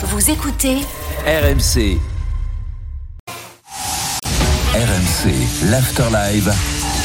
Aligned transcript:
Vous 0.00 0.30
écoutez 0.30 0.76
RMC. 1.26 1.98
RMC, 4.72 5.70
l'Afterlive. 5.70 6.54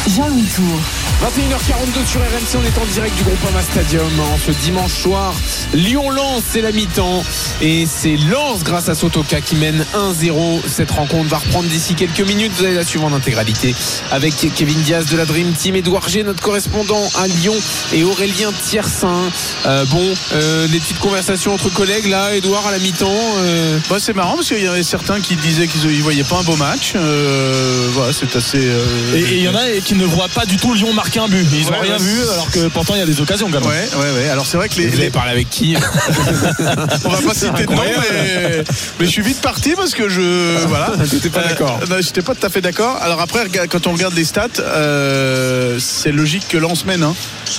Jean-Louis 0.08 0.44
Tour. 0.54 0.80
21h42 1.24 2.06
sur 2.06 2.20
RMC, 2.20 2.58
on 2.62 2.64
est 2.66 2.78
en 2.78 2.86
direct 2.92 3.16
du 3.16 3.24
Groupama 3.24 3.62
Stadium 3.62 4.06
en 4.20 4.38
ce 4.38 4.52
dimanche 4.52 4.92
soir. 4.92 5.34
Lyon-Lens, 5.74 6.44
c'est 6.52 6.60
la 6.60 6.74
mi-temps. 6.74 7.24
Et 7.62 7.86
c'est 7.88 8.18
Lens 8.18 8.64
grâce 8.66 8.90
à 8.90 8.96
Sotoka 8.96 9.40
qui 9.40 9.56
mène 9.56 9.86
1-0. 9.96 10.60
Cette 10.68 10.92
rencontre 10.92 11.30
va 11.30 11.38
reprendre 11.38 11.70
d'ici 11.70 11.96
quelques 11.96 12.20
minutes. 12.20 12.52
Vous 12.58 12.66
allez 12.66 12.74
la 12.76 12.84
suivre 12.84 13.06
en 13.06 13.14
intégralité 13.14 13.74
avec 14.12 14.34
Kevin 14.54 14.78
Diaz 14.82 15.06
de 15.06 15.16
la 15.16 15.24
Dream 15.26 15.54
Team, 15.54 15.78
Edouard 15.78 16.10
G, 16.10 16.24
notre 16.24 16.42
correspondant 16.42 17.02
à 17.16 17.28
Lyon, 17.28 17.56
et 17.94 18.04
Aurélien 18.04 18.52
Tiersin. 18.52 19.22
Euh, 19.66 19.86
bon, 19.86 20.14
euh, 20.34 20.68
des 20.68 20.80
petites 20.80 21.00
conversations 21.00 21.54
entre 21.54 21.70
collègues 21.70 22.08
là, 22.10 22.36
Edouard 22.36 22.68
à 22.68 22.72
la 22.72 22.80
mi-temps. 22.80 23.08
euh, 23.38 23.78
Bah, 23.90 23.96
c'est 24.00 24.14
marrant 24.14 24.36
parce 24.36 24.50
qu'il 24.50 24.62
y 24.64 24.68
avait 24.68 24.84
certains 24.84 25.22
qui 25.22 25.38
disaient 25.38 25.68
qu'ils 25.68 25.88
ne 25.98 26.02
voyaient 26.04 26.24
pas 26.26 26.40
un 26.40 26.44
beau 26.44 26.58
match. 26.58 26.92
Euh, 26.96 27.88
voilà, 27.94 28.12
c'est 28.12 28.36
assez. 28.36 28.58
euh, 28.60 29.16
Et 29.16 29.20
et 29.22 29.36
il 29.38 29.44
y 29.44 29.48
en 29.48 29.56
a 29.56 29.62
qui 29.86 29.93
ne 29.96 30.06
voient 30.06 30.28
pas 30.28 30.46
du 30.46 30.58
tout 30.58 30.74
Lyon 30.74 30.94
marquer 30.94 31.20
un 31.20 31.28
but. 31.28 31.46
Ils 31.52 31.66
n'ont 31.66 31.72
Ouais, 31.72 31.80
rien 31.82 31.94
ouais. 31.98 32.04
vu 32.04 32.22
alors 32.32 32.50
que 32.52 32.68
pourtant 32.70 32.96
il 32.96 33.00
y 33.00 33.02
a 33.02 33.06
des 33.06 33.20
occasions 33.22 33.50
quand 33.52 33.60
même. 33.60 33.70
Ouais, 33.70 33.88
ouais, 33.98 34.12
ouais. 34.24 34.30
Alors 34.30 34.46
c'est 34.46 34.58
vrai 34.58 34.70
que 34.70 34.76
les, 34.76 34.88
Vous 34.88 34.94
avez 34.96 35.04
les- 35.06 35.10
parlé 35.10 35.32
avec 35.32 35.50
qui 35.50 35.76
on 37.06 37.10
va 37.10 37.22
pas 37.22 37.34
citer 37.34 37.66
de 37.66 37.72
nom, 37.74 37.82
mais, 37.84 38.64
mais 39.00 39.06
je 39.06 39.12
suis 39.12 39.22
vite 39.22 39.42
parti 39.42 39.74
parce 39.76 39.94
que 39.94 40.10
je 40.10 40.66
voilà. 40.68 40.92
T'étais 41.10 41.30
pas 41.30 41.42
Euh, 41.42 41.50
d'accord. 41.50 41.80
non, 41.90 41.96
J'étais 42.00 42.22
pas 42.22 42.36
tout 42.36 42.46
à 42.46 42.50
fait 42.50 42.62
d'accord. 42.62 42.98
Alors 43.02 43.22
après, 43.22 43.42
quand 43.70 43.88
on 43.88 43.94
regarde 43.94 44.14
les 44.16 44.26
stats, 44.26 44.48
euh, 44.60 45.78
c'est 45.80 46.12
logique 46.12 46.48
que 46.50 46.58
Lens 46.58 46.86
mène. 46.86 47.04
Hein. 47.04 47.16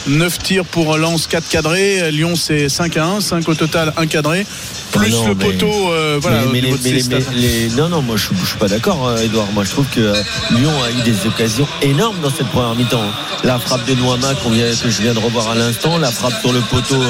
9 0.06 0.38
tirs 0.40 0.64
pour 0.64 0.96
Lens, 0.96 1.26
4 1.26 1.48
cadrés. 1.48 2.10
Lyon, 2.10 2.34
c'est 2.36 2.68
5 2.68 2.96
à 2.96 3.04
1, 3.06 3.20
5 3.20 3.48
au 3.48 3.54
total, 3.54 3.92
1 3.96 4.06
cadré. 4.06 4.46
Plus 4.92 5.06
Ah 5.06 5.10
non, 5.10 5.28
le 5.28 5.34
mais- 5.34 5.44
poteau, 5.46 5.92
euh, 5.92 6.18
voilà, 6.20 6.42
mais, 6.52 6.60
mais 6.62 6.72
les, 6.82 7.02
les- 7.34 7.68
non, 7.76 7.88
non, 7.88 8.00
moi 8.02 8.16
je, 8.16 8.26
suis- 8.26 8.36
je 8.42 8.46
suis 8.50 8.58
pas 8.58 8.68
d'accord, 8.68 9.08
euh, 9.08 9.16
Edouard. 9.22 9.48
Moi 9.52 9.64
je 9.64 9.70
trouve 9.70 9.86
que 9.86 10.00
euh, 10.00 10.14
Lyon 10.52 10.72
a 10.84 10.90
eu 10.90 11.02
des 11.02 11.26
occasions 11.26 11.66
énormes 11.82 12.23
dans 12.24 12.30
cette 12.34 12.48
première 12.48 12.74
mi-temps. 12.74 13.04
La 13.44 13.58
frappe 13.58 13.84
de 13.86 13.94
Noama 13.94 14.34
qu'on 14.42 14.50
vient- 14.50 14.64
que 14.74 14.88
je 14.90 15.02
viens 15.02 15.12
de 15.12 15.18
revoir 15.18 15.50
à 15.50 15.54
l'instant, 15.54 15.98
la 15.98 16.10
frappe 16.10 16.40
sur 16.40 16.52
le 16.52 16.60
poteau 16.60 17.02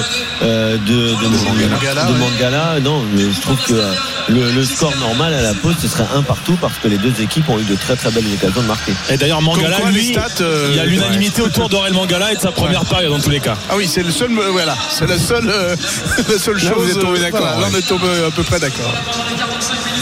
euh, 0.42 0.76
de, 0.76 0.78
de, 0.78 1.28
Mangala, 1.72 2.04
de 2.06 2.12
ouais. 2.12 2.18
Mangala. 2.18 2.80
Non, 2.80 3.02
mais 3.14 3.22
je 3.32 3.40
trouve 3.40 3.56
que 3.62 3.72
euh, 3.74 3.92
le, 4.28 4.50
le 4.50 4.64
score 4.64 4.94
normal 4.98 5.32
à 5.34 5.40
la 5.42 5.54
pause 5.54 5.76
ce 5.80 5.86
serait 5.88 6.06
un 6.14 6.22
partout 6.22 6.56
parce 6.60 6.74
que 6.78 6.88
les 6.88 6.98
deux 6.98 7.20
équipes 7.22 7.48
ont 7.48 7.58
eu 7.58 7.64
de 7.64 7.76
très 7.76 7.94
très 7.94 8.10
belles 8.10 8.24
occasions 8.34 8.62
de 8.62 8.66
marquer. 8.66 8.92
Et 9.10 9.16
d'ailleurs 9.16 9.40
Mangala, 9.40 9.76
quoi, 9.78 9.90
lui, 9.90 10.10
stats, 10.12 10.26
euh, 10.42 10.66
il 10.70 10.76
y 10.76 10.80
a 10.80 10.84
l'unanimité 10.84 11.42
autour 11.42 11.68
d'Aurel 11.68 11.92
Mangala 11.92 12.32
et 12.32 12.36
de 12.36 12.40
sa 12.40 12.50
première 12.50 12.84
période 12.84 13.12
dans 13.12 13.20
tous 13.20 13.30
les 13.30 13.40
cas. 13.40 13.56
Ah 13.70 13.74
oui, 13.76 13.86
c'est 13.86 14.02
le 14.02 14.10
seul, 14.10 14.30
voilà, 14.50 14.74
c'est 14.90 15.06
la 15.06 15.18
seule, 15.18 15.48
euh, 15.48 15.76
la 16.28 16.38
seule 16.38 16.56
Là, 16.56 16.70
chose. 16.70 16.84
vous 16.86 16.90
êtes 16.90 16.98
tombés 17.00 17.20
d'accord, 17.20 17.40
voilà, 17.40 17.56
là, 17.56 17.62
ouais. 17.62 17.72
on 17.72 17.78
est 17.78 17.82
tombé 17.86 18.08
à 18.26 18.30
peu 18.32 18.42
près 18.42 18.58
d'accord. 18.58 18.92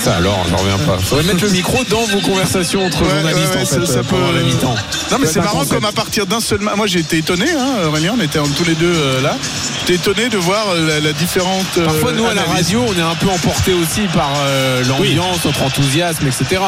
Ça 0.02 0.16
alors, 0.16 0.44
j'en 0.50 0.56
reviens 0.56 0.78
pas. 0.78 0.98
Faudrait 0.98 1.24
mettre 1.24 1.44
le 1.44 1.50
micro 1.50 1.78
dans 1.88 2.04
vos 2.06 2.20
conversations 2.20 2.84
entre 2.84 3.02
Ouais, 3.02 3.10
journalistes 3.10 3.50
ouais, 3.50 3.56
ouais, 3.56 3.62
en 3.62 3.66
fait, 3.66 3.86
ça- 3.86 3.92
ça 3.92 4.02
pendant 4.02 4.28
peut- 4.30 4.34
la 4.36 4.42
mi-temps. 4.42 4.74
Non 5.10 5.18
mais 5.18 5.26
c'est 5.26 5.40
marrant 5.40 5.58
concept. 5.58 5.74
comme 5.74 5.84
à 5.84 5.92
partir 5.92 6.26
d'un 6.26 6.40
seul 6.40 6.60
match. 6.60 6.76
Moi 6.76 6.86
j'ai 6.86 7.00
été 7.00 7.18
étonné, 7.18 7.46
hein, 7.50 7.86
Aurélien, 7.86 8.14
on 8.18 8.20
était 8.22 8.38
tous 8.56 8.64
les 8.64 8.74
deux 8.74 8.92
euh, 8.94 9.20
là. 9.20 9.36
J'étais 9.80 9.94
étonné 9.94 10.28
de 10.28 10.38
voir 10.38 10.64
euh, 10.70 10.86
la, 10.88 11.00
la 11.00 11.12
différente. 11.12 11.66
euh, 11.78 11.84
Parfois, 11.86 12.12
nous, 12.12 12.26
à 12.26 12.34
la 12.34 12.42
radio, 12.44 12.84
on 12.88 12.98
est 12.98 13.02
un 13.02 13.14
peu 13.16 13.28
emporté 13.28 13.72
aussi 13.74 14.02
par 14.14 14.30
euh, 14.38 14.82
l'ambiance, 14.84 15.44
notre 15.44 15.62
enthousiasme, 15.64 16.26
etc. 16.26 16.60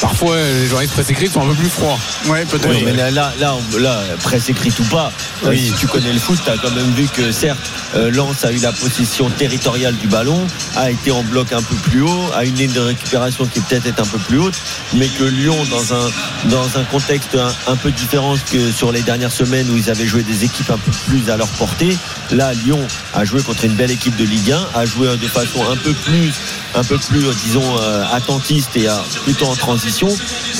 Parfois, 0.00 0.36
les 0.36 0.66
journalistes 0.66 0.94
presse 0.94 1.10
écrite 1.10 1.32
sont 1.32 1.42
un 1.42 1.48
peu 1.48 1.54
plus 1.54 1.68
froids. 1.68 1.98
Ouais, 2.26 2.44
peut-être. 2.46 2.68
Oui, 2.70 2.82
mais 2.84 2.94
là, 2.94 3.10
là, 3.10 3.32
là, 3.38 3.54
on- 3.54 3.76
là, 3.78 4.00
presse 4.22 4.48
écrite 4.48 4.78
ou 4.78 4.84
pas, 4.84 5.12
euh, 5.44 5.54
si 5.54 5.72
tu 5.78 5.86
connais 5.86 6.12
le 6.12 6.18
foot, 6.18 6.38
tu 6.42 6.50
as 6.50 6.56
quand 6.56 6.70
même 6.70 6.90
vu 6.94 7.06
que 7.08 7.30
certes, 7.32 7.58
euh, 7.94 8.10
Lens 8.10 8.44
a 8.44 8.52
eu 8.52 8.58
la 8.58 8.72
possession 8.72 9.28
territoriale 9.28 9.94
du 9.96 10.06
ballon, 10.06 10.46
a 10.76 10.90
été 10.90 11.10
en 11.10 11.22
bloc 11.22 11.52
un 11.52 11.60
peu 11.62 11.74
plus 11.74 12.00
haut, 12.02 12.30
a 12.34 12.44
une 12.44 12.54
ligne 12.54 12.72
de 12.72 12.80
récupération 12.80 13.44
qui 13.46 13.60
peut-être 13.60 13.86
est 13.86 14.00
un 14.00 14.06
peu 14.06 14.18
plus 14.18 14.38
haute, 14.38 14.54
mais 14.94 15.06
que 15.08 15.24
Lyon, 15.24 15.56
dans 15.70 15.94
un, 15.94 16.10
dans 16.48 16.78
un 16.78 16.84
contexte 16.84 17.34
un, 17.34 17.52
un 17.70 17.76
peu 17.76 17.90
différent 17.90 18.36
que 18.50 18.72
sur 18.72 18.92
les 18.92 19.02
dernières 19.02 19.32
semaines 19.32 19.68
où 19.70 19.76
ils 19.76 19.90
avaient 19.90 20.06
joué 20.06 20.22
des 20.22 20.44
équipes 20.44 20.70
un 20.70 20.78
peu 20.78 20.90
plus 21.08 21.28
à 21.30 21.36
leur 21.36 21.48
portée, 21.48 21.94
là, 22.30 22.54
Lyon 22.54 22.80
a 23.14 23.24
joué 23.26 23.42
contre 23.42 23.64
une 23.66 23.74
belle 23.74 23.90
équipe 23.90 24.16
de 24.16 24.24
Ligue 24.24 24.52
1, 24.52 24.78
a 24.78 24.86
joué 24.86 25.08
de 25.18 25.28
façon 25.28 25.62
un 25.70 25.76
peu 25.76 25.92
plus, 25.92 26.32
un 26.74 26.84
peu 26.84 26.96
plus, 26.96 27.26
euh, 27.26 27.32
disons, 27.44 27.78
euh, 27.82 28.04
attentiste 28.12 28.76
et 28.76 28.86
plutôt 29.24 29.46
en 29.46 29.56
transition, 29.56 29.89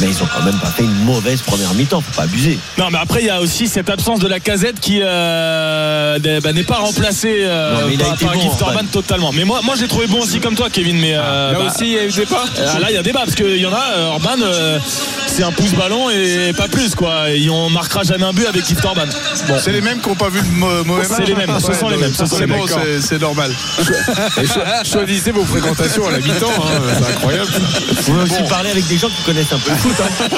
mais 0.00 0.08
ils 0.08 0.22
ont 0.22 0.26
quand 0.34 0.44
même 0.44 0.58
pas 0.58 0.68
fait 0.70 0.84
une 0.84 1.04
mauvaise 1.04 1.40
première 1.42 1.72
mi-temps, 1.74 2.00
faut 2.00 2.16
pas 2.16 2.22
abuser. 2.24 2.58
Non 2.78 2.86
mais 2.90 2.98
après 2.98 3.20
il 3.20 3.26
y 3.26 3.30
a 3.30 3.40
aussi 3.40 3.68
cette 3.68 3.90
absence 3.90 4.18
de 4.20 4.28
la 4.28 4.40
casette 4.40 4.80
qui 4.80 5.00
euh, 5.02 6.18
bah, 6.42 6.52
n'est 6.52 6.62
pas 6.64 6.76
remplacée 6.76 7.40
euh, 7.42 7.74
Non, 7.80 7.86
mais 7.88 7.94
il 7.94 8.02
a 8.02 8.06
par, 8.06 8.16
par 8.18 8.34
bon, 8.34 8.40
Gift 8.40 8.62
Orban. 8.62 8.74
Orban 8.76 8.88
totalement. 8.92 9.32
Mais 9.32 9.44
moi, 9.44 9.60
moi 9.62 9.74
j'ai 9.78 9.88
trouvé 9.88 10.06
bon 10.06 10.20
aussi 10.22 10.40
comme 10.40 10.54
toi 10.54 10.68
Kevin. 10.70 10.98
Mais 10.98 11.14
euh, 11.14 11.52
Là 11.52 11.58
bah, 11.58 11.64
aussi, 11.66 11.84
il 11.86 11.92
y 11.92 11.98
a 11.98 12.04
eu 12.04 12.08
euh, 12.10 12.78
là 12.80 12.86
il 12.90 12.94
y 12.94 12.98
a 12.98 13.02
débat 13.02 13.20
parce 13.24 13.34
qu'il 13.34 13.56
y 13.56 13.66
en 13.66 13.72
a 13.72 13.84
euh, 13.96 14.06
Orban 14.08 14.36
euh, 14.42 14.78
c'est 15.26 15.42
un 15.44 15.52
pouce 15.52 15.72
ballon 15.72 16.10
et 16.10 16.52
pas 16.56 16.68
plus 16.68 16.94
quoi. 16.94 17.30
Et 17.30 17.48
on 17.50 17.70
marquera 17.70 18.02
jamais 18.02 18.24
un 18.24 18.32
but 18.32 18.46
avec 18.46 18.66
Gift 18.66 18.84
Orban. 18.84 19.02
Bon. 19.48 19.54
C'est 19.62 19.72
les 19.72 19.80
mêmes 19.80 20.00
qui 20.00 20.08
n'ont 20.08 20.14
pas 20.16 20.28
vu 20.28 20.40
de 20.42 20.46
mo- 20.58 20.84
mauvais 20.84 21.04
C'est 21.04 21.18
match. 21.20 21.28
les 21.28 21.34
mêmes, 21.34 21.58
ce 21.60 21.72
sont 21.72 21.88
les 21.88 21.96
mêmes, 21.96 22.12
ce 22.14 22.26
sont 22.26 22.36
c'est 22.36 22.46
les 22.46 22.52
bon, 22.52 22.64
mêmes. 22.66 22.76
c'est- 23.00 23.00
c'est 23.00 23.20
normal. 23.20 23.52
Choisissez 24.84 25.30
vos 25.32 25.44
fréquentations 25.44 26.06
à 26.08 26.12
la 26.12 26.18
mi-temps, 26.18 26.46
hein, 26.58 26.80
c'est 26.98 27.12
incroyable. 27.12 27.50
Vous 27.50 28.02
pouvez 28.02 28.22
aussi 28.22 28.42
parler 28.48 28.70
avec 28.70 28.86
des 28.88 28.98
gens 28.98 29.08
qui 29.08 29.19
connaissent 29.20 29.52
un 29.52 29.58
peu 29.58 29.70
le 29.70 29.76
foot. 29.76 29.96
Hein. 30.00 30.26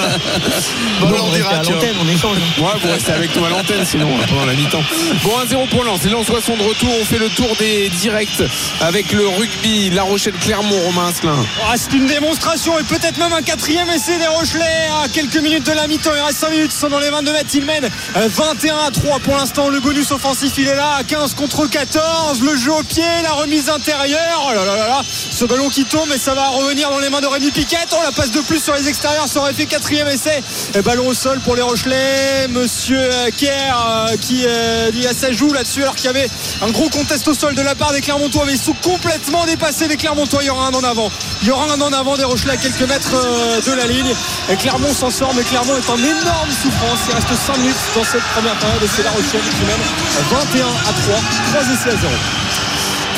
Bon, 1.01 1.09
on 1.09 1.29
on 1.29 1.33
dira, 1.33 1.51
à 1.51 1.63
l'antenne, 1.63 1.97
on 2.01 2.09
échange. 2.09 2.37
Ouais, 2.59 2.71
vous 2.81 2.89
restez 2.89 3.13
avec 3.13 3.35
nous 3.35 3.45
à 3.45 3.49
l'antenne 3.51 3.85
sinon 3.85 4.09
hein, 4.09 4.25
pendant 4.29 4.47
la 4.47 4.55
mi-temps. 4.55 4.83
Bon, 5.25 5.31
1-0 5.45 5.69
pour 5.69 5.85
Lens. 5.85 6.03
Les 6.05 6.11
Lensois 6.11 6.41
sont 6.41 6.57
de 6.57 6.63
retour. 6.63 6.89
On 7.01 7.05
fait 7.05 7.19
le 7.19 7.29
tour 7.31 7.49
des 7.59 7.89
directs 7.89 8.43
avec 8.81 9.13
le 9.13 9.27
rugby. 9.27 9.91
La 9.91 10.03
Rochelle-Clermont, 10.03 10.81
Romain 10.87 11.09
Asselin. 11.09 11.37
Ah, 11.69 11.75
c'est 11.77 11.93
une 11.95 12.07
démonstration 12.07 12.79
et 12.79 12.85
peut-être 12.85 13.19
même 13.19 13.33
un 13.33 13.43
quatrième 13.43 13.89
essai 13.91 14.19
des 14.19 14.27
Rochelais 14.27 14.89
à 15.03 15.09
quelques 15.09 15.37
minutes 15.37 15.67
de 15.67 15.73
la 15.73 15.87
mi-temps. 15.87 16.13
Il 16.15 16.23
reste 16.23 16.39
5 16.39 16.51
minutes, 16.51 16.73
ils 16.75 16.79
sont 16.79 16.89
dans 16.89 17.01
les 17.01 17.11
22 17.11 17.33
mètres. 17.33 17.51
Ils 17.55 17.65
mènent 17.65 17.91
euh, 18.17 18.29
21 18.29 18.77
à 18.87 18.91
3 18.91 19.19
pour 19.21 19.37
l'instant. 19.37 19.69
Le 19.69 19.81
bonus 19.81 20.11
offensif, 20.13 20.53
il 20.59 20.69
est 20.69 20.77
là 20.77 20.97
à 20.99 21.05
15 21.05 21.35
contre 21.35 21.67
14. 21.67 22.43
Le 22.43 22.57
jeu 22.57 22.73
au 22.73 22.83
pied, 22.83 23.05
la 23.23 23.33
remise 23.33 23.69
intérieure. 23.69 24.47
Oh 24.49 24.55
là 24.55 24.65
là 24.65 24.77
là 24.77 24.89
là. 24.89 25.03
Ce 25.31 25.45
ballon 25.45 25.69
qui 25.69 25.85
tombe 25.85 26.11
et 26.15 26.19
ça 26.19 26.35
va 26.35 26.49
revenir 26.49 26.91
dans 26.91 26.99
les 26.99 27.11
mains 27.11 27.21
de 27.21 27.27
Rémi 27.27 27.51
Piquet. 27.51 27.77
On 27.93 28.03
la 28.03 28.13
passe 28.13 28.31
de 28.31 28.41
plus 28.41 28.63
sur 28.63 28.72
les 28.75 28.89
extérieurs. 28.89 29.29
Ça 29.29 29.41
aurait 29.41 29.53
fait 29.53 29.67
quatrième 29.67 30.09
essai. 30.09 30.43
Et 30.75 30.83
ballon 30.83 31.09
au 31.09 31.15
sol 31.15 31.41
pour 31.41 31.57
les 31.57 31.63
Rochelais. 31.63 32.49
Monsieur 32.49 32.99
euh, 32.99 33.31
Kerr 33.37 33.77
euh, 33.87 34.17
qui 34.21 34.45
euh, 34.47 34.91
dit 34.91 35.07
à 35.07 35.15
sa 35.15 35.33
joue 35.33 35.53
là-dessus 35.53 35.83
alors 35.83 35.95
qu'il 35.95 36.07
y 36.07 36.09
avait 36.09 36.29
un 36.63 36.71
gros 36.71 36.89
contest 36.89 37.27
au 37.29 37.35
sol 37.35 37.55
de 37.55 37.63
la 37.63 37.75
part 37.75 37.93
des 37.93 38.01
Clermontois. 38.01 38.45
Mais 38.47 38.53
ils 38.53 38.59
sont 38.59 38.75
complètement 38.83 39.45
dépassés 39.47 39.89
les 39.89 39.97
Clermontois. 39.97 40.43
Il 40.43 40.47
y 40.47 40.51
aura 40.51 40.67
un 40.69 40.75
en 40.75 40.85
avant. 40.85 41.11
Il 41.43 41.49
y 41.49 41.51
aura 41.51 41.65
un 41.65 41.81
en 41.81 41.93
avant 41.93 42.17
des 42.17 42.25
Rochelais 42.25 42.53
à 42.53 42.57
quelques 42.57 42.89
mètres 42.89 43.15
euh, 43.15 43.61
de 43.61 43.73
la 43.73 43.87
ligne. 43.87 44.13
Et 44.51 44.57
Clermont 44.57 44.93
s'en 44.93 45.11
sort, 45.11 45.35
mais 45.35 45.43
Clermont 45.43 45.77
est 45.77 45.91
en 45.91 45.99
énorme 45.99 46.51
souffrance. 46.51 47.01
Il 47.09 47.15
reste 47.15 47.35
5 47.47 47.59
minutes 47.59 47.77
dans 47.95 48.05
cette 48.05 48.23
première 48.35 48.57
période 48.59 48.83
et 48.83 48.89
c'est 48.89 49.03
La 49.03 49.11
Rochelle 49.11 49.41
qui 49.41 49.65
mène 49.65 49.83
21 50.31 50.67
à 50.67 50.93
3, 50.93 51.21
3 51.53 51.75
essais 51.75 51.91
à 51.91 52.01
0. 52.01 52.52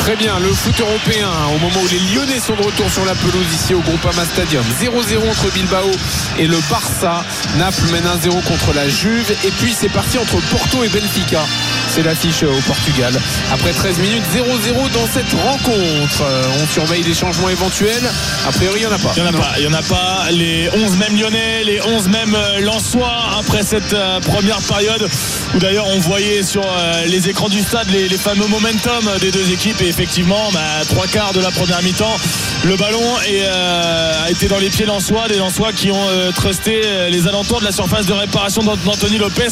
Très 0.04 0.16
bien, 0.16 0.38
le 0.38 0.53
foot 0.53 0.78
européen, 0.81 1.31
au 1.56 1.59
moment 1.60 1.81
où 1.82 1.88
les 1.88 1.98
Lyonnais 2.15 2.38
sont 2.38 2.54
de 2.54 2.60
retour 2.60 2.91
sur 2.91 3.06
la 3.06 3.15
pelouse 3.15 3.47
ici 3.54 3.72
au 3.72 3.81
Groupama 3.81 4.26
Stadium. 4.26 4.62
0-0 4.78 5.31
entre 5.31 5.50
Bilbao 5.50 5.91
et 6.38 6.47
le 6.47 6.59
Barça. 6.69 7.25
Naples 7.56 7.88
mène 7.91 8.04
1-0 8.04 8.43
contre 8.43 8.75
la 8.75 8.87
Juve. 8.87 9.34
Et 9.44 9.50
puis 9.50 9.72
c'est 9.72 9.88
parti 9.88 10.19
entre 10.19 10.37
Porto 10.50 10.84
et 10.84 10.91
Benfica. 10.91 11.41
C'est 11.94 12.03
l'affiche 12.03 12.43
au 12.43 12.60
Portugal. 12.66 13.12
Après 13.53 13.71
13 13.71 13.99
minutes, 13.99 14.25
0-0 14.34 14.91
dans 14.93 15.06
cette 15.06 15.32
rencontre. 15.32 16.22
Euh, 16.22 16.43
On 16.60 16.66
surveille 16.66 17.05
les 17.05 17.15
changements 17.15 17.49
éventuels. 17.49 18.03
A 18.49 18.50
priori, 18.50 18.81
il 18.81 18.87
n'y 18.87 18.93
en 18.93 18.97
a 18.97 18.99
pas. 18.99 19.12
Il 19.16 19.22
n'y 19.22 19.28
en 19.28 19.32
a 19.32 19.37
pas, 19.37 19.53
il 19.59 19.65
y 19.65 19.66
en 19.69 19.72
a 19.72 19.82
pas. 19.82 20.27
Les 20.32 20.69
11 20.75 20.97
mêmes 20.97 21.16
lyonnais, 21.16 21.62
les 21.62 21.81
11 21.81 22.09
mêmes 22.09 22.34
euh, 22.34 22.59
lensois 22.60 23.15
après 23.38 23.62
cette 23.62 23.93
euh, 23.93 24.19
première 24.21 24.59
période 24.62 25.09
où 25.55 25.59
d'ailleurs 25.59 25.87
on 25.87 26.00
voyait 26.00 26.43
sur 26.43 26.62
euh, 26.66 27.05
les 27.06 27.28
écrans 27.28 27.49
du 27.49 27.60
stade 27.60 27.88
les, 27.91 28.09
les 28.09 28.16
fameux 28.19 28.47
momentum 28.49 29.09
des 29.21 29.31
deux 29.31 29.53
équipes 29.53 29.81
et 29.82 29.87
effectivement 29.88 30.50
bah, 30.53 30.61
trois 30.88 31.06
quarts 31.06 31.32
de 31.32 31.41
la 31.41 31.50
première 31.53 31.81
mi-temps 31.82 32.17
le 32.64 32.76
ballon 32.76 33.02
est, 33.26 33.43
euh, 33.44 34.25
a 34.25 34.31
été 34.31 34.49
dans 34.49 34.58
les 34.58 34.70
pieds 34.70 34.87
lensois 34.87 35.29
des 35.29 35.37
lensois 35.37 35.73
qui 35.73 35.91
ont 35.93 36.08
euh, 36.08 36.32
trusté 36.32 36.81
euh, 36.85 37.08
les 37.11 37.29
alentours 37.29 37.61
de 37.61 37.64
la 37.67 37.73
surface 37.73 38.06
de 38.06 38.12
réparation 38.14 38.62
d'Ant- 38.62 38.76
d'Anthony 38.85 39.19
Lopez 39.19 39.49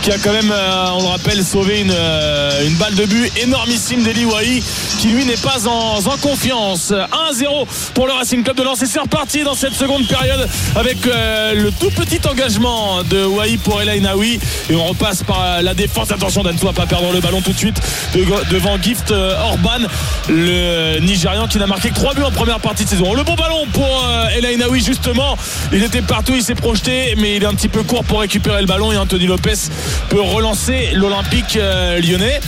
qui 0.00 0.10
a 0.10 0.18
quand 0.18 0.32
même 0.32 0.50
euh, 0.52 0.84
on 0.94 1.02
le 1.02 1.08
rappelle 1.08 1.44
sauvé 1.44 1.81
une, 1.82 1.90
euh, 1.92 2.66
une 2.66 2.74
balle 2.76 2.94
de 2.94 3.04
but 3.04 3.32
énormissime 3.42 4.02
d'Eli 4.02 4.24
Wahi 4.24 4.62
qui 5.00 5.08
lui 5.08 5.24
n'est 5.24 5.36
pas 5.36 5.66
en, 5.66 6.00
confiance. 6.22 6.92
1-0 6.92 7.66
pour 7.94 8.06
le 8.06 8.12
Racing 8.12 8.44
Club 8.44 8.56
de 8.56 8.62
Lens. 8.62 8.82
Et 8.82 8.86
c'est 8.86 9.00
reparti 9.00 9.42
dans 9.42 9.54
cette 9.54 9.74
seconde 9.74 10.06
période 10.06 10.48
avec 10.76 11.04
euh, 11.06 11.54
le 11.54 11.72
tout 11.72 11.90
petit 11.90 12.20
engagement 12.28 13.02
de 13.02 13.24
Wahi 13.24 13.56
pour 13.56 13.80
Elaine 13.82 14.04
Naoui 14.04 14.38
et 14.70 14.76
on 14.76 14.84
repasse 14.86 15.22
par 15.24 15.42
euh, 15.42 15.62
la 15.62 15.74
défense. 15.74 16.12
Attention 16.12 16.42
Danso 16.42 16.68
à 16.68 16.72
pas 16.72 16.86
perdre 16.86 17.12
le 17.12 17.20
ballon 17.20 17.40
tout 17.40 17.52
de 17.52 17.58
suite 17.58 17.80
de- 18.14 18.24
devant 18.54 18.80
Gift 18.80 19.10
Orban 19.10 19.86
le 20.28 21.00
Nigérian 21.00 21.48
qui 21.48 21.58
n'a 21.58 21.66
marqué 21.66 21.90
que 21.90 21.94
3 21.94 22.14
buts 22.14 22.22
en 22.22 22.30
première 22.30 22.60
partie 22.60 22.84
de 22.84 22.88
saison. 22.90 23.14
Le 23.14 23.24
bon 23.24 23.34
ballon 23.34 23.66
pour 23.72 24.04
euh, 24.06 24.28
Elaine 24.36 24.60
Naoui 24.60 24.82
justement. 24.84 25.36
Il 25.72 25.82
était 25.82 26.02
partout 26.02 26.34
il 26.36 26.42
s'est 26.42 26.54
projeté 26.54 27.14
mais 27.16 27.36
il 27.36 27.42
est 27.42 27.46
un 27.46 27.54
petit 27.54 27.68
peu 27.68 27.82
court 27.82 28.04
pour 28.04 28.20
récupérer 28.20 28.60
le 28.60 28.66
ballon. 28.66 28.92
Et 28.92 28.96
Anthony 28.96 29.26
Lopez 29.26 29.54
peut 30.10 30.20
relancer 30.20 30.90
l'Olympique 30.94 31.58
lyonnais 32.00 32.40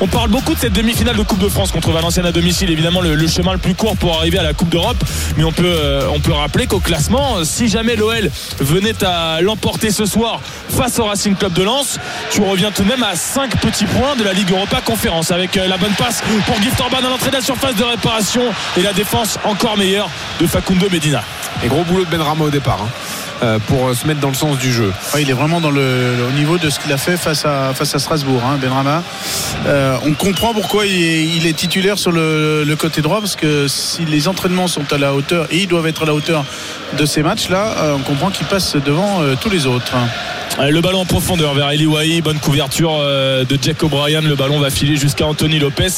On 0.00 0.06
parle 0.06 0.28
beaucoup 0.28 0.54
de 0.54 0.58
cette 0.58 0.72
demi-finale 0.72 1.16
de 1.16 1.22
Coupe 1.22 1.38
de 1.38 1.48
France 1.48 1.70
contre 1.70 1.90
Valenciennes 1.90 2.26
à 2.26 2.32
domicile. 2.32 2.70
Évidemment, 2.70 3.00
le, 3.00 3.26
chemin 3.26 3.52
le 3.52 3.58
plus 3.58 3.74
court 3.74 3.96
pour 3.96 4.16
arriver 4.16 4.38
à 4.38 4.42
la 4.42 4.52
Coupe 4.52 4.68
d'Europe. 4.68 4.96
Mais 5.36 5.44
on 5.44 5.52
peut, 5.52 5.64
euh, 5.64 6.08
rappeler 6.28 6.66
qu'au 6.66 6.80
classement, 6.80 7.44
si 7.44 7.68
jamais 7.68 7.96
l'OL 7.96 8.30
venait 8.60 9.04
à 9.04 9.40
l'emporter 9.40 9.90
ce 9.90 10.04
soir 10.04 10.40
face 10.68 10.98
au 10.98 11.04
Racing 11.04 11.36
Club 11.36 11.52
de 11.52 11.62
Lens, 11.62 11.98
tu 12.30 12.40
reviens 12.42 12.70
tout 12.70 12.82
de 12.82 12.88
même 12.88 13.02
à 13.02 13.14
5 13.14 13.56
petits 13.60 13.86
points 13.86 14.16
de 14.16 14.24
la 14.24 14.32
Ligue 14.32 14.50
Europa 14.50 14.80
Conférence 14.84 15.30
avec 15.30 15.56
euh, 15.56 15.68
la 15.68 15.76
bonne 15.76 15.92
passe 15.92 16.22
pour 16.46 16.60
Gift 16.60 16.80
Orban 16.80 16.98
à 16.98 17.10
l'entrée 17.10 17.30
de 17.30 17.36
la 17.36 17.42
surface 17.42 17.76
de 17.76 17.84
réparation 17.84 18.42
et 18.76 18.82
la 18.82 18.92
défense 18.92 19.38
encore 19.44 19.76
meilleure 19.76 20.10
de 20.40 20.46
Facundo 20.46 20.88
Medina. 20.90 21.22
Et 21.64 21.68
gros 21.68 21.82
boulot 21.84 22.04
de 22.04 22.10
Benrama 22.10 22.44
au 22.44 22.50
départ. 22.50 22.78
hein, 22.82 22.88
euh, 23.42 23.58
pour 23.58 23.88
euh, 23.88 23.94
se 23.94 24.06
mettre 24.06 24.20
dans 24.20 24.28
le 24.28 24.34
sens 24.34 24.58
du 24.58 24.72
jeu. 24.72 24.92
Il 25.18 25.28
est 25.28 25.32
vraiment 25.32 25.56
au 25.58 26.32
niveau 26.32 26.56
de 26.56 26.70
ce 26.70 26.78
qu'il 26.78 26.92
a 26.92 26.96
fait 26.96 27.16
face 27.16 27.44
à, 27.44 27.74
face 27.74 27.94
à 27.94 27.98
Strasbourg, 27.98 28.40
hein, 28.46 28.58
Benrama. 28.60 29.02
Euh, 29.66 29.96
on 30.06 30.12
comprend 30.12 30.54
pourquoi 30.54 30.86
il 30.86 31.44
est, 31.46 31.52
titulaire 31.52 31.98
sur 31.98 32.12
le, 32.12 32.62
le 32.64 32.76
côté 32.76 33.02
droit, 33.02 33.20
parce 33.20 33.34
que 33.34 33.66
si 33.66 34.04
les 34.04 34.28
entraînements 34.28 34.68
sont 34.68 34.90
à 34.92 34.98
la 34.98 35.14
hauteur, 35.14 35.46
et 35.50 35.58
ils 35.58 35.66
doivent 35.66 35.86
être 35.88 36.04
à 36.04 36.06
la 36.06 36.14
hauteur 36.14 36.44
de 36.96 37.06
ces 37.06 37.22
matchs-là, 37.22 37.94
on 37.96 38.02
comprend 38.02 38.30
qu'il 38.30 38.46
passe 38.46 38.76
devant 38.76 39.20
tous 39.40 39.50
les 39.50 39.66
autres. 39.66 39.94
Euh, 40.60 40.70
Le 40.70 40.80
ballon 40.80 41.00
en 41.00 41.04
profondeur 41.04 41.54
vers 41.54 41.70
Eli 41.70 41.86
Wahi, 41.86 42.20
bonne 42.20 42.38
couverture 42.38 42.96
euh, 43.00 43.44
de 43.44 43.58
Jack 43.60 43.82
O'Brien. 43.82 44.20
Le 44.20 44.36
ballon 44.36 44.58
va 44.60 44.70
filer 44.70 44.96
jusqu'à 44.96 45.26
Anthony 45.26 45.58
Lopez. 45.58 45.88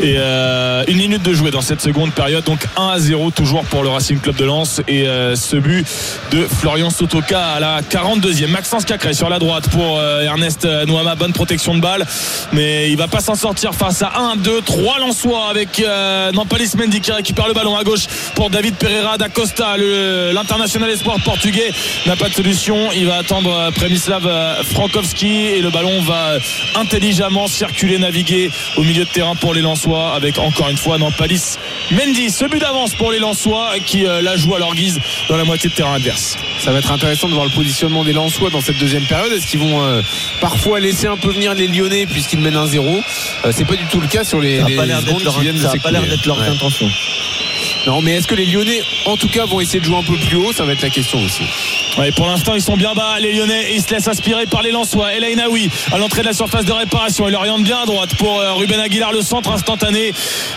Et 0.00 0.14
euh, 0.18 0.84
une 0.86 0.98
minute 0.98 1.22
de 1.22 1.32
jouer 1.32 1.50
dans 1.50 1.60
cette 1.60 1.80
seconde 1.80 2.12
période. 2.12 2.44
Donc 2.44 2.60
1 2.76 2.88
à 2.88 2.98
0 2.98 3.30
toujours 3.32 3.64
pour 3.64 3.82
le 3.82 3.88
Racing 3.88 4.20
Club 4.20 4.36
de 4.36 4.44
Lens. 4.44 4.80
Et 4.86 5.08
euh, 5.08 5.34
ce 5.34 5.56
but 5.56 5.86
de 6.30 6.46
Florian 6.46 6.90
Sotoka 6.90 7.40
à 7.40 7.60
la 7.60 7.80
42e. 7.82 8.46
Maxence 8.48 8.84
Cacré 8.84 9.14
sur 9.14 9.28
la 9.28 9.38
droite 9.38 9.68
pour 9.70 9.98
euh, 9.98 10.22
Ernest 10.22 10.66
Nouama. 10.86 11.16
Bonne 11.16 11.32
protection 11.32 11.74
de 11.74 11.80
balle. 11.80 12.06
Mais 12.52 12.90
il 12.90 12.96
va 12.96 13.08
pas 13.08 13.20
s'en 13.20 13.34
sortir 13.34 13.74
face 13.74 14.02
à 14.02 14.12
1, 14.32 14.36
2, 14.36 14.62
3 14.62 15.00
Lensois 15.00 15.48
avec 15.50 15.80
euh, 15.80 16.30
Nampalis 16.32 16.72
Mendy 16.76 17.00
qui 17.00 17.10
récupère 17.10 17.48
le 17.48 17.54
ballon 17.54 17.76
à 17.76 17.82
gauche 17.82 18.06
pour 18.36 18.50
David 18.50 18.74
Pereira 18.76 19.18
da 19.18 19.28
Costa. 19.28 19.76
L'international 20.32 20.90
espoir 20.90 21.16
portugais 21.24 21.72
n'a 22.06 22.14
pas 22.14 22.28
de 22.28 22.34
solution. 22.34 22.90
Il 22.94 23.06
va 23.06 23.16
attendre 23.16 23.50
euh, 23.52 23.70
Premislav 23.88 24.26
euh, 24.26 24.62
Frankowski 24.64 25.46
et 25.46 25.62
le 25.62 25.70
ballon 25.70 26.02
va 26.02 26.36
intelligemment 26.74 27.46
circuler, 27.46 27.96
naviguer 27.96 28.50
au 28.76 28.82
milieu 28.82 29.06
de 29.06 29.08
terrain 29.08 29.34
pour 29.34 29.54
les 29.54 29.62
Lensois 29.62 30.12
avec 30.14 30.38
encore 30.38 30.68
une 30.68 30.76
fois 30.76 30.98
Nampalis 30.98 31.54
Mendy. 31.92 32.28
Ce 32.28 32.44
but 32.44 32.58
d'avance 32.58 32.94
pour 32.94 33.10
les 33.10 33.18
Lensois 33.18 33.70
qui 33.86 34.04
euh, 34.06 34.20
la 34.20 34.36
joue 34.36 34.54
à 34.54 34.58
leur 34.58 34.74
guise 34.74 35.00
dans 35.30 35.38
la 35.38 35.44
moitié 35.44 35.70
de 35.70 35.74
terrain 35.74 35.94
adverse. 35.94 36.36
Ça 36.58 36.70
va 36.70 36.80
être 36.80 36.92
intéressant 36.92 37.28
de 37.28 37.32
voir 37.32 37.46
le 37.46 37.50
positionnement 37.52 38.04
des 38.04 38.12
Lensois 38.12 38.50
dans 38.50 38.60
cette 38.60 38.76
deuxième 38.76 39.06
période. 39.06 39.32
Est-ce 39.32 39.46
qu'ils 39.46 39.60
vont 39.60 39.82
euh, 39.82 40.02
parfois 40.42 40.80
laisser 40.80 41.06
un 41.06 41.16
peu 41.16 41.30
venir 41.32 41.54
les 41.54 41.66
Lyonnais 41.66 42.04
puisqu'ils 42.04 42.40
mènent 42.40 42.56
un 42.56 42.66
0 42.66 42.86
Euh, 43.46 43.52
C'est 43.52 43.64
pas 43.64 43.76
du 43.76 43.86
tout 43.86 44.02
le 44.02 44.06
cas 44.06 44.22
sur 44.22 44.38
les, 44.38 44.56
Ça 44.58 44.64
n'a 44.64 44.68
les 44.68 44.76
pas 44.76 44.84
l'air 44.84 45.00
d'être 45.02 45.24
leur, 45.24 45.34
qui 45.34 45.40
viennent 45.40 45.56
de 45.56 45.62
ça 45.62 45.70
a 45.74 45.78
pas 45.78 45.90
l'air 45.92 46.02
d'être 46.02 46.26
leur 46.26 46.38
Ouais. 46.38 46.46
intention. 46.48 46.90
Non, 47.86 48.02
mais 48.02 48.16
est-ce 48.16 48.26
que 48.28 48.34
les 48.34 48.44
Lyonnais, 48.44 48.82
en 49.06 49.16
tout 49.16 49.28
cas, 49.28 49.46
vont 49.46 49.60
essayer 49.60 49.80
de 49.80 49.84
jouer 49.86 49.96
un 49.96 50.02
peu 50.02 50.16
plus 50.18 50.36
haut? 50.36 50.52
Ça 50.52 50.66
va 50.66 50.72
être 50.72 50.82
la 50.82 50.90
question 50.90 51.18
aussi. 51.24 51.42
Ouais, 51.98 52.12
pour 52.12 52.28
l'instant, 52.28 52.54
ils 52.54 52.62
sont 52.62 52.76
bien 52.76 52.94
bas, 52.94 53.18
les 53.18 53.32
Lyonnais, 53.32 53.72
et 53.72 53.74
ils 53.74 53.82
se 53.82 53.92
laissent 53.92 54.06
aspirer 54.06 54.46
par 54.46 54.62
les 54.62 54.70
Lensois. 54.70 55.14
El 55.14 55.24
Ainaoui 55.24 55.68
à 55.92 55.98
l'entrée 55.98 56.20
de 56.20 56.26
la 56.26 56.32
surface 56.32 56.64
de 56.64 56.70
réparation. 56.70 57.28
Il 57.28 57.34
oriente 57.34 57.64
bien 57.64 57.78
à 57.78 57.86
droite 57.86 58.14
pour 58.14 58.38
euh, 58.38 58.52
Ruben 58.52 58.78
Aguilar, 58.78 59.10
le 59.10 59.20
centre 59.20 59.50
instantané, 59.50 60.14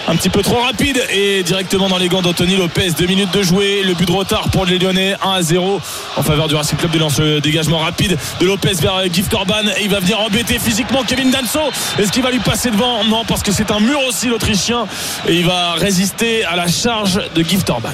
un 0.07 0.15
petit 0.15 0.29
peu 0.29 0.43
trop 0.43 0.59
rapide 0.59 1.01
et 1.11 1.41
directement 1.41 1.89
dans 1.89 1.97
les 1.97 2.09
gants 2.09 2.21
d'Anthony 2.21 2.57
Lopez. 2.57 2.91
Deux 2.91 3.07
minutes 3.07 3.33
de 3.33 3.41
jouer, 3.41 3.81
le 3.83 3.95
but 3.95 4.07
de 4.07 4.11
retard 4.11 4.49
pour 4.49 4.65
les 4.65 4.77
Lyonnais, 4.77 5.15
1 5.23 5.31
à 5.31 5.41
0 5.41 5.81
en 6.15 6.21
faveur 6.21 6.47
du 6.47 6.53
Racing 6.53 6.77
Club 6.77 6.91
de. 6.91 7.01
Le 7.21 7.41
dégagement 7.41 7.79
rapide 7.79 8.17
de 8.39 8.45
Lopez 8.45 8.73
vers 8.79 8.97
euh, 8.97 9.07
Gift 9.11 9.33
Orban. 9.33 9.63
Il 9.81 9.89
va 9.89 9.99
venir 9.99 10.19
embêter 10.19 10.59
physiquement 10.59 11.01
Kevin 11.01 11.31
Danso. 11.31 11.59
Est-ce 11.97 12.11
qu'il 12.11 12.21
va 12.21 12.29
lui 12.29 12.39
passer 12.39 12.69
devant? 12.69 13.03
Non, 13.03 13.25
parce 13.25 13.41
que 13.41 13.51
c'est 13.51 13.71
un 13.71 13.79
mur 13.79 13.99
aussi, 14.07 14.27
l'Autrichien, 14.27 14.85
et 15.27 15.33
il 15.33 15.45
va 15.45 15.73
résister 15.73 16.45
à 16.45 16.55
la 16.55 16.67
charge 16.67 17.19
de 17.33 17.41
Gift 17.41 17.67
Orban. 17.71 17.89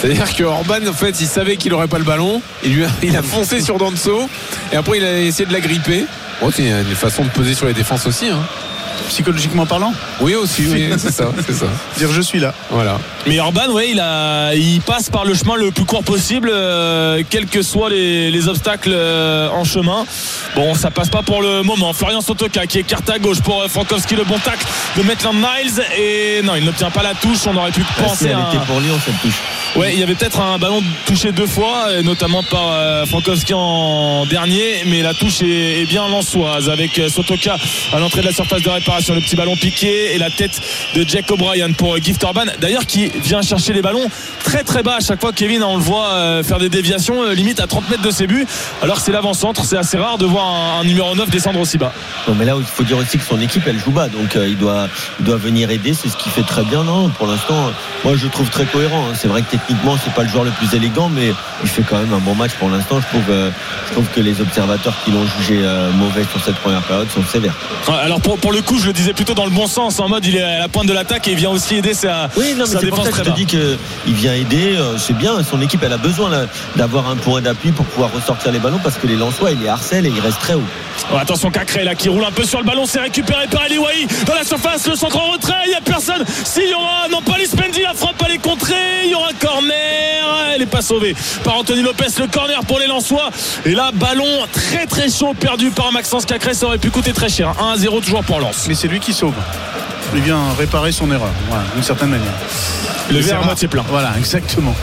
C'est-à-dire 0.00 0.34
que 0.34 0.44
Orban, 0.44 0.86
en 0.88 0.92
fait, 0.92 1.20
il 1.20 1.26
savait 1.26 1.56
qu'il 1.56 1.72
n'aurait 1.72 1.88
pas 1.88 1.98
le 1.98 2.04
ballon. 2.04 2.42
Il, 3.02 3.16
a, 3.16 3.22
foncé 3.22 3.60
sur 3.60 3.78
Danso. 3.78 4.28
Et 4.72 4.76
après, 4.76 4.98
il 4.98 5.04
a 5.04 5.20
essayé 5.20 5.46
de 5.46 5.52
la 5.52 5.60
gripper. 5.60 6.04
Bon, 6.40 6.50
c'est 6.50 6.68
une 6.68 6.94
façon 6.94 7.24
de 7.24 7.30
peser 7.30 7.54
sur 7.54 7.66
les 7.66 7.72
défenses 7.74 8.06
aussi. 8.06 8.28
hein. 8.28 8.38
Psychologiquement 9.08 9.66
parlant, 9.66 9.92
Oui, 10.20 10.34
aussi, 10.34 10.66
oui, 10.66 10.88
c'est 10.98 11.12
ça, 11.12 11.26
c'est 11.46 11.54
ça. 11.54 11.66
dire 11.96 12.10
je 12.12 12.20
suis 12.20 12.40
là. 12.40 12.52
Voilà. 12.70 12.98
Mais 13.26 13.38
Orban, 13.40 13.68
ouais, 13.70 13.90
il, 13.90 14.00
a, 14.00 14.54
il 14.54 14.80
passe 14.80 15.10
par 15.10 15.24
le 15.24 15.34
chemin 15.34 15.54
le 15.56 15.70
plus 15.70 15.84
court 15.84 16.02
possible, 16.04 16.50
euh, 16.52 17.22
quels 17.30 17.46
que 17.46 17.62
soient 17.62 17.90
les, 17.90 18.30
les 18.30 18.48
obstacles 18.48 18.90
euh, 18.92 19.48
en 19.50 19.64
chemin. 19.64 20.04
Bon, 20.54 20.74
ça 20.74 20.90
passe 20.90 21.08
pas 21.08 21.22
pour 21.22 21.42
le 21.42 21.62
moment. 21.62 21.92
Florian 21.92 22.20
Sotoka 22.20 22.66
qui 22.66 22.78
écarte 22.80 23.08
à 23.10 23.18
gauche 23.18 23.40
pour 23.40 23.62
euh, 23.62 23.68
Frankowski, 23.68 24.16
le 24.16 24.24
bon 24.24 24.38
tacle 24.38 24.66
de 24.96 25.02
Maitland 25.02 25.36
Niles. 25.36 25.82
Et 25.98 26.42
non, 26.42 26.54
il 26.56 26.64
n'obtient 26.64 26.90
pas 26.90 27.02
la 27.02 27.14
touche. 27.14 27.46
On 27.46 27.56
aurait 27.56 27.70
pu 27.72 27.82
Ah, 27.88 27.92
si, 27.96 28.02
penser 28.02 28.26
elle 28.28 28.34
à. 28.36 28.48
était 28.54 28.64
pour 28.66 28.80
Lyon 28.80 28.94
cette 29.04 29.20
touche. 29.22 29.38
Ouais, 29.76 29.92
il 29.92 30.00
y 30.00 30.02
avait 30.02 30.14
peut-être 30.14 30.40
un 30.40 30.56
ballon 30.58 30.82
touché 31.04 31.32
deux 31.32 31.46
fois, 31.46 31.88
et 31.98 32.02
notamment 32.02 32.42
par 32.42 32.70
euh, 32.72 33.04
Frankowski 33.04 33.52
en 33.54 34.24
dernier, 34.24 34.84
mais 34.86 35.02
la 35.02 35.12
touche 35.12 35.42
est, 35.42 35.82
est 35.82 35.86
bien 35.86 36.08
lançoise 36.08 36.70
avec 36.70 36.98
Sotoka 37.10 37.56
à 37.92 37.98
l'entrée 37.98 38.22
de 38.22 38.26
la 38.26 38.32
surface 38.32 38.62
de 38.62 38.70
réparation. 38.70 38.85
Le 38.86 39.20
petit 39.20 39.34
ballon 39.34 39.56
piqué 39.56 40.14
et 40.14 40.18
la 40.18 40.30
tête 40.30 40.60
de 40.94 41.02
Jack 41.06 41.28
O'Brien 41.32 41.72
pour 41.72 41.94
euh, 41.94 41.98
Gift 42.00 42.22
Orban. 42.22 42.44
D'ailleurs, 42.60 42.86
qui 42.86 43.08
vient 43.08 43.42
chercher 43.42 43.72
les 43.72 43.82
ballons 43.82 44.08
très 44.44 44.62
très 44.62 44.84
bas 44.84 44.96
à 44.96 45.00
chaque 45.00 45.20
fois. 45.20 45.32
Kevin, 45.32 45.62
on 45.64 45.76
le 45.76 45.82
voit 45.82 46.10
euh, 46.12 46.42
faire 46.44 46.58
des 46.60 46.68
déviations 46.68 47.24
euh, 47.24 47.34
limite 47.34 47.58
à 47.58 47.66
30 47.66 47.90
mètres 47.90 48.02
de 48.02 48.10
ses 48.12 48.28
buts, 48.28 48.46
alors 48.82 49.00
c'est 49.00 49.10
l'avant-centre. 49.10 49.64
C'est 49.64 49.76
assez 49.76 49.98
rare 49.98 50.18
de 50.18 50.24
voir 50.24 50.46
un, 50.46 50.80
un 50.80 50.84
numéro 50.84 51.16
9 51.16 51.28
descendre 51.30 51.58
aussi 51.60 51.78
bas. 51.78 51.92
Non, 52.28 52.34
mais 52.38 52.44
là, 52.44 52.54
il 52.56 52.64
faut 52.64 52.84
dire 52.84 52.96
aussi 52.96 53.18
que 53.18 53.24
son 53.24 53.40
équipe, 53.40 53.64
elle 53.66 53.78
joue 53.78 53.90
bas, 53.90 54.08
donc 54.08 54.36
euh, 54.36 54.46
il, 54.48 54.56
doit, 54.56 54.88
il 55.18 55.26
doit 55.26 55.36
venir 55.36 55.68
aider. 55.70 55.92
C'est 55.92 56.08
ce 56.08 56.16
qu'il 56.16 56.30
fait 56.30 56.42
très 56.44 56.62
bien. 56.62 56.84
Non, 56.84 57.08
pour 57.10 57.26
l'instant, 57.26 57.72
moi, 58.04 58.14
je 58.16 58.28
trouve 58.28 58.48
très 58.50 58.66
cohérent. 58.66 59.08
hein. 59.10 59.14
C'est 59.20 59.28
vrai 59.28 59.42
que 59.42 59.50
techniquement, 59.50 59.96
c'est 60.02 60.14
pas 60.14 60.22
le 60.22 60.28
joueur 60.28 60.44
le 60.44 60.52
plus 60.52 60.74
élégant, 60.76 61.08
mais 61.08 61.32
il 61.64 61.68
fait 61.68 61.82
quand 61.82 61.98
même 61.98 62.12
un 62.14 62.18
bon 62.20 62.36
match 62.36 62.52
pour 62.52 62.70
l'instant. 62.70 63.00
Je 63.00 63.06
trouve, 63.08 63.30
euh, 63.30 63.50
je 63.88 63.92
trouve 63.94 64.06
que 64.14 64.20
les 64.20 64.40
observateurs 64.40 64.94
qui 65.04 65.10
l'ont 65.10 65.26
jugé 65.38 65.58
euh, 65.64 65.90
mauvais 65.92 66.22
sur 66.30 66.42
cette 66.44 66.56
première 66.56 66.82
période 66.82 67.08
sont 67.10 67.24
sévères. 67.24 67.54
Alors 67.88 68.20
pour, 68.20 68.38
pour 68.38 68.52
le 68.52 68.62
coup, 68.62 68.75
je 68.78 68.86
le 68.86 68.92
disais 68.92 69.12
plutôt 69.12 69.34
dans 69.34 69.44
le 69.44 69.50
bon 69.50 69.66
sens, 69.66 69.98
en 70.00 70.08
mode 70.08 70.24
il 70.26 70.36
est 70.36 70.42
à 70.42 70.58
la 70.60 70.68
pointe 70.68 70.86
de 70.86 70.92
l'attaque 70.92 71.26
et 71.28 71.32
il 71.32 71.36
vient 71.36 71.50
aussi 71.50 71.76
aider 71.76 71.94
sa, 71.94 72.28
Oui, 72.36 72.52
non, 72.56 72.64
mais 72.66 72.66
sa 72.66 72.80
c'est 72.80 72.86
pour 72.88 72.98
défense 72.98 73.04
ça 73.04 73.10
que 73.10 73.14
très 73.16 73.24
je 73.24 73.30
te 73.30 73.36
dis 73.36 73.46
qu'il 73.46 74.14
vient 74.14 74.34
aider. 74.34 74.76
euh, 74.76 74.96
C'est 74.98 75.16
bien. 75.16 75.32
Son 75.48 75.60
équipe, 75.60 75.82
elle 75.82 75.92
a 75.92 75.98
besoin 75.98 76.30
d'avoir 76.76 77.08
un 77.08 77.16
point 77.16 77.40
d'appui 77.40 77.72
pour 77.72 77.84
pouvoir 77.86 78.12
ressortir 78.12 78.52
les 78.52 78.58
ballons 78.58 78.80
parce 78.82 78.96
que 78.96 79.06
les 79.06 79.16
Lensois, 79.16 79.52
il 79.52 79.60
les 79.60 79.68
harcèle 79.68 80.06
et 80.06 80.10
il 80.14 80.20
reste 80.20 80.40
très 80.40 80.54
haut. 80.54 80.62
Oh, 81.12 81.16
attention 81.18 81.50
Cacré 81.50 81.84
là 81.84 81.94
qui 81.94 82.08
roule 82.08 82.24
un 82.24 82.32
peu 82.32 82.44
sur 82.44 82.58
le 82.58 82.64
ballon, 82.64 82.84
c'est 82.86 83.00
récupéré 83.00 83.46
par 83.48 83.62
Ali 83.62 83.78
Wahi 83.78 84.06
dans 84.26 84.34
la 84.34 84.44
surface, 84.44 84.86
le 84.88 84.96
centre 84.96 85.16
en 85.18 85.32
retrait, 85.32 85.54
il 85.66 85.70
n'y 85.70 85.74
a 85.74 85.80
personne. 85.80 86.24
S'il 86.44 86.68
y 86.70 86.74
aura, 86.74 87.06
non 87.10 87.20
pas 87.22 87.36
Lispendi, 87.38 87.82
la 87.82 87.94
frappe 87.94 88.22
elle 88.26 88.34
est 88.34 88.38
contrée, 88.38 88.74
il 89.04 89.10
y 89.10 89.14
aura 89.14 89.28
corner, 89.38 90.50
elle 90.54 90.60
n'est 90.60 90.66
pas 90.66 90.82
sauvée 90.82 91.14
par 91.44 91.58
Anthony 91.58 91.82
Lopez, 91.82 92.06
le 92.18 92.26
corner 92.26 92.60
pour 92.64 92.78
les 92.78 92.86
Lensois. 92.86 93.30
Et 93.64 93.72
là, 93.72 93.90
ballon 93.92 94.24
très 94.52 94.86
très 94.86 95.08
chaud 95.10 95.34
perdu 95.38 95.70
par 95.70 95.92
Maxence 95.92 96.24
Cacré, 96.24 96.54
ça 96.54 96.66
aurait 96.66 96.78
pu 96.78 96.90
coûter 96.90 97.12
très 97.12 97.28
cher. 97.28 97.52
1 97.60 97.72
à 97.72 97.76
0 97.76 98.00
toujours 98.00 98.24
pour 98.24 98.40
Lens. 98.40 98.65
Mais 98.68 98.74
c'est 98.74 98.88
lui 98.88 99.00
qui 99.00 99.12
sauve. 99.12 99.34
Il 100.14 100.22
vient 100.22 100.38
réparer 100.58 100.92
son 100.92 101.10
erreur, 101.10 101.30
voilà, 101.48 101.64
d'une 101.74 101.82
certaine 101.82 102.10
manière. 102.10 102.32
Le 103.10 103.18
verre 103.20 103.40
à 103.40 103.44
moitié 103.44 103.68
plein. 103.68 103.84
Voilà, 103.88 104.12
exactement. 104.18 104.74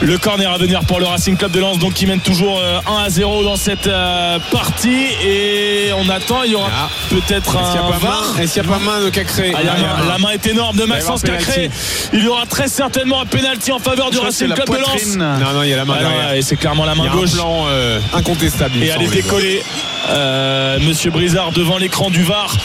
Le 0.00 0.18
corner 0.18 0.50
à 0.52 0.58
venir 0.58 0.80
pour 0.84 0.98
le 0.98 1.06
Racing 1.06 1.36
Club 1.36 1.52
de 1.52 1.60
Lens, 1.60 1.78
donc 1.78 1.94
qui 1.94 2.06
mène 2.06 2.18
toujours 2.20 2.58
euh, 2.60 2.80
1 2.88 3.04
à 3.04 3.10
0 3.10 3.44
dans 3.44 3.54
cette 3.56 3.86
euh, 3.86 4.38
partie. 4.50 5.06
Et 5.24 5.90
on 5.96 6.08
attend, 6.08 6.42
il 6.44 6.52
y 6.52 6.54
aura 6.56 6.68
Ah. 6.72 6.88
peut-être 7.08 7.56
Est-ce 7.56 7.70
qu'il 7.72 7.80
un 7.80 8.38
n'y 8.38 8.42
Est-ce 8.42 8.52
qu'il 8.54 8.62
y 8.62 8.66
a 8.66 8.68
pas 8.68 8.78
main 8.80 9.00
de 9.04 9.10
Cacré 9.10 9.52
Ah, 9.54 9.60
la 10.08 10.18
main 10.18 10.30
est 10.30 10.44
énorme 10.46 10.76
de 10.76 10.84
Maxence 10.84 11.22
Cacré. 11.22 11.70
Il 12.12 12.24
y 12.24 12.28
aura 12.28 12.46
très 12.46 12.66
certainement 12.66 13.20
un 13.20 13.26
penalty 13.26 13.70
en 13.70 13.78
faveur 13.78 14.10
du 14.10 14.18
Racing 14.18 14.48
Club 14.52 14.68
de 14.68 14.76
Lens. 14.78 15.16
Non, 15.16 15.52
non, 15.54 15.62
il 15.62 15.70
y 15.70 15.72
a 15.72 15.76
la 15.76 15.84
main 15.84 15.94
Ah 15.98 16.02
derrière. 16.02 16.32
et 16.34 16.42
c'est 16.42 16.56
clairement 16.56 16.84
la 16.84 16.92
Il 16.94 16.98
y 16.98 17.02
main 17.02 17.08
a 17.10 17.12
un 17.12 17.16
gauche. 17.16 17.32
plan 17.32 17.66
euh, 17.68 18.00
incontestable. 18.14 18.82
Et 18.82 18.88
elle 18.88 19.02
est 19.02 19.06
décollée. 19.08 19.62
Euh, 20.10 20.78
Monsieur 20.80 21.10
Brizard 21.12 21.52
devant 21.52 21.78
l'écran 21.78 22.10
du 22.10 22.22
VAR. 22.24 22.56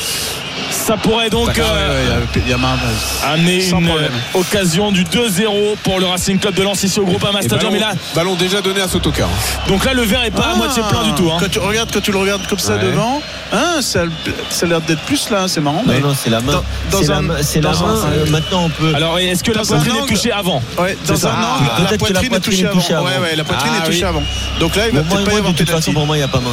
Ça 0.69 0.95
pourrait 0.97 1.29
donc 1.29 1.49
Ah, 1.49 1.59
euh, 1.59 1.89
ouais, 1.89 2.03
il 2.35 2.39
y 2.39 2.41
a- 2.41 2.45
il 2.45 2.51
y 2.51 2.53
a 2.53 2.57
main. 2.57 2.77
amener 3.25 3.61
Sans 3.61 3.79
une 3.79 3.87
problème. 3.87 4.11
euh, 4.35 4.39
occasion 4.39 4.91
du 4.91 5.03
2-0 5.03 5.75
pour 5.83 5.99
le 5.99 6.05
Racing 6.05 6.39
Club 6.39 6.53
de 6.55 6.63
Lens 6.63 6.83
ici 6.83 6.99
au 6.99 7.05
Groupama 7.05 7.39
Et 7.39 7.43
Stadium. 7.43 7.73
ballon, 7.73 7.75
Et 7.75 7.79
là, 7.79 7.93
ballon 8.15 8.35
déjà 8.35 8.61
donné 8.61 8.81
à 8.81 8.87
Sotoka. 8.87 9.25
hein. 9.25 9.67
donc 9.67 9.83
là, 9.85 9.93
le 9.93 10.03
verre 10.03 10.23
est 10.23 10.31
pas 10.31 10.43
à 10.43 10.51
Ah, 10.53 10.57
moitié 10.57 10.81
plein 10.89 11.03
du 11.03 11.11
tout. 11.13 11.29
hein. 11.31 11.37
Quand 11.39 11.49
tu 11.49 11.59
regardes, 11.59 11.91
quand 11.91 12.01
tu 12.01 12.11
le 12.11 12.17
regardes 12.19 12.47
comme 12.47 12.59
ça 12.59 12.75
Ouais. 12.75 12.83
devant, 12.83 13.21
hein, 13.51 13.81
ça, 13.81 14.01
ça 14.49 14.65
a 14.65 14.69
l'air 14.69 14.81
d'être 14.81 15.01
plus 15.01 15.29
là, 15.29 15.47
c'est 15.47 15.61
marrant. 15.61 15.83
mais- 15.85 15.99
Non, 15.99 16.09
non, 16.09 16.15
c'est 16.21 16.29
la 16.29 16.39
main. 16.41 16.53
Dans- 16.53 16.63
dans 16.91 17.01
C'est 17.03 17.07
la 17.09 17.17
un- 17.17 17.21
main. 17.21 17.35
c'est 17.41 17.61
la 17.61 17.71
dans 17.71 17.85
main. 17.87 17.93
un- 17.93 18.07
Euh, 18.11 18.25
maintenant, 18.29 18.63
on 18.65 18.69
peut. 18.69 18.93
Alors, 18.95 19.19
est-ce 19.19 19.43
que 19.43 19.51
la 19.51 19.63
poitrine 19.63 19.95
est 19.95 20.05
touchée 20.07 20.31
avant? 20.31 20.61
Dans 20.77 20.83
un 20.83 20.83
angle, 20.85 20.93
Ah, 21.27 21.59
la 21.61 21.75
peut-être 21.75 21.91
que 21.91 21.97
poitrine, 21.97 22.13
la 22.15 22.21
est 22.21 22.29
poitrine 22.29 22.69
touchée 22.71 22.91
est 22.93 22.95
avant. 22.95 23.05
Ouais, 23.05 23.35
la 23.35 23.43
poitrine 23.43 23.71
Ah, 23.75 23.83
est 23.83 23.85
touchée 23.89 24.05
avant. 24.05 24.23
Donc 24.59 24.75
là, 24.75 24.87
il 24.87 24.95
va 24.95 25.01
peut-être 25.01 25.23
pas 25.25 25.31
y 25.33 25.37
avoir 25.37 25.53
de 25.53 25.57
toute 25.57 25.69
façon, 25.69 25.93
pour 25.93 26.05
moi, 26.05 26.15
il 26.15 26.19
n'y 26.19 26.23
a 26.25 26.27
pas 26.29 26.39
main. 26.39 26.51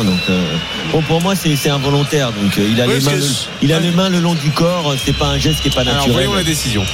Bon, 0.92 1.02
pour 1.02 1.20
moi, 1.20 1.34
c'est 1.36 1.70
involontaire. 1.70 2.28
Donc, 2.32 2.56
il 2.56 2.80
a 2.80 2.86
les 2.86 3.00
mains, 3.00 3.12
le- 3.94 4.02
ouais. 4.02 4.10
mains 4.10 4.20
long 4.20 4.34
du 4.34 4.50
corps, 4.50 4.94
c'est 5.04 5.16
pas 5.16 5.26
un 5.26 5.38
geste 5.38 5.60
qui 5.60 5.68
est 5.68 5.74
pas 5.74 5.80
Alors 5.82 5.94
naturel. 5.94 6.14
voyons 6.14 6.34
la 6.34 6.42
décision. 6.44 6.84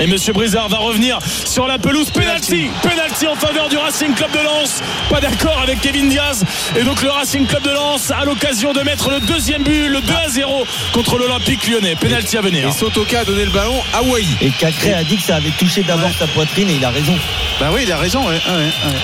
Et 0.00 0.06
Monsieur 0.06 0.32
Brizard 0.32 0.68
va 0.68 0.78
revenir 0.78 1.18
sur 1.44 1.66
la 1.66 1.78
pelouse. 1.78 2.10
Penalty, 2.10 2.70
penalty 2.82 3.26
en 3.26 3.34
faveur 3.34 3.68
du 3.68 3.76
Racing 3.76 4.14
Club 4.14 4.30
de 4.32 4.38
Lens. 4.44 4.80
Pas 5.10 5.20
d'accord 5.20 5.58
avec 5.62 5.80
Kevin 5.80 6.08
Diaz. 6.08 6.44
Et 6.78 6.82
donc 6.84 7.02
le 7.02 7.10
Racing 7.10 7.46
Club 7.46 7.62
de 7.62 7.70
Lens 7.70 8.10
a 8.10 8.24
l'occasion 8.24 8.72
de 8.72 8.80
mettre 8.80 9.10
le 9.10 9.20
deuxième 9.20 9.62
but, 9.62 9.88
le 9.88 10.00
2 10.00 10.12
à 10.14 10.28
0 10.28 10.66
contre 10.92 11.18
l'Olympique 11.18 11.66
lyonnais. 11.68 11.96
Penalty 11.96 12.36
à 12.36 12.40
venir. 12.40 12.68
Et 12.68 12.72
Sotoka 12.72 13.20
a 13.20 13.24
donné 13.24 13.44
le 13.44 13.50
ballon 13.50 13.80
à 13.92 14.02
Wai. 14.02 14.24
Et 14.40 14.50
Cacré 14.50 14.92
a 14.94 15.04
dit 15.04 15.16
que 15.16 15.22
ça 15.22 15.36
avait 15.36 15.50
touché 15.58 15.82
d'abord 15.82 16.10
sa 16.18 16.26
poitrine 16.28 16.68
et 16.70 16.74
il 16.74 16.84
a 16.84 16.90
raison. 16.90 17.14
Bah 17.60 17.70
oui, 17.72 17.80
il 17.84 17.92
a 17.92 17.96
raison. 17.98 18.20
ouais, 18.26 18.34
ouais, 18.34 18.52
ouais. 18.56 18.98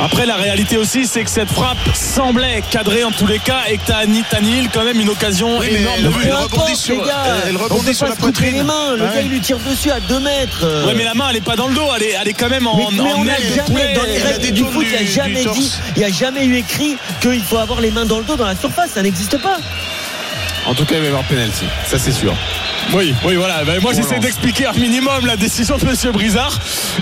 Après, 0.00 0.26
la 0.26 0.36
réalité 0.36 0.76
aussi, 0.78 1.06
c'est 1.06 1.22
que 1.22 1.30
cette 1.30 1.50
frappe 1.50 1.76
semblait 1.94 2.62
cadrée 2.70 3.04
en 3.04 3.12
tous 3.12 3.26
les 3.26 3.38
cas 3.38 3.60
et 3.70 3.76
que 3.76 3.82
t'as 3.86 4.04
Tanil 4.30 4.68
quand 4.72 4.84
même 4.84 4.98
une 5.00 5.08
occasion 5.10 5.58
Oui, 5.58 5.66
énorme. 5.70 5.96
elle- 5.98 6.04
de 6.04 6.10
elle. 6.22 6.28
Peu 6.30 6.34
rebondit 6.36 6.76
sur- 6.76 6.94
les 7.02 7.08
gars. 7.08 7.24
elle 7.48 7.56
On 7.56 7.62
rebondit 7.64 7.94
sur 7.94 8.06
la 8.06 8.16
poitrine. 8.16 8.54
les 8.54 8.62
mains. 8.62 8.94
Le 8.96 9.02
Ouais. 9.04 9.08
gars, 9.14 9.20
il 9.22 9.28
lui 9.30 9.40
tire 9.40 9.58
dessus 9.58 9.90
à 9.90 10.00
2 10.00 10.18
mètres. 10.18 10.86
Ouais, 10.86 10.94
mais 10.96 11.04
la 11.04 11.14
main, 11.14 11.26
elle 11.30 11.36
est 11.36 11.40
pas 11.40 11.56
dans 11.56 11.68
le 11.68 11.74
dos, 11.74 11.86
elle 11.96 12.02
est, 12.02 12.14
elle 12.20 12.28
est 12.28 12.32
quand 12.32 12.48
même 12.48 12.66
en, 12.66 12.76
Mais, 12.76 12.84
en 13.00 13.04
on 13.04 13.24
jamais, 13.24 13.94
dans 13.94 14.02
les 14.04 14.18
règles 14.18 14.38
des 14.40 14.50
du 14.52 14.64
foot, 14.64 14.84
il 14.84 14.90
n'y 14.90 14.96
a 14.96 15.10
jamais 15.10 15.44
dit, 15.44 15.72
il 15.96 15.98
n'y 16.00 16.04
a 16.04 16.10
jamais 16.12 16.44
eu 16.46 16.56
écrit 16.56 16.96
qu'il 17.20 17.42
faut 17.42 17.58
avoir 17.58 17.80
les 17.80 17.90
mains 17.90 18.06
dans 18.06 18.18
le 18.18 18.24
dos 18.24 18.36
dans 18.36 18.46
la 18.46 18.56
surface. 18.56 18.90
Ça 18.94 19.02
n'existe 19.02 19.38
pas. 19.40 19.58
En 20.66 20.74
tout 20.74 20.84
cas, 20.84 20.94
il 20.94 21.00
va 21.00 21.04
y 21.06 21.08
avoir 21.08 21.24
penalty. 21.24 21.64
Ça, 21.86 21.98
c'est 21.98 22.12
sûr. 22.12 22.34
Oui, 22.94 23.14
oui, 23.24 23.36
voilà. 23.36 23.64
Ben, 23.64 23.80
moi, 23.80 23.92
j'essaie 23.94 24.18
d'expliquer 24.18 24.66
un 24.66 24.72
minimum 24.72 25.24
la 25.24 25.36
décision 25.36 25.78
de 25.78 25.84
Monsieur 25.86 26.12
Brizard 26.12 26.58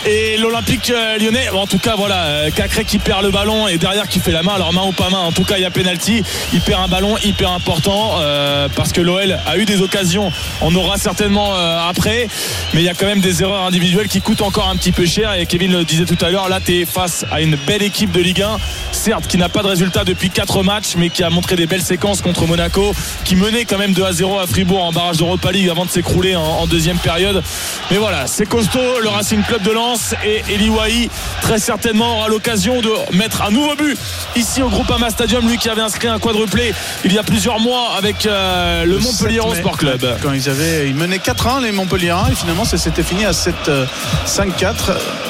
et 0.06 0.36
l'Olympique 0.36 0.90
euh, 0.90 1.18
lyonnais. 1.18 1.48
En 1.48 1.66
tout 1.66 1.78
cas, 1.78 1.96
voilà, 1.96 2.22
euh, 2.26 2.50
Cacré 2.50 2.84
qui 2.84 2.98
perd 2.98 3.24
le 3.24 3.30
ballon 3.30 3.66
et 3.66 3.76
derrière 3.76 4.06
qui 4.06 4.20
fait 4.20 4.30
la 4.30 4.44
main. 4.44 4.52
Alors 4.54 4.72
main 4.72 4.84
ou 4.86 4.92
pas 4.92 5.10
main. 5.10 5.18
En 5.18 5.32
tout 5.32 5.42
cas, 5.42 5.56
il 5.56 5.62
y 5.62 5.64
a 5.64 5.70
penalty. 5.70 6.22
Il 6.52 6.60
perd 6.60 6.84
un 6.84 6.88
ballon 6.88 7.16
hyper 7.24 7.50
important 7.50 8.18
euh, 8.20 8.68
parce 8.76 8.92
que 8.92 9.00
l'OL 9.00 9.36
a 9.44 9.56
eu 9.58 9.64
des 9.64 9.82
occasions. 9.82 10.30
On 10.60 10.74
aura 10.76 10.96
certainement 10.96 11.56
euh, 11.56 11.88
après, 11.88 12.28
mais 12.72 12.82
il 12.82 12.84
y 12.84 12.88
a 12.88 12.94
quand 12.94 13.06
même 13.06 13.20
des 13.20 13.42
erreurs 13.42 13.64
individuelles 13.64 14.08
qui 14.08 14.20
coûtent 14.20 14.42
encore 14.42 14.68
un 14.68 14.76
petit 14.76 14.92
peu 14.92 15.06
cher. 15.06 15.34
Et 15.34 15.46
Kevin 15.46 15.72
le 15.72 15.84
disait 15.84 16.04
tout 16.04 16.24
à 16.24 16.30
l'heure. 16.30 16.48
Là, 16.48 16.60
tu 16.64 16.80
es 16.80 16.84
face 16.84 17.24
à 17.32 17.40
une 17.40 17.56
belle 17.66 17.82
équipe 17.82 18.12
de 18.12 18.20
Ligue 18.20 18.42
1, 18.42 18.58
certes, 18.92 19.26
qui 19.26 19.38
n'a 19.38 19.48
pas 19.48 19.62
de 19.62 19.68
résultat 19.68 20.04
depuis 20.04 20.30
4 20.30 20.62
matchs, 20.62 20.94
mais 20.96 21.10
qui 21.10 21.24
a 21.24 21.30
montré 21.30 21.56
des 21.56 21.66
belles 21.66 21.82
séquences 21.82 22.22
contre 22.22 22.46
Monaco, 22.46 22.94
qui 23.24 23.34
menait 23.34 23.64
quand 23.64 23.78
même 23.78 23.92
2 23.92 24.04
à 24.04 24.12
0 24.12 24.38
à 24.38 24.46
Fribourg 24.46 24.84
en 24.84 24.92
barrage 24.92 25.16
d'Europa 25.16 25.50
League 25.50 25.68
avant 25.68 25.79
de 25.84 25.90
s'écrouler 25.90 26.36
en, 26.36 26.42
en 26.42 26.66
deuxième 26.66 26.98
période. 26.98 27.42
Mais 27.90 27.96
voilà, 27.96 28.26
c'est 28.26 28.46
costaud. 28.46 29.00
Le 29.02 29.08
Racing 29.08 29.42
Club 29.42 29.62
de 29.62 29.70
Lens 29.70 30.14
et 30.24 30.42
Eli 30.52 30.68
Wahi 30.68 31.10
très 31.42 31.58
certainement 31.58 32.18
aura 32.18 32.28
l'occasion 32.28 32.80
de 32.80 32.90
mettre 33.12 33.42
un 33.42 33.50
nouveau 33.50 33.74
but 33.74 33.98
ici 34.36 34.62
au 34.62 34.68
Groupama 34.68 35.10
Stadium. 35.10 35.48
Lui 35.48 35.58
qui 35.58 35.68
avait 35.68 35.80
inscrit 35.80 36.08
un 36.08 36.18
quadruplé 36.18 36.72
il 37.04 37.12
y 37.12 37.18
a 37.18 37.22
plusieurs 37.22 37.60
mois 37.60 37.92
avec 37.96 38.26
euh, 38.26 38.84
le, 38.84 38.98
Montpellier 38.98 39.40
7 39.40 39.50
mai, 39.50 39.58
Sport 39.60 39.76
Club. 39.78 40.18
Quand 40.22 40.32
ils 40.32 40.48
avaient, 40.48 40.88
ils 40.88 40.94
menaient 40.94 41.18
4-1 41.18 41.62
les 41.62 41.72
Montpelliérains 41.72 42.28
et 42.30 42.34
finalement 42.34 42.64
ça 42.64 42.78
s'était 42.78 43.02
fini 43.02 43.24
à 43.24 43.32
7 43.32 43.54
euh, 43.68 43.86
5-4. 44.26 44.74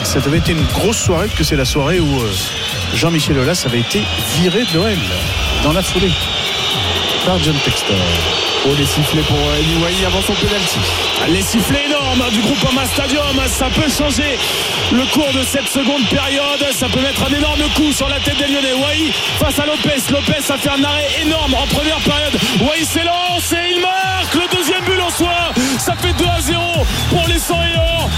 Ça 0.05 0.19
avait 0.19 0.39
été 0.39 0.53
une 0.53 0.65
grosse 0.75 0.99
soirée 0.99 1.29
que 1.29 1.45
c'est 1.45 1.57
la 1.57 1.65
soirée 1.65 2.01
où 2.01 2.21
euh, 2.21 2.31
Jean-Michel 2.95 3.39
Aulas 3.39 3.63
avait 3.67 3.81
été 3.81 4.03
viré 4.41 4.65
de 4.65 4.79
l'OL 4.79 4.99
dans 5.65 5.73
la 5.73 5.83
foulée 5.83 6.13
par 7.25 7.39
John 7.39 7.55
Textor. 7.65 7.97
Oh, 8.67 8.75
les 8.77 8.85
sifflets 8.85 9.23
pour 9.23 9.39
Eli 9.59 9.77
Wai 9.83 10.05
avant 10.07 10.21
son 10.21 10.35
penalty. 10.35 10.79
Les 11.29 11.41
sifflets 11.41 11.87
énormes 11.87 12.31
du 12.31 12.41
groupe 12.41 12.59
Ama 12.71 12.85
Stadium, 12.85 13.41
ça 13.47 13.69
peut 13.75 13.89
changer 13.89 14.39
le 14.93 15.05
cours 15.13 15.33
de 15.33 15.43
cette 15.43 15.69
seconde 15.69 16.07
période. 16.11 16.67
Ça 16.73 16.87
peut 16.89 17.01
mettre 17.01 17.25
un 17.25 17.35
énorme 17.35 17.63
coup 17.75 17.91
sur 17.93 18.09
la 18.09 18.21
tête 18.21 18.37
des 18.37 18.53
Lyonnais. 18.53 18.75
Wai 18.75 19.13
face 19.39 19.59
à 19.59 19.65
Lopez. 19.65 20.03
Lopez 20.11 20.53
a 20.53 20.59
fait 20.59 20.69
un 20.69 20.85
arrêt 20.85 21.09
énorme 21.23 21.55
en 21.55 21.67
première 21.69 22.01
période. 22.01 22.39
Wai 22.61 22.85
s'élance 22.85 23.51
et 23.53 23.77
il 23.77 23.81
marque 23.81 24.35
le 24.35 24.57
deuxième 24.57 24.85
but 24.85 25.01
en 25.01 25.11
soi. 25.11 25.33
Ça 25.79 25.95
fait 25.97 26.13
2 26.13 26.25
à 26.27 26.41
0 26.43 26.61
pour 27.09 27.27
les 27.29 27.39
100 27.39 27.55
et 27.63 27.77
or. 27.79 28.11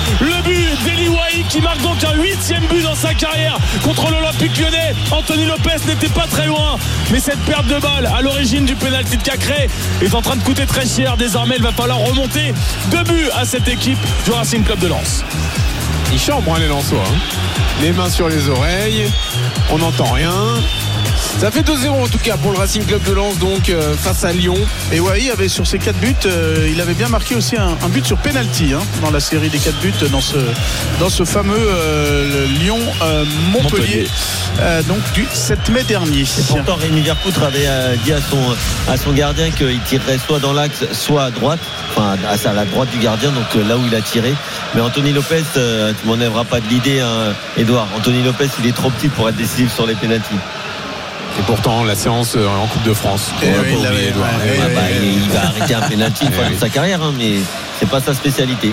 Qui 1.53 1.61
marque 1.61 1.83
donc 1.83 2.03
un 2.03 2.15
huitième 2.15 2.65
but 2.65 2.83
dans 2.83 2.95
sa 2.95 3.13
carrière 3.13 3.59
contre 3.85 4.11
l'Olympique 4.11 4.59
lyonnais. 4.59 4.95
Anthony 5.11 5.45
Lopez 5.45 5.85
n'était 5.87 6.09
pas 6.09 6.27
très 6.27 6.47
loin, 6.47 6.79
mais 7.11 7.21
cette 7.21 7.41
perte 7.41 7.67
de 7.67 7.79
balle 7.79 8.07
à 8.07 8.23
l'origine 8.23 8.65
du 8.65 8.75
pénalty 8.75 9.19
de 9.19 9.23
Cacré 9.23 9.69
est 10.01 10.15
en 10.15 10.23
train 10.23 10.37
de 10.37 10.43
coûter 10.43 10.65
très 10.65 10.87
cher. 10.87 11.19
Désormais, 11.19 11.57
il 11.59 11.63
va 11.63 11.73
falloir 11.73 11.99
remonter 11.99 12.55
deux 12.91 13.03
buts 13.03 13.29
à 13.37 13.45
cette 13.45 13.69
équipe 13.69 13.99
du 14.25 14.31
Racing 14.31 14.65
Club 14.65 14.79
de 14.79 14.87
Lens. 14.87 15.25
Il 16.11 16.19
chambre 16.19 16.55
hein, 16.55 16.59
les 16.59 16.69
Lensois. 16.69 16.99
hein. 17.07 17.19
Les 17.83 17.93
mains 17.93 18.09
sur 18.09 18.31
les 18.31 18.49
oreilles. 18.49 19.11
On 19.71 19.77
n'entend 19.77 20.11
rien. 20.11 20.33
Ça 21.43 21.51
fait 21.51 21.63
2-0 21.63 21.89
en 22.05 22.07
tout 22.07 22.19
cas 22.19 22.37
pour 22.37 22.53
le 22.53 22.59
Racing 22.59 22.85
Club 22.85 23.03
de 23.03 23.11
Lens 23.11 23.37
donc 23.41 23.69
euh, 23.69 23.97
face 23.97 24.23
à 24.23 24.33
Lyon. 24.33 24.55
Et 24.93 25.01
Wai 25.01 25.29
avait 25.29 25.49
sur 25.49 25.67
ses 25.67 25.81
4 25.81 25.97
buts, 25.97 26.15
euh, 26.25 26.69
il 26.71 26.81
avait 26.81 26.95
bien 26.95 27.09
marqué 27.09 27.35
aussi 27.35 27.57
un, 27.57 27.77
un 27.83 27.89
but 27.89 28.07
sur 28.07 28.17
penalty 28.19 28.75
hein, 28.75 28.79
dans 29.03 29.11
la 29.11 29.19
série 29.19 29.49
des 29.49 29.59
4 29.59 29.77
buts 29.81 29.93
dans 30.13 30.21
ce, 30.21 30.37
dans 31.01 31.11
ce 31.11 31.25
fameux 31.25 31.57
euh, 31.59 32.47
Lyon-Montpellier 32.61 33.61
Montpellier. 33.61 34.07
euh, 34.61 34.83
donc 34.85 34.99
du 35.15 35.27
7 35.33 35.71
mai 35.71 35.83
dernier. 35.83 36.21
Et 36.21 36.43
pourtant, 36.47 36.77
Rémi 36.77 37.01
Vercoutre 37.01 37.43
avait 37.43 37.67
euh, 37.67 37.97
dit 38.05 38.13
à 38.13 38.21
son, 38.21 38.39
à 38.89 38.97
son 38.97 39.11
gardien 39.13 39.51
qu'il 39.51 39.81
tirerait 39.81 40.19
soit 40.25 40.39
dans 40.39 40.53
l'axe, 40.53 40.85
soit 40.93 41.25
à 41.25 41.31
droite, 41.33 41.59
enfin 41.91 42.17
à, 42.25 42.49
à 42.49 42.53
la 42.53 42.65
droite 42.67 42.91
du 42.91 42.99
gardien, 42.99 43.33
donc 43.33 43.47
euh, 43.57 43.67
là 43.67 43.77
où 43.77 43.81
il 43.85 43.95
a 43.97 44.01
tiré. 44.01 44.33
Mais 44.77 44.81
Anthony 44.81 45.13
Lopez, 45.13 45.43
euh, 45.57 45.93
tu 46.01 46.07
m'enlèveras 46.07 46.45
pas 46.45 46.61
de 46.61 46.69
l'idée, 46.69 47.01
hein, 47.01 47.35
Edouard. 47.57 47.89
Anthony 47.97 48.23
Lopez, 48.23 48.47
il 48.61 48.69
est 48.69 48.77
trop 48.77 48.91
petit 48.91 49.09
pour 49.09 49.29
être 49.29 49.37
décisif 49.37 49.75
sur 49.75 49.89
les 49.89 49.97
pénaltys. 49.97 50.37
Et 51.39 51.43
pourtant 51.47 51.85
la 51.85 51.95
séance 51.95 52.35
euh, 52.37 52.47
en 52.47 52.67
Coupe 52.67 52.83
de 52.83 52.93
France. 52.93 53.33
Eh 53.43 53.47
oui, 53.47 53.55
il 53.71 53.77
ouais, 53.79 54.13
Eh 54.15 54.19
ouais. 54.19 54.57
Ah 54.63 54.69
bah, 54.75 54.81
il, 54.91 55.23
il 55.23 55.31
va 55.31 55.47
arrêter 55.47 55.75
un 55.75 55.81
pénalty 55.83 56.27
une 56.27 56.33
fois 56.33 56.45
Eh 56.47 56.49
dans 56.49 56.55
oui. 56.55 56.61
sa 56.61 56.69
carrière, 56.69 57.03
hein, 57.03 57.13
mais 57.17 57.37
c'est 57.79 57.89
pas 57.89 58.01
sa 58.01 58.13
spécialité. 58.15 58.73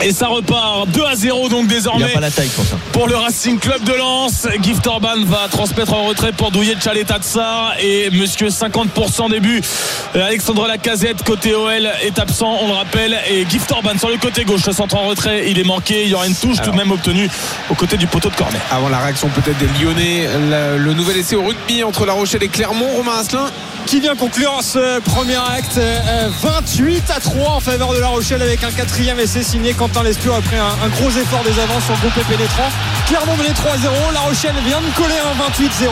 Et 0.00 0.12
ça 0.12 0.28
repart 0.28 0.86
2 0.88 1.04
à 1.04 1.16
0 1.16 1.48
donc 1.48 1.62
Il 1.64 1.68
désormais 1.68 2.08
pas 2.12 2.20
la 2.20 2.30
taille 2.30 2.48
pour 2.48 2.64
ça. 2.64 2.76
pour 2.92 3.08
le 3.08 3.16
Racing 3.16 3.58
Club 3.58 3.82
de 3.82 3.92
Lens. 3.94 4.46
Gift 4.62 4.86
Orban 4.86 5.24
va 5.24 5.48
transmettre 5.50 5.92
en 5.92 6.04
retrait 6.04 6.30
pour 6.32 6.50
douiller 6.52 6.74
Tchaleta 6.76 7.18
et 7.82 8.08
monsieur 8.10 8.48
50% 8.48 9.30
des 9.30 9.40
buts. 9.40 9.60
Euh, 10.14 10.24
Alexandre 10.26 10.66
Lacazette 10.68 11.22
côté 11.24 11.54
OL 11.54 11.90
est 12.02 12.18
absent, 12.18 12.58
on 12.62 12.68
le 12.68 12.74
rappelle. 12.74 13.18
Et 13.28 13.44
Gift 13.48 13.70
Orban 13.72 13.98
sur 13.98 14.08
le 14.08 14.18
côté 14.18 14.44
gauche, 14.44 14.64
le 14.66 14.72
centre 14.72 14.94
en 14.96 15.08
retrait, 15.08 15.50
il 15.50 15.58
est 15.58 15.64
manqué. 15.64 16.04
Il 16.04 16.10
y 16.10 16.14
aura 16.14 16.26
une 16.28 16.34
touche 16.36 16.60
tout 16.62 16.70
de 16.70 16.76
même 16.76 16.92
obtenue 16.92 17.28
au 17.68 17.74
côté 17.74 17.96
du 17.96 18.06
poteau 18.06 18.30
de 18.30 18.36
corner. 18.36 18.60
Avant 18.70 18.88
la 18.88 18.98
réaction 19.00 19.28
peut-être 19.28 19.58
des 19.58 19.66
Lyonnais, 19.82 20.28
la- 20.48 20.76
le 20.76 20.92
nouvel 20.94 21.16
essai 21.18 21.34
au 21.34 21.42
rugby 21.42 21.82
entre 21.82 22.06
La 22.06 22.12
Rochelle 22.12 22.42
et 22.44 22.48
Clermont, 22.48 22.88
Romain 22.96 23.18
Asselin. 23.20 23.50
Qui 23.88 24.00
vient 24.00 24.14
conclure 24.16 24.58
ce 24.62 25.00
premier 25.00 25.36
acte 25.36 25.78
euh, 25.78 26.28
28 26.42 27.04
à 27.10 27.20
3 27.20 27.52
en 27.52 27.60
faveur 27.60 27.94
de 27.94 27.98
La 28.00 28.08
Rochelle 28.08 28.42
avec 28.42 28.62
un 28.62 28.70
quatrième 28.70 29.18
essai 29.18 29.42
signé 29.42 29.72
Quentin 29.72 30.02
Lescure 30.02 30.34
après 30.34 30.58
un, 30.58 30.66
un 30.84 30.88
gros 30.88 31.08
effort 31.08 31.42
des 31.42 31.58
avances 31.58 31.84
sur 31.84 31.94
le 31.94 32.00
groupe 32.10 32.26
pénétrant 32.28 32.68
Clermont 33.06 33.34
menait 33.38 33.48
3-0 33.48 34.12
La 34.12 34.20
Rochelle 34.20 34.54
vient 34.66 34.82
de 34.82 34.94
coller 34.94 35.14
un 35.24 35.62
28-0 35.62 35.88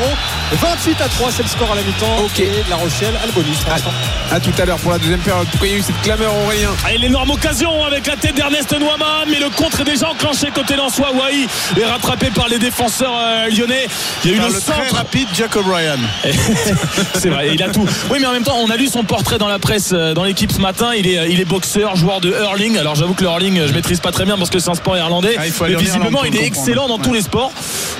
28 0.60 1.00
à 1.00 1.08
3 1.08 1.30
c'est 1.34 1.42
le 1.42 1.48
score 1.48 1.72
à 1.72 1.74
la 1.74 1.80
mi-temps 1.82 2.18
Ok. 2.26 2.40
et 2.40 2.50
La 2.68 2.76
Rochelle 2.76 3.14
a 3.22 3.26
le 3.26 3.32
bonus 3.32 3.56
pour 3.60 3.72
l'instant. 3.72 3.90
À 4.30 4.40
tout 4.40 4.52
à 4.58 4.64
l'heure 4.66 4.78
pour 4.78 4.92
la 4.92 4.98
deuxième 4.98 5.20
période. 5.20 5.46
Pourquoi 5.50 5.68
il 5.68 5.72
y 5.72 5.76
a 5.76 5.78
eu 5.78 5.82
cette 5.82 6.00
clameur 6.02 6.34
Aurélien 6.44 6.70
Et 6.92 6.98
l'énorme 6.98 7.30
occasion 7.30 7.82
avec 7.84 8.06
la 8.06 8.16
tête 8.16 8.34
d'Ernest 8.34 8.72
Noama, 8.78 9.24
mais 9.30 9.38
le 9.38 9.48
contre 9.50 9.80
est 9.80 9.84
déjà 9.84 10.10
enclenché 10.10 10.50
côté 10.54 10.76
Lensois. 10.76 11.12
Wai 11.14 11.46
est 11.80 11.84
rattrapé 11.84 12.30
par 12.30 12.48
les 12.48 12.58
défenseurs 12.58 13.14
euh, 13.16 13.48
lyonnais. 13.48 13.86
Il 14.24 14.30
y 14.32 14.34
a 14.34 14.36
eu 14.36 14.40
le 14.40 14.46
le 14.46 14.60
très 14.60 14.74
centre. 14.74 14.96
rapide 14.96 15.28
Jack 15.32 15.54
O'Brien. 15.56 15.96
C'est 17.14 17.30
vrai, 17.30 17.50
il 17.54 17.62
a 17.62 17.68
tout. 17.70 17.85
Oui, 18.10 18.18
mais 18.20 18.26
en 18.26 18.32
même 18.32 18.42
temps, 18.44 18.56
on 18.64 18.70
a 18.70 18.76
lu 18.76 18.86
son 18.88 19.04
portrait 19.04 19.38
dans 19.38 19.48
la 19.48 19.58
presse, 19.58 19.90
euh, 19.92 20.14
dans 20.14 20.24
l'équipe 20.24 20.52
ce 20.52 20.60
matin. 20.60 20.90
Il 20.96 21.06
est, 21.06 21.30
il 21.30 21.40
est 21.40 21.44
boxeur, 21.44 21.96
joueur 21.96 22.20
de 22.20 22.30
hurling. 22.30 22.76
Alors 22.78 22.94
j'avoue 22.94 23.14
que 23.14 23.22
le 23.24 23.28
hurling, 23.30 23.58
euh, 23.58 23.68
je 23.68 23.72
maîtrise 23.72 24.00
pas 24.00 24.12
très 24.12 24.24
bien 24.24 24.36
parce 24.36 24.50
que 24.50 24.58
c'est 24.58 24.70
un 24.70 24.74
sport 24.74 24.96
irlandais. 24.96 25.36
Ah, 25.38 25.46
il 25.46 25.52
faut 25.52 25.64
mais 25.66 25.74
visiblement, 25.76 26.24
il 26.24 26.36
est 26.36 26.44
excellent 26.44 26.88
dans 26.88 26.98
tous 26.98 27.12
les 27.12 27.22
sports. 27.22 27.52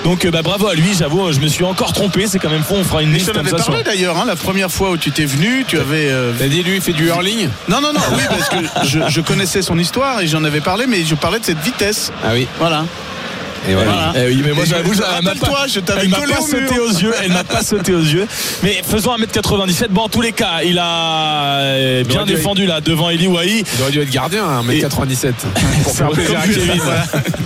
Donc 0.03 0.25
euh, 0.25 0.31
bah, 0.31 0.41
bravo 0.41 0.67
à 0.67 0.75
lui. 0.75 0.93
J'avoue, 0.97 1.31
je 1.31 1.39
me 1.39 1.47
suis 1.47 1.63
encore 1.63 1.93
trompé. 1.93 2.27
C'est 2.27 2.39
quand 2.39 2.49
même 2.49 2.63
faux. 2.63 2.75
On 2.75 2.83
fera 2.83 3.01
une 3.03 3.09
Mais 3.11 3.17
liste 3.19 3.33
comme 3.33 3.47
ça. 3.47 3.57
sur- 3.61 3.83
d'ailleurs, 3.83 4.17
hein, 4.17 4.25
la 4.25 4.35
première 4.35 4.71
fois 4.71 4.91
où 4.91 4.97
tu 4.97 5.11
t'es 5.11 5.25
venu, 5.25 5.65
tu 5.67 5.77
avais. 5.79 6.09
euh, 6.09 6.31
T'as 6.37 6.47
dit 6.47 6.63
lui 6.63 6.75
il 6.75 6.81
fait 6.81 6.93
du 6.93 7.07
hurling 7.07 7.49
Non, 7.69 7.81
non, 7.81 7.93
non, 7.93 7.99
oui, 8.13 8.23
parce 8.29 8.49
que 8.49 8.87
je, 8.87 8.99
je 9.09 9.21
connaissais 9.21 9.61
son 9.61 9.77
histoire 9.77 10.21
et 10.21 10.27
j'en 10.27 10.43
avais 10.43 10.61
parlé, 10.61 10.85
mais 10.87 11.03
je 11.05 11.15
parlais 11.15 11.39
de 11.39 11.45
cette 11.45 11.59
vitesse. 11.59 12.11
Ah 12.23 12.29
oui. 12.33 12.47
Voilà. 12.59 12.85
Et 13.67 13.73
voilà. 13.73 13.91
Voilà. 13.91 14.13
Eh 14.15 14.27
oui, 14.27 14.41
mais 14.45 14.53
moi 14.53 14.65
j'avoue, 14.65 14.93
elle 14.93 15.23
m'a 15.23 15.35
pas, 15.35 15.67
je 15.67 15.79
t'avais 15.79 16.01
elle 16.03 16.09
m'a 16.09 16.17
pas 16.17 16.39
au 16.39 16.45
sauté 16.45 16.79
aux 16.79 16.89
yeux. 16.89 17.13
Elle 17.23 17.31
m'a 17.31 17.43
pas 17.43 17.63
sauté 17.63 17.93
aux 17.93 18.01
yeux. 18.01 18.27
Mais 18.63 18.81
faisons 18.87 19.15
1m97. 19.17 19.87
Bon, 19.89 20.03
en 20.03 20.09
tous 20.09 20.21
les 20.21 20.31
cas, 20.31 20.61
il 20.63 20.79
a 20.79 21.59
euh, 21.59 22.03
bien 22.03 22.25
défendu 22.25 22.65
là 22.65 22.81
devant 22.81 23.09
Eli 23.09 23.27
Wahi. 23.27 23.63
Il 23.75 23.81
aurait 23.81 23.91
dû 23.91 23.99
être 24.01 24.09
gardien 24.09 24.45
à 24.45 24.61
1m97 24.61 25.33
pour 25.83 25.95
faire 25.95 26.09
plaisir 26.09 26.39
à 26.39 26.43
comme 26.43 26.53
Kevin. 26.53 26.81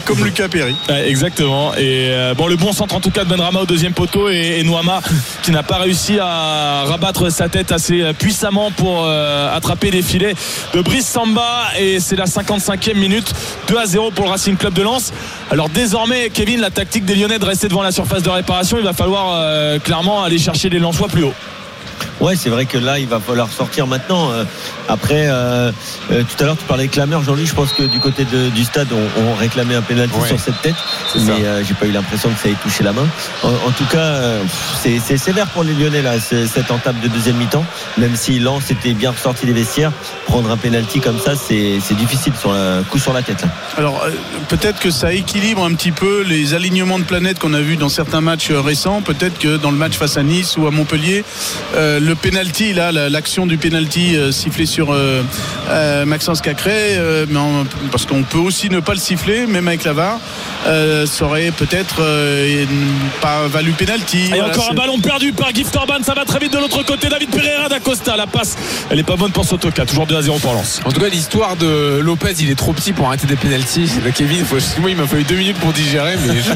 Comme 0.05 0.23
Lucas 0.25 0.47
Perry. 0.47 0.75
Ouais, 0.89 1.09
exactement. 1.09 1.73
Et 1.75 2.07
euh, 2.09 2.33
bon, 2.33 2.47
le 2.47 2.55
bon 2.55 2.73
centre 2.73 2.95
en 2.95 2.99
tout 2.99 3.11
cas 3.11 3.23
de 3.23 3.29
Benrama 3.29 3.61
au 3.61 3.65
deuxième 3.65 3.93
poteau 3.93 4.29
et, 4.29 4.57
et 4.59 4.63
Noama 4.63 5.01
qui 5.43 5.51
n'a 5.51 5.63
pas 5.63 5.77
réussi 5.77 6.17
à 6.19 6.83
rabattre 6.85 7.31
sa 7.31 7.47
tête 7.49 7.71
assez 7.71 8.03
puissamment 8.17 8.71
pour 8.71 9.05
euh, 9.05 9.55
attraper 9.55 9.91
les 9.91 10.01
filets 10.01 10.33
de 10.73 10.81
Brice 10.81 11.07
Samba. 11.07 11.63
Et 11.79 11.99
c'est 11.99 12.15
la 12.15 12.25
55e 12.25 12.95
minute, 12.95 13.33
2 13.67 13.77
à 13.77 13.85
0 13.85 14.11
pour 14.11 14.25
le 14.25 14.31
Racing 14.31 14.57
Club 14.57 14.73
de 14.73 14.81
Lens. 14.81 15.13
Alors 15.49 15.69
désormais, 15.69 16.10
Kevin, 16.33 16.59
la 16.59 16.71
tactique 16.71 17.05
des 17.05 17.15
Lyonnais 17.15 17.39
de 17.39 17.45
rester 17.45 17.67
devant 17.67 17.83
la 17.83 17.91
surface 17.91 18.21
de 18.21 18.29
réparation, 18.29 18.77
il 18.77 18.83
va 18.83 18.93
falloir 18.93 19.31
euh, 19.33 19.79
clairement 19.79 20.23
aller 20.23 20.37
chercher 20.37 20.69
les 20.69 20.79
Lensois 20.79 21.07
plus 21.07 21.23
haut. 21.23 21.33
Ouais, 22.21 22.35
c'est 22.35 22.49
vrai 22.49 22.65
que 22.65 22.77
là, 22.77 22.99
il 22.99 23.07
va 23.07 23.19
falloir 23.19 23.51
sortir 23.51 23.87
maintenant. 23.87 24.31
Euh, 24.31 24.43
Après, 24.89 25.27
euh, 25.29 25.71
euh, 26.11 26.23
tout 26.23 26.43
à 26.43 26.45
l'heure, 26.47 26.57
tu 26.57 26.65
parlais 26.65 26.85
de 26.87 26.91
clameur, 26.91 27.23
Jean-Louis. 27.23 27.45
Je 27.45 27.53
pense 27.53 27.71
que 27.71 27.83
du 27.83 27.99
côté 27.99 28.25
de- 28.25 28.49
du 28.49 28.63
stade, 28.65 28.89
on, 28.91 29.21
on 29.21 29.35
réclamait 29.35 29.75
un 29.75 29.81
pénalty 29.81 30.13
Ouais. 30.19 30.27
sur 30.27 30.37
cette 30.39 30.61
tête, 30.61 30.75
mais 31.15 31.45
euh, 31.45 31.63
j'ai 31.63 31.73
pas 31.75 31.85
eu 31.85 31.91
l'impression 31.91 32.29
que 32.29 32.39
ça 32.39 32.49
ait 32.49 32.57
touché 32.61 32.83
la 32.83 32.91
main. 32.91 33.07
En, 33.41 33.47
en 33.49 33.71
tout 33.71 33.85
cas, 33.89 34.19
c'est 34.81 34.99
sévère 35.17 35.47
pour 35.47 35.63
les 35.63 35.73
Lyonnais 35.73 36.01
là, 36.01 36.19
ce- 36.19 36.45
cette 36.45 36.69
entame 36.71 36.97
de 37.01 37.07
deuxième 37.07 37.37
mi-temps. 37.37 37.63
Même 37.97 38.15
si 38.17 38.37
Lens 38.39 38.69
était 38.69 38.93
bien 38.93 39.11
ressorti 39.11 39.45
des 39.45 39.53
vestiaires, 39.53 39.91
prendre 40.25 40.51
un 40.51 40.57
pénalty 40.57 40.99
comme 40.99 41.19
ça, 41.19 41.33
c'est 41.35 41.79
difficile 41.95 42.33
sur 42.37 42.51
un 42.51 42.83
coup 42.83 42.99
sur 42.99 43.13
la 43.13 43.21
tête. 43.21 43.41
là. 43.43 43.47
Alors 43.77 44.03
peut-être 44.49 44.79
que 44.79 44.91
ça 44.91 45.13
équilibre 45.13 45.63
un 45.63 45.73
petit 45.73 45.91
peu 45.93 46.23
les 46.23 46.53
alignements 46.53 46.99
de 46.99 47.05
planètes 47.05 47.39
qu'on 47.39 47.53
a 47.53 47.61
vus 47.61 47.77
dans 47.77 47.89
certains 47.89 48.21
matchs 48.21 48.51
récents. 48.51 49.01
Peut-être 49.01 49.39
que 49.39 49.55
dans 49.57 49.71
le 49.71 49.77
match 49.77 49.93
face 49.93 50.17
à 50.17 50.23
Nice 50.23 50.57
ou 50.57 50.67
à 50.67 50.71
Montpellier, 50.71 51.23
euh, 51.75 51.99
le 52.11 52.15
penalty 52.15 52.73
là, 52.73 52.91
la- 52.91 53.09
l'action 53.09 53.47
du 53.47 53.57
penalty 53.57 54.17
euh, 54.17 54.33
sifflé 54.33 54.65
sur 54.65 54.91
euh, 54.91 55.23
euh, 55.69 56.03
Maxence 56.05 56.41
Cacré, 56.41 56.97
euh, 56.97 57.25
mais 57.29 57.39
parce 57.89 58.05
qu'on 58.05 58.23
peut 58.23 58.37
aussi 58.37 58.69
ne 58.69 58.81
pas 58.81 58.91
le 58.93 58.99
siffler, 58.99 59.47
même 59.47 59.65
avec 59.69 59.85
la 59.85 59.93
VAR, 59.93 60.19
euh, 60.67 61.05
ça 61.05 61.23
aurait 61.23 61.51
peut-être 61.51 62.01
euh, 62.01 62.65
pas 63.21 63.47
valu 63.47 63.71
penalty. 63.71 64.23
Et 64.25 64.27
Voilà, 64.29 64.47
encore 64.49 64.65
un 64.65 64.69
c'est- 64.71 64.75
ballon 64.75 64.99
perdu 64.99 65.31
par 65.31 65.55
Gift 65.55 65.73
Orban, 65.73 66.03
ça 66.05 66.13
va 66.13 66.25
très 66.25 66.39
vite 66.39 66.51
de 66.51 66.57
l'autre 66.57 66.83
côté. 66.83 67.07
David 67.07 67.29
Pereira 67.29 67.69
d'Acosta, 67.69 68.17
la 68.17 68.27
passe, 68.27 68.57
elle 68.89 68.99
est 68.99 69.03
pas 69.03 69.15
bonne 69.15 69.31
pour 69.31 69.45
Sotoka, 69.45 69.85
toujours 69.85 70.05
2 70.05 70.17
à 70.17 70.21
0 70.21 70.37
pour 70.39 70.53
Lens. 70.53 70.81
En 70.83 70.91
tout 70.91 70.99
cas, 70.99 71.07
l'histoire 71.07 71.55
de 71.55 71.99
Lopez, 72.03 72.33
il 72.41 72.49
est 72.51 72.55
trop 72.55 72.73
petit 72.73 72.91
pour 72.91 73.07
arrêter 73.07 73.25
des 73.27 73.37
pénalties. 73.37 73.89
Là, 74.03 74.11
Kevin, 74.11 74.43
faut- 74.43 74.57
moi, 74.81 74.89
il 74.89 74.97
m'a 74.97 75.07
fallu 75.07 75.23
deux 75.23 75.35
minutes 75.35 75.57
pour 75.59 75.71
digérer, 75.71 76.17
mais 76.27 76.35
je, 76.41 76.51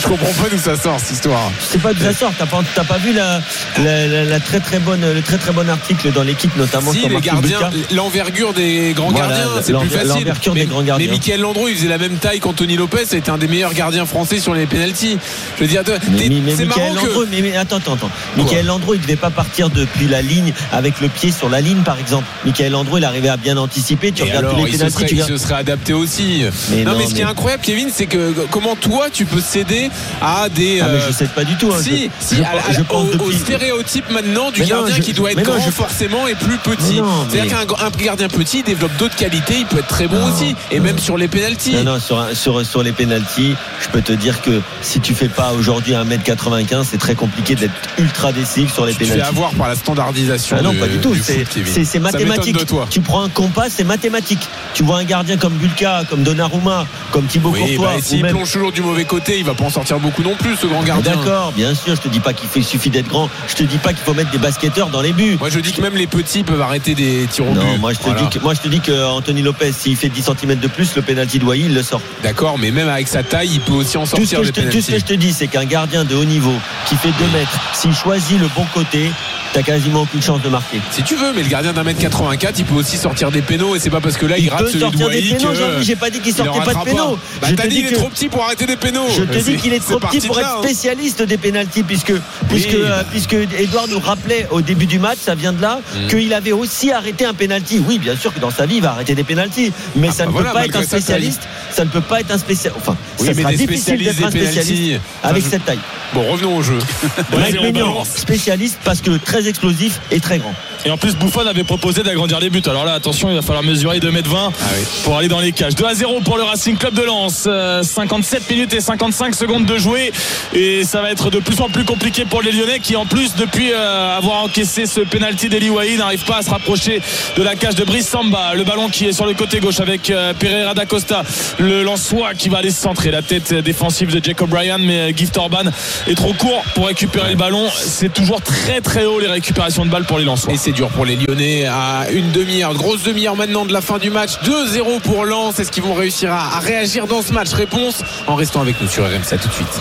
je 0.00 0.06
comprends 0.06 0.32
pas 0.40 0.48
d'où 0.48 0.58
ça 0.58 0.76
sort 0.76 1.00
cette 1.00 1.10
histoire. 1.16 1.50
Je 1.60 1.64
sais 1.72 1.78
pas 1.78 1.92
d'où 1.92 2.04
ça 2.04 2.14
sort. 2.14 2.32
T'as 2.38 2.46
pas, 2.46 2.60
t'as 2.72 2.84
pas 2.84 2.98
vu 2.98 3.12
la, 3.12 3.40
la, 3.82 4.06
la- 4.06 4.24
la 4.24 4.38
très 4.40 4.60
très 4.60 4.78
bonne, 4.82 5.00
le 5.12 5.22
très 5.22 5.38
très 5.38 5.52
bon 5.52 5.68
article 5.68 6.12
dans 6.12 6.22
l'équipe, 6.22 6.54
notamment 6.56 6.92
Si, 6.92 7.00
sur 7.00 7.08
les 7.08 7.20
gardiens, 7.20 7.70
l'envergure 7.94 8.52
des 8.52 8.92
grands 8.94 9.10
Voilà, 9.10 9.28
gardiens, 9.28 9.62
c'est 9.62 9.72
plus 9.72 9.88
facile. 9.88 10.08
l'envergure 10.08 10.54
mais, 10.54 10.60
des 10.60 10.66
grands 10.66 10.82
gardiens. 10.82 11.06
Mais 11.06 11.12
Michael 11.12 11.40
Landreau, 11.40 11.68
il 11.68 11.76
faisait 11.76 11.88
la 11.88 11.98
même 11.98 12.16
taille 12.16 12.40
qu'Anthony 12.40 12.76
Lopez, 12.76 13.04
c'était 13.06 13.30
un 13.30 13.38
des 13.38 13.48
meilleurs 13.48 13.74
gardiens 13.74 14.06
français 14.06 14.38
sur 14.40 14.54
les 14.54 14.66
pénalties. 14.66 15.18
Je 15.56 15.62
veux 15.62 15.68
dire, 15.68 15.82
c'est 15.86 16.64
marrant 16.64 16.80
Michael 16.80 17.00
que. 17.00 17.06
Landreau, 17.06 17.24
mais, 17.30 17.40
mais 17.42 17.56
attends, 17.56 17.76
attends, 17.76 17.94
attends. 17.94 18.10
Michael 18.36 18.66
Landreau, 18.66 18.94
il 18.94 19.00
devait 19.00 19.16
pas 19.16 19.30
partir 19.30 19.70
depuis 19.70 20.08
la 20.08 20.22
ligne 20.22 20.52
avec 20.72 21.00
le 21.00 21.08
pied 21.08 21.32
sur 21.32 21.48
la 21.48 21.60
ligne, 21.60 21.82
par 21.82 21.98
exemple. 21.98 22.24
Michael 22.44 22.72
Landreau, 22.72 22.98
il 22.98 23.04
arrivait 23.04 23.28
à 23.28 23.36
bien 23.36 23.56
anticiper. 23.56 24.12
Tu 24.12 24.22
Et 24.22 24.24
regardes 24.24 24.44
alors, 24.44 24.56
tous 24.58 24.64
les 24.66 24.72
pénaltys, 24.72 24.94
serait, 24.94 25.06
tu 25.06 25.14
il 25.16 25.22
se 25.24 25.36
serait 25.36 25.54
adapté 25.54 25.92
aussi. 25.92 26.44
Mais 26.70 26.84
non, 26.84 26.92
non, 26.92 26.98
mais 26.98 27.06
ce 27.06 27.14
qui 27.14 27.20
est 27.20 27.24
incroyable, 27.24 27.62
Kevin, 27.64 27.88
c'est 27.92 28.06
que 28.06 28.34
comment 28.50 28.76
toi, 28.76 29.06
tu 29.12 29.24
peux 29.26 29.40
céder 29.40 29.90
à 30.20 30.48
des. 30.48 30.80
Ah, 30.80 30.86
mais 30.92 30.98
euh, 30.98 31.06
je 31.08 31.12
sais 31.12 31.26
pas 31.26 31.44
du 31.44 31.56
tout. 31.56 31.70
hein. 31.72 31.78
Si, 31.82 32.10
je, 32.20 32.26
si, 32.26 32.36
je, 32.36 32.42
à- 32.42 32.48
à- 32.68 32.72
je 32.72 32.82
pense 32.82 33.08
au, 33.14 33.32
stéréotype 33.32 34.10
maintenant 34.10 34.50
du 34.50 34.60
Mais 34.60 34.66
gardien 34.78 34.96
je- 34.96 35.00
qui 35.02 35.12
doit 35.12 35.30
être 35.30 35.36
mais 35.36 35.42
non, 35.44 35.52
grand 35.56 35.64
je- 35.66 35.70
forcément 35.70 36.26
et 36.28 36.34
plus 36.34 36.58
petit. 36.58 37.00
C'est-à-dire 37.30 37.44
mais- 37.44 37.48
qu'un 37.66 37.84
un 37.86 37.90
gardien 38.04 38.28
petit 38.28 38.58
il 38.58 38.64
développe 38.64 38.96
d'autres 38.98 39.16
qualités, 39.16 39.54
il 39.58 39.66
peut 39.66 39.78
être 39.78 39.86
très 39.88 40.06
bon 40.06 40.18
Non, 40.18 40.32
aussi, 40.32 40.54
et 40.70 40.78
non. 40.78 40.84
même 40.84 40.98
sur 40.98 41.16
les 41.16 41.28
pénalties. 41.28 41.74
Non, 41.76 41.84
non, 41.94 42.00
sur, 42.00 42.18
un- 42.20 42.34
sur, 42.34 42.64
sur 42.66 42.82
les 42.82 42.92
pénalties, 42.92 43.54
je 43.80 43.88
peux 43.88 44.02
te 44.02 44.12
dire 44.12 44.40
que 44.42 44.60
si 44.82 45.00
tu 45.00 45.14
fais 45.14 45.28
pas 45.28 45.52
aujourd'hui 45.52 45.94
1m95, 45.94 46.86
c'est 46.90 46.98
très 46.98 47.14
compliqué 47.14 47.54
d'être 47.54 47.72
ultra 47.98 48.32
décisif 48.32 48.72
sur 48.72 48.84
les 48.86 48.92
Tu 48.92 48.98
te 48.98 49.04
fais 49.04 49.10
pénalties. 49.12 49.30
avoir 49.36 49.52
par 49.52 49.68
la 49.68 49.74
standardisation. 49.76 50.56
Ah 50.58 50.62
non, 50.62 50.70
du- 50.72 50.78
pas 50.78 50.88
du 50.88 50.98
tout. 50.98 51.14
C'est 51.14 51.98
mathématique. 51.98 52.56
Tu 52.90 53.00
prends 53.00 53.22
un 53.22 53.28
compas, 53.28 53.68
c'est 53.68 53.84
mathématique. 53.84 54.40
Tu 54.74 54.82
vois 54.82 54.98
un 54.98 55.04
gardien 55.04 55.36
comme 55.36 55.54
Bulka, 55.54 56.02
comme 56.08 56.22
Donnarumma, 56.22 56.86
comme 57.10 57.26
Thibaut 57.26 57.50
Oui, 57.50 57.76
Courtois, 57.76 57.94
bah, 57.96 58.02
s'il 58.02 58.22
même- 58.22 58.32
plonge 58.36 58.50
toujours 58.50 58.72
du 58.72 58.80
mauvais 58.82 59.04
côté, 59.04 59.38
il 59.38 59.44
va 59.44 59.54
pas 59.54 59.64
en 59.64 59.70
sortir 59.70 59.98
beaucoup 59.98 60.22
non 60.22 60.34
plus, 60.36 60.56
ce 60.56 60.66
grand 60.66 60.82
gardien. 60.82 61.16
D'accord, 61.16 61.52
bien 61.52 61.74
sûr. 61.74 61.94
Je 61.96 62.00
te 62.00 62.08
dis 62.08 62.20
pas 62.20 62.32
qu'il 62.32 62.64
suffit 62.64 62.90
d'être 62.90 63.08
grand. 63.08 63.28
Je 63.48 63.54
te 63.54 63.62
dis 63.62 63.78
pas 63.78 63.92
qu'il 63.92 64.02
faut 64.04 64.14
mettre 64.14 64.30
des 64.30 64.38
dans 64.70 65.00
les 65.00 65.12
buts. 65.12 65.36
Moi, 65.38 65.48
je 65.50 65.58
dis 65.58 65.72
que 65.72 65.80
même 65.80 65.96
les 65.96 66.06
petits 66.06 66.44
peuvent 66.44 66.60
arrêter 66.60 66.94
des 66.94 67.26
tirs 67.30 67.46
au 67.48 67.54
Non, 67.54 67.72
but. 67.72 67.80
moi 67.80 67.92
je 67.92 67.98
te 67.98 68.04
Voilà. 68.04 68.22
dis 68.22 68.28
que 68.28 68.38
moi 68.42 68.54
je 68.54 68.60
te 68.60 68.68
dis 68.68 68.80
que 68.80 69.04
Anthony 69.04 69.42
Lopez, 69.42 69.72
s'il 69.72 69.96
fait 69.96 70.08
10 70.08 70.22
cm 70.40 70.54
de 70.60 70.68
plus, 70.68 70.94
le 70.94 71.02
penalty 71.02 71.38
de 71.40 71.44
Wai, 71.44 71.60
il 71.60 71.74
le 71.74 71.82
sort. 71.82 72.00
D'accord, 72.22 72.58
mais 72.58 72.70
même 72.70 72.88
avec 72.88 73.08
sa 73.08 73.22
taille, 73.22 73.50
il 73.54 73.60
peut 73.60 73.72
aussi 73.72 73.96
en 73.96 74.02
Tout 74.06 74.24
ce, 74.24 74.36
sortir 74.36 74.38
que 74.40 74.42
des 74.44 74.62
je 74.62 74.66
te, 74.68 74.72
tout 74.76 74.80
ce 74.80 74.90
que 74.92 74.98
je 74.98 75.04
te 75.04 75.14
dis, 75.14 75.32
c'est 75.32 75.48
qu'un 75.48 75.64
gardien 75.64 76.04
de 76.04 76.14
haut 76.14 76.24
niveau 76.24 76.54
qui 76.88 76.94
fait 76.96 77.08
2 77.08 77.12
mètres, 77.38 77.58
s'il 77.74 77.92
choisit 77.94 78.38
le 78.38 78.46
bon 78.54 78.64
côté, 78.72 79.10
t'as 79.52 79.62
quasiment 79.62 80.02
aucune 80.02 80.22
chance 80.22 80.40
de 80.42 80.48
marquer. 80.48 80.78
Si 80.92 81.02
tu 81.02 81.14
veux, 81.16 81.32
mais 81.34 81.42
le 81.42 81.48
gardien 81.48 81.72
d'un 81.72 81.82
mètre 81.82 82.00
84, 82.00 82.58
il 82.58 82.64
peut 82.64 82.74
aussi 82.74 82.96
sortir 82.96 83.30
des 83.30 83.42
pénaux 83.42 83.74
et 83.76 83.78
c'est 83.80 83.90
pas 83.90 84.00
parce 84.00 84.16
que 84.16 84.26
là 84.26 84.38
il, 84.38 84.44
Il 84.44 84.50
rate 84.50 84.60
peut 84.60 84.66
celui 84.68 84.78
de 84.78 84.84
sortir 84.84 85.08
des 85.10 85.22
pénaux, 85.22 85.50
j'ai 85.82 85.96
pas 85.96 86.10
dit 86.10 86.20
qu'il 86.20 86.32
sortait 86.34 86.60
pas 86.64 86.74
de 86.74 86.84
pénaux. 86.84 87.18
Bah, 87.40 87.48
Je 87.50 87.54
t'as 87.54 87.64
dit 87.64 87.68
dis 87.68 87.80
il 87.80 87.86
est 87.88 87.92
trop 87.92 88.08
petit 88.08 88.28
pour 88.28 88.44
arrêter 88.44 88.66
des 88.66 88.76
pénaux. 88.76 89.06
Je 89.14 89.24
te 89.24 89.38
dis 89.38 89.56
qu'il 89.56 89.72
est 89.74 89.80
trop 89.80 89.98
petit 89.98 90.20
pour 90.26 90.38
être 90.38 90.56
hein. 90.58 90.62
spécialiste 90.62 91.22
des 91.22 91.36
pénalties 91.36 91.82
puisque 91.82 92.12
puisque 92.48 92.74
euh, 92.74 93.02
puisque 93.10 93.34
Edouard 93.34 93.88
nous 93.88 93.98
rappelait 93.98 94.46
au 94.52 94.60
début 94.62 94.86
du 94.86 94.98
match, 94.98 95.18
ça 95.20 95.34
vient 95.34 95.52
de 95.52 95.60
là, 95.62 95.80
Mm. 95.94 96.06
qu'il 96.08 96.32
avait 96.34 96.52
aussi 96.52 96.92
arrêté 96.92 97.24
un 97.24 97.34
pénalty. 97.34 97.82
Oui, 97.86 97.98
bien 97.98 98.16
sûr 98.16 98.32
que 98.32 98.38
dans 98.40 98.50
sa 98.50 98.66
vie, 98.66 98.76
il 98.76 98.82
va 98.82 98.90
arrêter 98.92 99.14
des 99.14 99.24
pénalties, 99.24 99.72
mais 99.96 100.08
Ah 100.10 100.12
ça 100.12 100.24
bah 100.24 100.28
ne 100.28 100.32
voilà, 100.32 100.50
peut 100.50 100.54
pas 100.58 100.66
être 100.66 100.76
un 100.76 100.82
spécialiste. 100.82 101.42
Ça 101.72 101.84
ne 101.84 101.90
peut 101.90 102.00
pas 102.00 102.20
être 102.20 102.30
un 102.30 102.38
spécialiste. 102.38 102.80
Enfin, 102.80 102.96
Oui, 103.18 103.26
ça 103.26 103.32
mais 103.34 103.42
sera 103.42 103.50
des 103.52 103.56
difficile 103.56 103.80
spécialistes 103.82 104.18
d'être 104.18 104.26
un 104.26 104.30
des 104.30 104.46
spécialiste 104.46 105.00
avec 105.22 105.36
Enfin, 105.38 105.44
je- 105.46 105.50
cette 105.50 105.64
taille. 105.64 105.78
Bon, 106.14 106.30
revenons 106.30 106.56
au 106.58 106.62
jeu. 106.62 106.78
Mike 107.38 107.60
Maignan, 107.62 108.04
spécialiste 108.04 108.78
parce 108.84 109.00
que 109.00 109.12
très 109.16 109.48
explosif 109.48 109.98
et 110.10 110.20
très 110.20 110.38
grand. 110.38 110.52
Et 110.84 110.90
en 110.90 110.98
plus, 110.98 111.14
Buffon 111.16 111.46
avait 111.46 111.64
proposé 111.64 112.02
d'agrandir 112.02 112.40
les 112.40 112.50
buts. 112.50 112.60
Alors 112.66 112.84
là, 112.84 112.92
attention, 112.94 113.30
il 113.30 113.36
va 113.36 113.40
falloir 113.42 113.62
mesurer 113.62 113.98
2m20 114.00 114.34
Ah 114.34 114.50
oui. 114.76 114.84
pour 115.04 115.16
aller 115.16 115.28
dans 115.28 115.38
les 115.40 115.52
cages. 115.52 115.74
2 115.76 115.84
à 115.86 115.94
0 115.94 116.20
pour 116.20 116.36
le 116.36 116.42
Racing 116.42 116.76
Club 116.76 116.92
de 116.94 117.02
Lens. 117.02 117.44
Euh, 117.46 117.82
57 117.82 118.50
minutes 118.50 118.74
et 118.74 118.80
55 118.80 119.34
secondes 119.34 119.64
de 119.64 119.78
jouer. 119.78 120.12
Et 120.52 120.84
ça 120.84 121.00
va 121.00 121.10
être 121.10 121.30
de 121.30 121.38
plus 121.38 121.60
en 121.60 121.68
plus 121.70 121.84
compliqué 121.84 122.24
pour 122.26 122.42
les 122.42 122.52
Lyonnais 122.52 122.80
qui, 122.80 122.96
en 122.96 123.06
plus, 123.06 123.34
depuis 123.36 123.72
euh, 123.72 124.16
avoir 124.18 124.42
encaissé 124.42 124.84
ce 124.86 125.00
penalty 125.00 125.48
d'Eli 125.48 125.70
Wahi, 125.70 125.96
n'arrivent 125.96 126.24
pas 126.24 126.38
à 126.38 126.42
se 126.42 126.50
rapprocher 126.50 127.00
de 127.36 127.42
la 127.42 127.54
cage 127.54 127.76
de 127.76 127.84
Brice 127.84 128.08
Samba. 128.08 128.54
Le 128.54 128.64
ballon 128.64 128.88
qui 128.88 129.06
est 129.06 129.12
sur 129.12 129.24
le 129.24 129.34
côté 129.34 129.60
gauche 129.60 129.80
avec 129.80 130.10
euh, 130.10 130.34
Pereira 130.34 130.74
da 130.74 130.84
Costa. 130.84 131.22
Le 131.62 131.84
Lensois 131.84 132.34
qui 132.34 132.48
va 132.48 132.58
aller 132.58 132.72
centrer 132.72 133.12
la 133.12 133.22
tête 133.22 133.54
défensive 133.54 134.12
de 134.12 134.22
Jacob 134.22 134.50
Bryan. 134.50 134.82
Mais 134.84 134.98
euh, 134.98 135.12
Gift 135.14 135.36
Orban 135.36 135.70
est 136.08 136.16
trop 136.16 136.32
court 136.32 136.64
pour 136.74 136.88
récupérer 136.88 137.30
le 137.30 137.36
ballon. 137.36 137.68
C'est 137.72 138.12
toujours 138.12 138.42
très 138.42 138.80
très 138.80 139.04
haut 139.04 139.20
les 139.20 139.28
récupérations 139.28 139.86
de 139.86 139.90
balles 139.90 140.04
pour 140.04 140.18
les 140.18 140.24
Lensois. 140.24 140.52
Et 140.52 140.56
c'est 140.56 140.72
dur 140.72 140.88
pour 140.88 141.04
les 141.04 141.14
Lyonnais 141.14 141.66
à 141.66 142.06
une 142.12 142.32
demi-heure, 142.32 142.74
grosse 142.74 143.04
demi-heure 143.04 143.36
maintenant 143.36 143.64
de 143.64 143.72
la 143.72 143.80
fin 143.80 143.98
du 143.98 144.10
match. 144.10 144.32
2-0 144.44 145.00
pour 145.02 145.24
Lens. 145.24 145.60
Est-ce 145.60 145.70
qu'ils 145.70 145.84
vont 145.84 145.94
réussir 145.94 146.32
à, 146.32 146.56
à 146.56 146.58
réagir 146.58 147.06
dans 147.06 147.22
ce 147.22 147.32
match 147.32 147.52
Réponse 147.52 148.02
en 148.26 148.34
restant 148.34 148.60
avec 148.60 148.80
nous 148.80 148.88
sur 148.88 149.04
RMC. 149.04 149.32
À 149.32 149.38
tout 149.38 149.48
de 149.48 149.54
suite. 149.54 149.80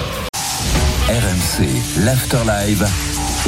RMC, 1.10 1.68
l'After 2.06 2.38
Live. 2.46 2.88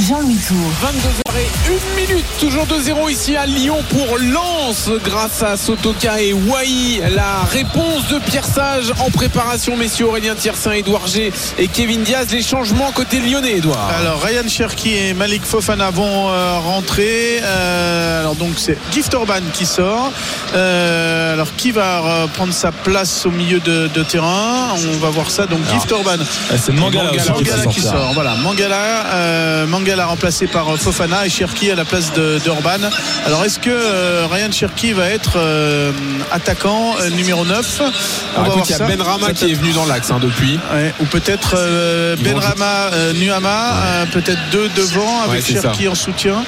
Jean-Louis 0.00 0.40
Tour. 0.48 1.23
22h01 1.34 2.08
minute, 2.08 2.24
toujours 2.38 2.64
2-0 2.66 3.10
ici 3.10 3.34
à 3.36 3.44
Lyon 3.44 3.78
pour 3.90 4.18
Lens 4.18 4.88
grâce 5.02 5.42
à 5.42 5.56
Sotoka 5.56 6.20
et 6.22 6.32
Wai. 6.32 7.02
La 7.12 7.42
réponse 7.50 8.06
de 8.08 8.20
Pierre 8.20 8.44
Sage 8.44 8.92
en 9.00 9.10
préparation, 9.10 9.76
messieurs 9.76 10.06
Aurélien 10.06 10.36
Tiersin, 10.36 10.70
Edouard 10.70 11.08
G 11.08 11.32
et 11.58 11.66
Kevin 11.66 12.02
Diaz. 12.02 12.28
Les 12.30 12.40
changements 12.40 12.92
côté 12.92 13.18
lyonnais, 13.18 13.56
Edouard. 13.56 13.90
Alors 13.98 14.22
Ryan 14.22 14.48
Cherki 14.48 14.94
et 14.94 15.12
Malik 15.12 15.44
Fofana 15.44 15.90
vont 15.90 16.28
euh, 16.28 16.58
rentrer. 16.60 17.40
Euh, 17.42 18.20
alors 18.20 18.36
donc 18.36 18.52
c'est 18.56 18.78
Gift 18.92 19.12
Orban 19.14 19.40
qui 19.52 19.66
sort. 19.66 20.12
Euh, 20.54 21.32
alors 21.32 21.56
qui 21.56 21.72
va 21.72 22.28
prendre 22.34 22.52
sa 22.54 22.70
place 22.70 23.26
au 23.26 23.32
milieu 23.32 23.58
de, 23.58 23.88
de 23.88 24.02
terrain? 24.04 24.68
On 24.94 24.98
va 24.98 25.10
voir 25.10 25.32
ça. 25.32 25.46
Donc 25.46 25.60
Gift 25.72 25.90
Orban. 25.90 26.18
C'est 26.56 26.72
Mangala, 26.72 27.10
Mangala 27.10 27.66
qui 27.66 27.80
sort. 27.80 28.12
Voilà, 28.14 28.36
Mangala, 28.36 29.06
euh, 29.06 29.66
Mangala 29.66 30.06
remplacé 30.06 30.46
par 30.46 30.68
euh, 30.68 30.76
Fofana 31.24 31.26
et 31.26 31.30
Cherki 31.30 31.70
à 31.70 31.74
la 31.74 31.84
place 31.84 32.12
de 32.12 32.38
d'Orban. 32.44 32.88
Alors 33.26 33.44
est-ce 33.44 33.58
que 33.58 33.70
euh, 33.70 34.26
Ryan 34.30 34.50
Cherki 34.52 34.92
va 34.92 35.08
être 35.08 35.32
euh, 35.36 35.92
attaquant 36.30 36.94
euh, 37.00 37.10
numéro 37.10 37.44
9 37.44 37.80
On 37.80 37.82
Alors, 37.82 37.92
va 37.94 38.46
écoute, 38.48 38.54
voir 38.54 38.66
il 38.66 38.70
y 38.70 38.74
a 38.74 38.78
ça. 38.78 38.86
Ben 38.86 39.02
Rama 39.02 39.32
qui 39.32 39.50
est 39.50 39.54
venu 39.54 39.72
dans 39.72 39.86
l'axe 39.86 40.10
hein, 40.10 40.18
depuis. 40.20 40.58
Ouais, 40.72 40.92
ou 41.00 41.04
peut-être 41.06 41.54
euh, 41.56 42.16
Benrama 42.16 42.90
euh, 42.92 43.12
Nuama, 43.14 43.74
euh, 43.84 44.06
peut-être 44.12 44.38
deux 44.52 44.68
devant 44.76 45.22
avec 45.22 45.44
Ouais, 45.46 45.60
Cherki 45.60 45.88
en 45.88 45.94
soutien. 45.94 46.44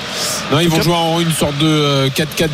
Non, 0.53 0.61
ils 0.61 0.69
vont 0.69 0.81
jouer 0.83 0.95
en 0.95 1.21
une 1.21 1.33
sorte 1.33 1.57
de 1.59 1.67
euh, 1.67 2.09
4-4-2 2.09 2.49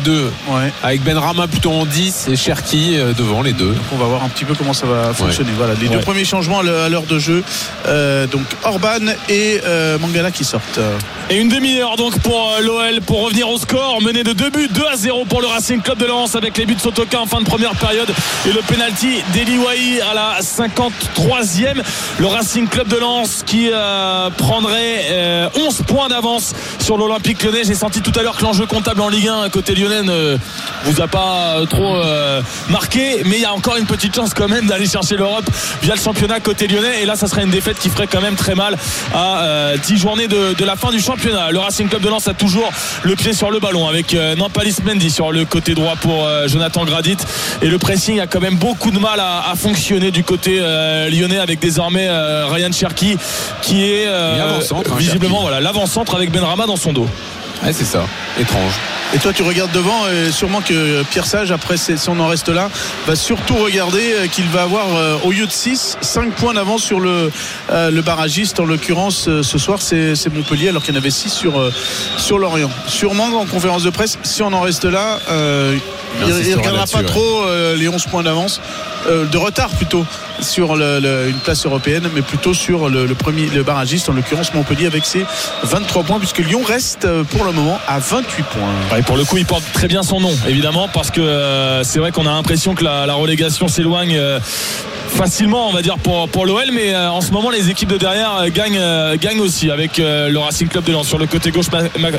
Ouais. 0.49 0.71
avec 0.83 1.03
Ben 1.03 1.17
Rama 1.17 1.47
plutôt 1.47 1.71
en 1.71 1.85
10 1.85 2.27
et 2.31 2.35
Cherki 2.35 2.95
euh, 2.97 3.13
devant 3.13 3.41
les 3.41 3.53
deux. 3.53 3.75
On 3.93 3.97
va 3.97 4.05
voir 4.05 4.23
un 4.23 4.29
petit 4.29 4.45
peu 4.45 4.53
comment 4.55 4.73
ça 4.73 4.85
va 4.87 5.13
fonctionner. 5.13 5.51
Voilà, 5.57 5.73
les 5.79 5.87
deux 5.87 5.97
Ouais. 5.97 6.01
premiers 6.01 6.25
changements 6.25 6.59
à 6.59 6.63
l'heure 6.63 6.83
à 6.85 6.89
l'heure 6.89 7.03
de 7.03 7.19
jeu. 7.19 7.43
Euh, 7.87 8.25
donc 8.27 8.41
Orban 8.63 8.89
et 9.29 9.61
euh, 9.65 9.97
Mangala 9.99 10.31
qui 10.31 10.43
sortent. 10.43 10.79
Et 11.29 11.37
une 11.37 11.49
demi-heure 11.49 11.95
donc 11.95 12.12
pour 12.19 12.51
l'OL 12.61 13.01
pour 13.01 13.23
revenir 13.23 13.49
au 13.49 13.57
score, 13.57 14.01
mené 14.01 14.23
de 14.23 14.33
deux 14.33 14.49
buts, 14.49 14.67
2 14.69 14.81
à 14.91 14.95
0 14.95 15.25
pour 15.25 15.41
le 15.41 15.47
Racing 15.47 15.81
Club 15.81 15.97
de 15.97 16.05
Lens 16.05 16.35
avec 16.35 16.57
les 16.57 16.65
buts 16.65 16.75
de 16.75 16.81
Sotoka 16.81 17.19
en 17.19 17.25
fin 17.25 17.39
de 17.39 17.45
première 17.45 17.75
période 17.75 18.09
et 18.47 18.51
le 18.51 18.61
penalty 18.61 19.21
d'Eli 19.33 19.57
Wahi 19.57 20.01
à 20.01 20.13
la 20.13 20.39
53e. 20.41 21.81
Le 22.19 22.27
Racing 22.27 22.67
Club 22.67 22.87
de 22.87 22.97
Lens 22.97 23.43
qui 23.45 23.69
euh, 23.71 24.29
prendrait 24.31 25.05
euh, 25.11 25.49
11 25.67 25.83
points 25.87 26.07
d'avance 26.07 26.53
sur 26.79 26.97
l'Olympique 26.97 27.43
lyonnais. 27.43 27.63
J'ai 27.65 27.75
senti 27.75 28.01
tout 28.01 28.17
à 28.19 28.23
l'heure 28.23 28.37
que 28.37 28.43
l'enjeu 28.43 28.65
comptable 28.65 29.01
en 29.01 29.09
Ligue 29.09 29.27
1 29.27 29.49
côté 29.49 29.75
lyonnais 29.75 30.03
ne 30.03 30.37
vous 30.83 31.01
a 31.01 31.07
pas 31.07 31.55
euh, 31.57 31.65
trop 31.65 31.95
euh, 31.95 32.41
marqué, 32.69 33.23
mais 33.25 33.37
il 33.37 33.41
y 33.41 33.45
a 33.45 33.53
encore 33.53 33.77
une 33.77 33.85
petite 33.85 34.15
chance 34.15 34.33
quand 34.33 34.47
même 34.47 34.67
d'aller 34.67 34.87
chercher 34.87 35.15
l'Europe 35.15 35.45
via 35.81 35.95
le 35.95 35.99
championnat 35.99 36.39
côté 36.39 36.67
lyonnais. 36.67 37.01
Et 37.01 37.05
là, 37.05 37.15
ça 37.15 37.27
serait 37.27 37.43
une 37.43 37.49
défaite 37.49 37.79
qui 37.79 37.89
ferait 37.89 38.07
quand 38.07 38.21
même 38.21 38.35
très 38.35 38.55
mal 38.55 38.77
à 39.13 39.43
euh, 39.43 39.77
10 39.77 39.97
journées 39.97 40.27
de, 40.27 40.53
de 40.53 40.65
la 40.65 40.75
fin 40.75 40.91
du 40.91 40.99
championnat. 40.99 41.51
Le 41.51 41.59
Racing 41.59 41.87
Club 41.87 42.02
de 42.03 42.09
Lens 42.09 42.27
a 42.27 42.33
toujours 42.33 42.69
le 43.03 43.15
pied 43.15 43.33
sur 43.33 43.49
le 43.49 43.59
ballon 43.59 43.87
avec 43.87 44.13
euh, 44.13 44.35
Nampalis 44.35 44.75
Mendy 44.85 45.09
sur 45.09 45.31
le 45.31 45.45
côté 45.45 45.73
droit 45.73 45.95
pour 45.95 46.25
euh, 46.25 46.47
Jonathan 46.47 46.85
Gradit 46.85 47.17
et 47.61 47.67
le 47.67 47.77
pressing 47.79 48.19
a 48.19 48.27
quand 48.27 48.41
même 48.41 48.57
beaucoup 48.57 48.91
de 48.91 48.99
mal 48.99 49.19
à, 49.19 49.49
à 49.49 49.55
fonctionner 49.55 50.11
du 50.11 50.23
côté 50.23 50.59
euh, 50.61 51.09
lyonnais 51.09 51.39
avec 51.39 51.59
désormais 51.59 52.07
Ryan 52.09 52.71
Cherki 52.71 53.17
qui 53.61 53.83
est 53.83 54.05
euh, 54.07 54.59
hein, 54.59 54.81
visiblement 54.97 55.41
voilà 55.41 55.59
l'avant-centre 55.61 56.13
avec 56.15 56.31
Benrama 56.31 56.65
dans 56.65 56.75
son 56.77 56.91
dos. 56.93 57.07
Ouais, 57.63 57.71
c'est 57.71 57.85
ça. 57.85 58.05
Étrange. 58.39 58.73
Et 59.13 59.19
toi, 59.19 59.31
tu 59.31 59.43
regardes 59.43 59.71
devant, 59.71 60.07
et 60.09 60.31
sûrement 60.31 60.61
que 60.61 61.03
Pierre 61.03 61.27
Sage, 61.27 61.51
après, 61.51 61.77
c'est- 61.77 61.97
si 61.97 62.09
on 62.09 62.19
en 62.19 62.27
reste 62.27 62.49
là, 62.49 62.69
va 63.05 63.15
surtout 63.15 63.53
regarder 63.55 64.01
euh, 64.13 64.27
qu'il 64.27 64.45
va 64.49 64.63
avoir, 64.63 64.95
euh, 64.95 65.17
au 65.23 65.31
lieu 65.31 65.45
de 65.45 65.51
6, 65.51 65.97
5 66.01 66.31
points 66.33 66.55
d'avance 66.55 66.81
sur 66.81 66.99
le, 66.99 67.31
euh, 67.71 67.91
le 67.91 68.01
barragiste. 68.01 68.59
En 68.59 68.65
l'occurrence, 68.65 69.29
ce 69.41 69.57
soir, 69.59 69.81
c'est 69.83 70.15
Montpellier, 70.33 70.69
alors 70.69 70.81
qu'il 70.83 70.95
y 70.95 70.97
en 70.97 70.99
avait 70.99 71.11
6 71.11 71.29
sur, 71.31 71.53
sur 72.17 72.39
Lorient. 72.39 72.71
Sûrement, 72.87 73.25
en 73.25 73.45
conférence 73.45 73.83
de 73.83 73.91
presse, 73.91 74.17
si 74.23 74.41
on 74.41 74.51
en 74.51 74.61
reste 74.61 74.85
là, 74.85 75.19
euh, 75.29 75.77
Il 76.21 76.27
ne 76.27 76.33
regardera 76.57 76.85
pas 76.93 76.99
trop 77.07 77.43
euh, 77.47 77.75
les 77.75 77.87
11 77.89 78.05
points 78.05 78.21
d'avance, 78.21 78.61
euh, 79.07 79.25
de 79.25 79.37
retard 79.37 79.69
plutôt, 79.69 80.05
sur 80.41 80.75
le- 80.75 80.99
le- 80.99 81.29
une 81.29 81.39
place 81.39 81.65
européenne, 81.65 82.07
mais 82.13 82.21
plutôt 82.21 82.53
sur 82.53 82.87
le, 82.87 83.07
le 83.07 83.15
premier, 83.15 83.47
le 83.47 83.63
barragiste, 83.63 84.09
en 84.09 84.13
l'occurrence 84.13 84.53
Montpellier, 84.53 84.85
avec 84.85 85.05
ses 85.05 85.25
23 85.63 86.03
points, 86.03 86.19
puisque 86.19 86.37
Lyon 86.39 86.61
reste 86.67 87.07
pour 87.31 87.43
le 87.45 87.51
moment 87.51 87.79
à 87.87 87.97
28 88.23 88.43
points. 88.43 88.95
Ouais, 88.95 89.01
pour 89.01 89.17
le 89.17 89.25
coup, 89.25 89.37
il 89.37 89.45
porte 89.45 89.63
très 89.73 89.87
bien 89.87 90.03
son 90.03 90.19
nom, 90.19 90.33
évidemment, 90.47 90.87
parce 90.87 91.11
que 91.11 91.21
euh, 91.21 91.83
c'est 91.83 91.99
vrai 91.99 92.11
qu'on 92.11 92.25
a 92.25 92.31
l'impression 92.31 92.73
que 92.75 92.83
la, 92.83 93.13
relégation 93.13 93.67
s'éloigne. 93.67 94.15
euh, 94.17 94.39
facilement 95.09 95.69
on 95.69 95.73
va 95.73 95.83
dire 95.83 95.99
pour, 95.99 96.27
pour 96.29 96.47
l'OL 96.47 96.71
mais 96.73 96.95
euh, 96.95 97.11
en 97.11 97.21
ce 97.21 97.31
moment 97.31 97.51
les 97.51 97.69
équipes 97.69 97.89
de 97.89 97.97
derrière 97.97 98.49
gagnent, 98.49 98.81
gagnent 99.17 99.41
aussi 99.41 99.69
avec 99.69 99.99
le 99.99 100.35
Racing 100.37 100.67
Club 100.67 100.85
de 100.85 100.91
Lens 100.91 101.07
sur 101.07 101.19
le 101.19 101.27
côté 101.27 101.51
gauche 101.51 101.67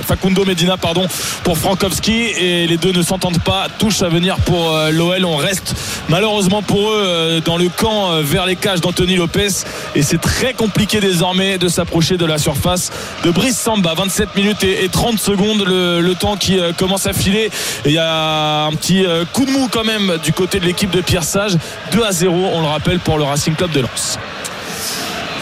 Facundo 0.06 0.44
Medina 0.44 0.76
pardon 0.76 1.04
pour 1.42 1.58
Frankowski 1.58 2.12
et 2.12 2.68
les 2.68 2.76
deux 2.76 2.92
ne 2.92 3.02
s'entendent 3.02 3.42
pas 3.42 3.66
touche 3.80 4.02
à 4.02 4.08
venir 4.08 4.36
pour 4.36 4.78
l'OL 4.92 5.24
on 5.24 5.36
reste 5.36 5.74
malheureusement 6.08 6.62
pour 6.62 6.88
eux 6.92 7.42
dans 7.44 7.56
le 7.56 7.68
camp 7.68 8.20
vers 8.20 8.46
les 8.46 8.54
cages 8.54 8.80
d'Anthony 8.80 9.16
Lopez 9.16 9.64
et 9.96 10.02
c'est 10.02 10.20
très 10.20 10.52
compliqué 10.52 11.00
désormais 11.00 11.58
de 11.58 11.66
s'approcher 11.66 12.16
de 12.16 12.26
la 12.26 12.38
surface 12.38 12.92
de 13.24 13.30
Brice 13.32 13.58
Samba 13.58 13.94
27 13.94 14.36
minutes 14.36 14.62
et, 14.62 14.84
et 14.84 14.88
30 14.88 15.18
secondes 15.18 15.64
le, 15.66 15.93
le 16.00 16.14
temps 16.14 16.36
qui 16.36 16.58
euh, 16.58 16.72
commence 16.72 17.06
à 17.06 17.12
filer. 17.12 17.50
Il 17.84 17.92
y 17.92 17.98
a 17.98 18.64
un 18.66 18.72
petit 18.72 19.04
euh, 19.04 19.24
coup 19.32 19.44
de 19.44 19.50
mou 19.50 19.68
quand 19.70 19.84
même 19.84 20.18
du 20.22 20.32
côté 20.32 20.60
de 20.60 20.64
l'équipe 20.64 20.90
de 20.90 21.00
Pierre 21.00 21.24
Sage. 21.24 21.56
2 21.92 22.02
à 22.02 22.12
0 22.12 22.34
on 22.34 22.60
le 22.60 22.66
rappelle 22.66 22.98
pour 22.98 23.18
le 23.18 23.24
Racing 23.24 23.54
Club 23.54 23.70
de 23.72 23.80
Lens 23.80 24.18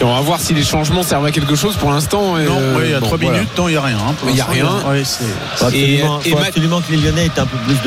Et 0.03 0.05
on 0.05 0.13
va 0.13 0.19
voir 0.19 0.41
si 0.41 0.53
les 0.53 0.63
changements 0.65 1.01
servent 1.01 1.25
à 1.25 1.31
quelque 1.31 1.55
chose 1.55 1.77
pour 1.77 1.89
l'instant. 1.89 2.33
Non, 2.35 2.35
euh, 2.37 2.75
ouais, 2.77 2.81
il 2.87 2.91
y 2.91 2.93
a 2.93 2.99
bon, 2.99 3.05
3 3.05 3.17
voilà. 3.17 3.37
minutes, 3.39 3.57
non, 3.57 3.69
il 3.69 3.71
n'y 3.71 3.77
a 3.77 3.81
rien. 3.81 3.97
hein, 3.97 4.13
Il 4.27 4.35
y 4.35 4.41
a 4.41 4.45
rien. 4.45 4.65
ouais, 4.85 5.03
c'est- 5.05 5.23
Faut 5.55 5.65
absolument, 5.67 6.19
Et- 6.25 6.27
et 6.27 6.31
faut 6.31 6.37
Matt- 6.39 6.47
absolument 6.49 6.81
que 6.81 6.91
les 6.91 6.97
Lyonnais 6.97 7.25
aient 7.27 7.39
un 7.39 7.45
peu 7.45 7.55
plus 7.59 7.77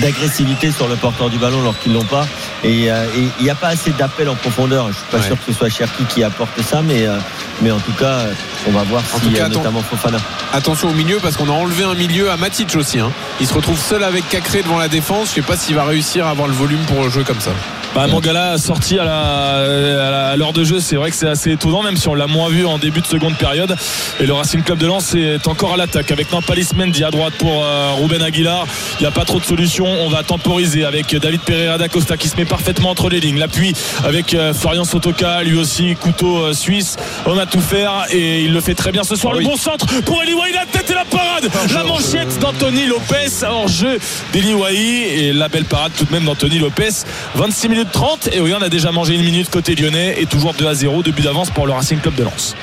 d'agressivité 0.00 0.72
sur 0.72 0.88
le 0.88 0.96
porteur 0.96 1.30
du 1.30 1.38
ballon 1.38 1.60
alors 1.60 1.78
qu'ils 1.78 1.92
l'ont 1.92 2.02
pas. 2.02 2.26
Et 2.64 2.90
euh, 2.90 3.06
il 3.38 3.44
n'y 3.44 3.48
a 3.50 3.54
pas 3.54 3.68
assez 3.68 3.90
d'appel 3.92 4.28
en 4.28 4.34
profondeur. 4.34 4.88
Je 4.88 4.94
suis 4.94 5.04
pas 5.12 5.18
Ouais. 5.18 5.22
sûr 5.26 5.36
que 5.38 5.44
ce 5.46 5.52
soit 5.52 5.68
Cherki 5.68 6.04
qui 6.06 6.24
apporte 6.24 6.60
ça, 6.62 6.82
mais, 6.82 7.06
euh, 7.06 7.18
mais 7.60 7.70
en 7.70 7.78
tout 7.78 7.92
cas, 7.92 8.22
on 8.66 8.72
va 8.72 8.82
voir 8.82 9.02
En 9.14 9.18
si 9.20 9.26
tout 9.26 9.32
cas, 9.32 9.44
euh, 9.44 9.48
notamment 9.48 9.82
Fofana. 9.82 10.18
Attention 10.52 10.88
au 10.88 10.94
milieu 10.94 11.18
parce 11.22 11.36
qu'on 11.36 11.48
a 11.48 11.52
enlevé 11.52 11.84
un 11.84 11.94
milieu 11.94 12.28
à 12.32 12.36
Matic 12.36 12.74
aussi. 12.74 12.98
hein. 12.98 13.12
Il 13.40 13.46
se 13.46 13.54
retrouve 13.54 13.78
seul 13.78 14.02
avec 14.02 14.28
Cacré 14.28 14.62
devant 14.64 14.78
la 14.78 14.88
défense. 14.88 15.28
Je 15.28 15.34
sais 15.36 15.42
pas 15.42 15.56
s'il 15.56 15.76
va 15.76 15.84
réussir 15.84 16.26
à 16.26 16.30
avoir 16.30 16.48
le 16.48 16.54
volume 16.54 16.80
pour 16.86 17.08
jouer 17.08 17.22
comme 17.22 17.40
ça. 17.40 17.50
Bah, 17.94 18.06
Mangala 18.06 18.56
sorti 18.56 18.98
à 18.98 19.02
à 19.02 19.04
la- 19.04 20.28
à 20.30 20.36
l'heure 20.36 20.54
de 20.54 20.64
jeu, 20.64 20.80
c'est 20.80 20.96
vrai 20.96 21.10
que 21.10 21.16
c'est 21.16 21.28
assez 21.28 21.52
étonnant, 21.52 21.82
même 21.82 21.96
si 21.98 22.08
on 22.08 22.14
l'a 22.14 22.26
moins 22.26 22.48
vu 22.48 22.64
en 22.64 22.78
début 22.78 23.02
de 23.02 23.06
seconde 23.06 23.36
période. 23.36 23.76
Et 24.18 24.24
le 24.24 24.32
Racing 24.32 24.62
Club 24.62 24.78
de 24.78 24.86
Lens 24.86 25.14
est 25.14 25.46
encore 25.46 25.74
à 25.74 25.76
l'attaque 25.76 26.10
avec 26.10 26.32
Nampalis 26.32 26.68
Mendy 26.74 27.04
à 27.04 27.10
droite 27.10 27.34
pour 27.38 27.62
euh, 27.62 27.90
Ruben 28.00 28.22
Aguilar. 28.22 28.64
Il 28.98 29.02
n'y 29.02 29.06
a 29.06 29.10
pas 29.10 29.26
trop 29.26 29.38
de 29.40 29.44
solutions. 29.44 29.84
On 29.86 30.08
va 30.08 30.22
temporiser 30.22 30.86
avec 30.86 31.14
David 31.14 31.42
Pereira 31.42 31.76
da 31.76 31.88
Costa 31.88 32.16
qui 32.16 32.28
se 32.28 32.36
met 32.36 32.46
parfaitement 32.46 32.88
entre 32.90 33.10
les 33.10 33.20
lignes. 33.20 33.38
L'appui 33.38 33.74
avec 34.04 34.32
euh, 34.32 34.54
Florian 34.54 34.84
Sotoka, 34.84 35.42
lui 35.42 35.58
aussi 35.58 35.94
couteau 35.96 36.38
euh, 36.44 36.52
suisse. 36.54 36.96
On 37.26 37.36
a 37.36 37.44
tout 37.44 37.60
faire 37.60 38.06
et 38.10 38.40
il 38.42 38.54
le 38.54 38.60
fait 38.62 38.74
très 38.74 38.92
bien 38.92 39.04
ce 39.04 39.16
soir. 39.16 39.34
Ah 39.36 39.38
le 39.38 39.44
oui. 39.44 39.50
bon 39.50 39.56
centre 39.58 39.84
pour 40.06 40.22
Eli 40.22 40.32
Wahi, 40.32 40.52
la 40.54 40.64
tête 40.64 40.88
et 40.90 40.94
la 40.94 41.04
parade. 41.04 41.50
La 41.74 41.84
manchette 41.84 42.38
d'Anthony 42.38 42.86
Lopez 42.86 43.44
hors 43.46 43.68
jeu 43.68 43.98
d'Eli 44.32 44.54
Wahi 44.54 45.02
et 45.04 45.32
la 45.34 45.48
belle 45.50 45.66
parade 45.66 45.92
tout 45.98 46.06
de 46.06 46.12
même 46.12 46.24
d'Anthony 46.24 46.58
Lopez. 46.58 46.88
26 47.34 47.68
minutes 47.68 47.81
30 47.90 48.28
et 48.32 48.40
on 48.40 48.62
a 48.62 48.68
déjà 48.68 48.92
mangé 48.92 49.14
une 49.14 49.24
minute 49.24 49.50
côté 49.50 49.74
lyonnais 49.74 50.20
et 50.20 50.26
toujours 50.26 50.54
2 50.54 50.66
à 50.66 50.74
0, 50.74 51.02
début 51.02 51.22
d'avance 51.22 51.50
pour 51.50 51.66
le 51.66 51.72
Racing 51.72 51.98
Club 51.98 52.14
de 52.14 52.24
Lens. 52.24 52.54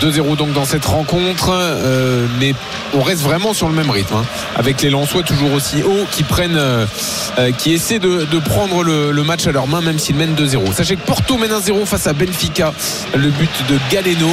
2-0 0.00 0.36
donc 0.36 0.52
dans 0.52 0.64
cette 0.64 0.84
rencontre, 0.84 1.50
euh, 1.52 2.26
mais 2.38 2.54
on 2.94 3.02
reste 3.02 3.22
vraiment 3.22 3.52
sur 3.52 3.68
le 3.68 3.74
même 3.74 3.90
rythme, 3.90 4.16
hein, 4.16 4.24
avec 4.56 4.80
les 4.82 4.90
Lensois 4.90 5.22
toujours 5.22 5.52
aussi 5.52 5.82
hauts 5.82 6.06
qui 6.10 6.22
prennent, 6.22 6.56
euh, 6.56 6.86
euh, 7.38 7.52
qui 7.52 7.72
essaient 7.72 7.98
de, 7.98 8.24
de 8.24 8.38
prendre 8.38 8.82
le, 8.82 9.12
le 9.12 9.22
match 9.22 9.46
à 9.46 9.52
leurs 9.52 9.66
mains 9.66 9.80
même 9.80 9.98
s'ils 9.98 10.16
mènent 10.16 10.34
2-0. 10.34 10.72
Sachez 10.72 10.96
que 10.96 11.04
Porto 11.06 11.36
mène 11.36 11.50
1-0 11.52 11.84
face 11.86 12.06
à 12.06 12.12
Benfica, 12.12 12.72
le 13.14 13.28
but 13.28 13.50
de 13.68 13.78
Galeno 13.90 14.28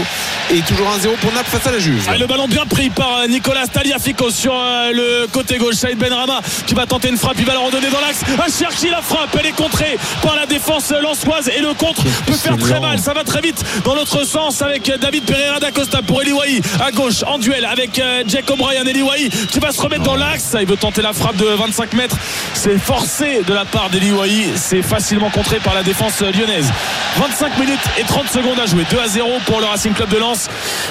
et 0.52 0.62
toujours 0.62 0.88
1-0 0.88 1.18
pour 1.22 1.34
Naples 1.34 1.50
face 1.50 1.68
à 1.68 1.72
la 1.72 1.80
Juve. 1.80 2.04
Ah, 2.10 2.18
le 2.18 2.26
ballon 2.28 2.48
bien 2.48 2.66
pris 2.66 2.90
par 2.90 3.28
Nicolas 3.28 3.68
Taliafico 3.68 4.30
sur 4.32 4.54
le 4.54 5.28
côté 5.28 5.58
gauche. 5.58 5.76
Saïd 5.76 5.98
Benrama 5.98 6.40
qui 6.66 6.74
va 6.74 6.86
tenter 6.86 7.10
une 7.10 7.18
frappe, 7.18 7.36
il 7.40 7.46
va 7.46 7.54
la 7.54 7.60
redonner 7.60 7.90
dans 7.90 8.00
l'axe. 8.00 8.22
Un 8.40 8.52
Cherki 8.52 8.90
la 8.90 9.02
frappe, 9.02 9.36
elle 9.40 9.48
est 9.48 9.52
contrée 9.56 9.98
par 10.24 10.36
la 10.36 10.46
défense 10.46 10.92
lançoise 11.02 11.50
et 11.56 11.62
le 11.62 11.74
contre 11.74 12.04
peut 12.26 12.34
faire 12.34 12.58
très 12.58 12.80
mal. 12.80 13.00
Ça 13.00 13.14
va 13.14 13.24
très 13.24 13.42
vite 13.42 13.64
dans 13.84 13.94
l'autre 13.96 14.24
sens 14.26 14.62
avec 14.62 14.92
David 15.00 15.24
Pereira 15.26 15.57
da 15.60 15.72
Costa 15.72 16.02
pour 16.02 16.22
Eliwahi 16.22 16.62
à 16.80 16.92
gauche 16.92 17.24
en 17.26 17.38
duel 17.38 17.66
avec 17.66 18.00
euh, 18.00 18.24
Jack 18.28 18.50
O'Brien. 18.52 18.86
Eliwahi 18.86 19.30
qui 19.30 19.60
va 19.60 19.72
se 19.72 19.82
remettre 19.82 20.04
dans 20.04 20.16
l'axe. 20.16 20.56
Il 20.60 20.68
veut 20.68 20.78
tenter 20.78 21.02
la 21.02 21.14
frappe 21.14 21.38
de 21.38 21.46
25 21.46 21.94
mètres. 21.94 22.18
C'est 22.54 22.78
forcé 22.78 23.42
de 23.48 23.54
la 23.54 23.66
part 23.66 23.90
d'Eliwahi. 23.90 24.52
C'est 24.56 24.82
facilement 24.82 25.30
contré 25.30 25.58
par 25.60 25.74
la 25.74 25.84
défense 25.84 26.22
lyonnaise. 26.22 26.72
25 27.18 27.58
minutes 27.60 27.80
et 28.00 28.04
30 28.04 28.30
secondes 28.30 28.60
à 28.60 28.66
jouer. 28.66 28.86
2 28.90 28.98
à 29.00 29.08
0 29.08 29.28
pour 29.46 29.60
le 29.60 29.66
Racing 29.66 29.94
Club 29.94 30.10
de 30.10 30.18
Lens. 30.18 30.48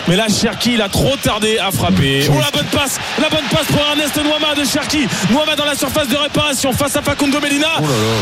Mais 0.08 0.16
là, 0.16 0.26
Cherki, 0.28 0.74
il 0.74 0.82
a 0.82 0.88
trop 0.88 1.16
tardé 1.16 1.58
à 1.58 1.70
frapper. 1.70 2.26
Oh, 2.30 2.34
la 2.40 2.50
bonne 2.50 2.66
passe, 2.66 2.98
la 3.20 3.28
bonne 3.28 3.44
passe 3.50 3.66
pour 3.66 3.80
Ernest 3.80 4.16
Noama 4.16 4.54
de 4.54 4.64
Cherki. 4.64 5.06
Noama 5.30 5.54
dans 5.56 5.64
la 5.64 5.74
surface 5.74 6.08
de 6.08 6.16
réparation 6.16 6.72
face 6.72 6.96
à 6.96 7.02
Facundo 7.02 7.40
Medina. 7.40 7.68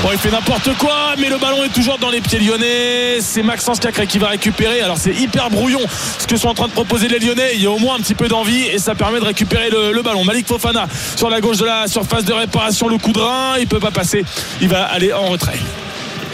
Bon, 0.03 0.09
il 0.13 0.19
fait 0.19 0.31
n'importe 0.31 0.77
quoi, 0.79 1.15
mais 1.19 1.29
le 1.29 1.39
ballon 1.39 1.65
est 1.65 1.73
toujours 1.73 1.99
dans 1.99 2.11
les 2.11 2.21
pieds 2.21 2.39
lyonnais. 2.39 3.19
C'est 3.21 3.43
Maxence 3.43 3.81
Cacré 3.81 4.07
qui 4.07 4.19
va 4.19 4.29
récupérer. 4.29 4.81
Alors, 4.81 4.99
c'est 4.99 5.15
hyper 5.15 5.51
brouillon 5.51 5.81
ce 6.19 6.27
que 6.27 6.34
sont 6.39 6.49
en 6.49 6.55
train 6.55 6.69
de 6.69 6.73
proposer 6.73 7.09
les 7.09 7.19
lyonnais. 7.19 7.53
Il 7.55 7.63
y 7.63 7.67
a 7.67 7.71
au 7.71 7.79
moins 7.79 7.97
un 7.97 8.01
petit 8.01 8.15
peu 8.15 8.29
d'envie 8.29 8.65
et 8.65 8.79
ça 8.79 8.95
permet 8.95 9.21
de 9.21 9.25
récupérer 9.25 9.71
le, 9.71 10.03
ballon. 10.03 10.25
Malik 10.25 10.47
Fofana 10.47 10.87
sur 11.17 11.31
la 11.31 11.41
gauche 11.41 11.59
de 11.59 11.65
la 11.65 11.87
surface 11.87 12.25
de 12.25 12.33
réparation. 12.33 12.89
Le 12.89 12.99
coup 12.99 13.13
de 13.13 13.21
rein, 13.21 13.57
il 13.59 13.67
peut 13.67 13.81
pas 13.81 13.91
passer. 13.91 14.25
Il 14.61 14.69
va 14.69 14.85
aller 14.85 15.13
en 15.13 15.27
retrait. 15.27 15.59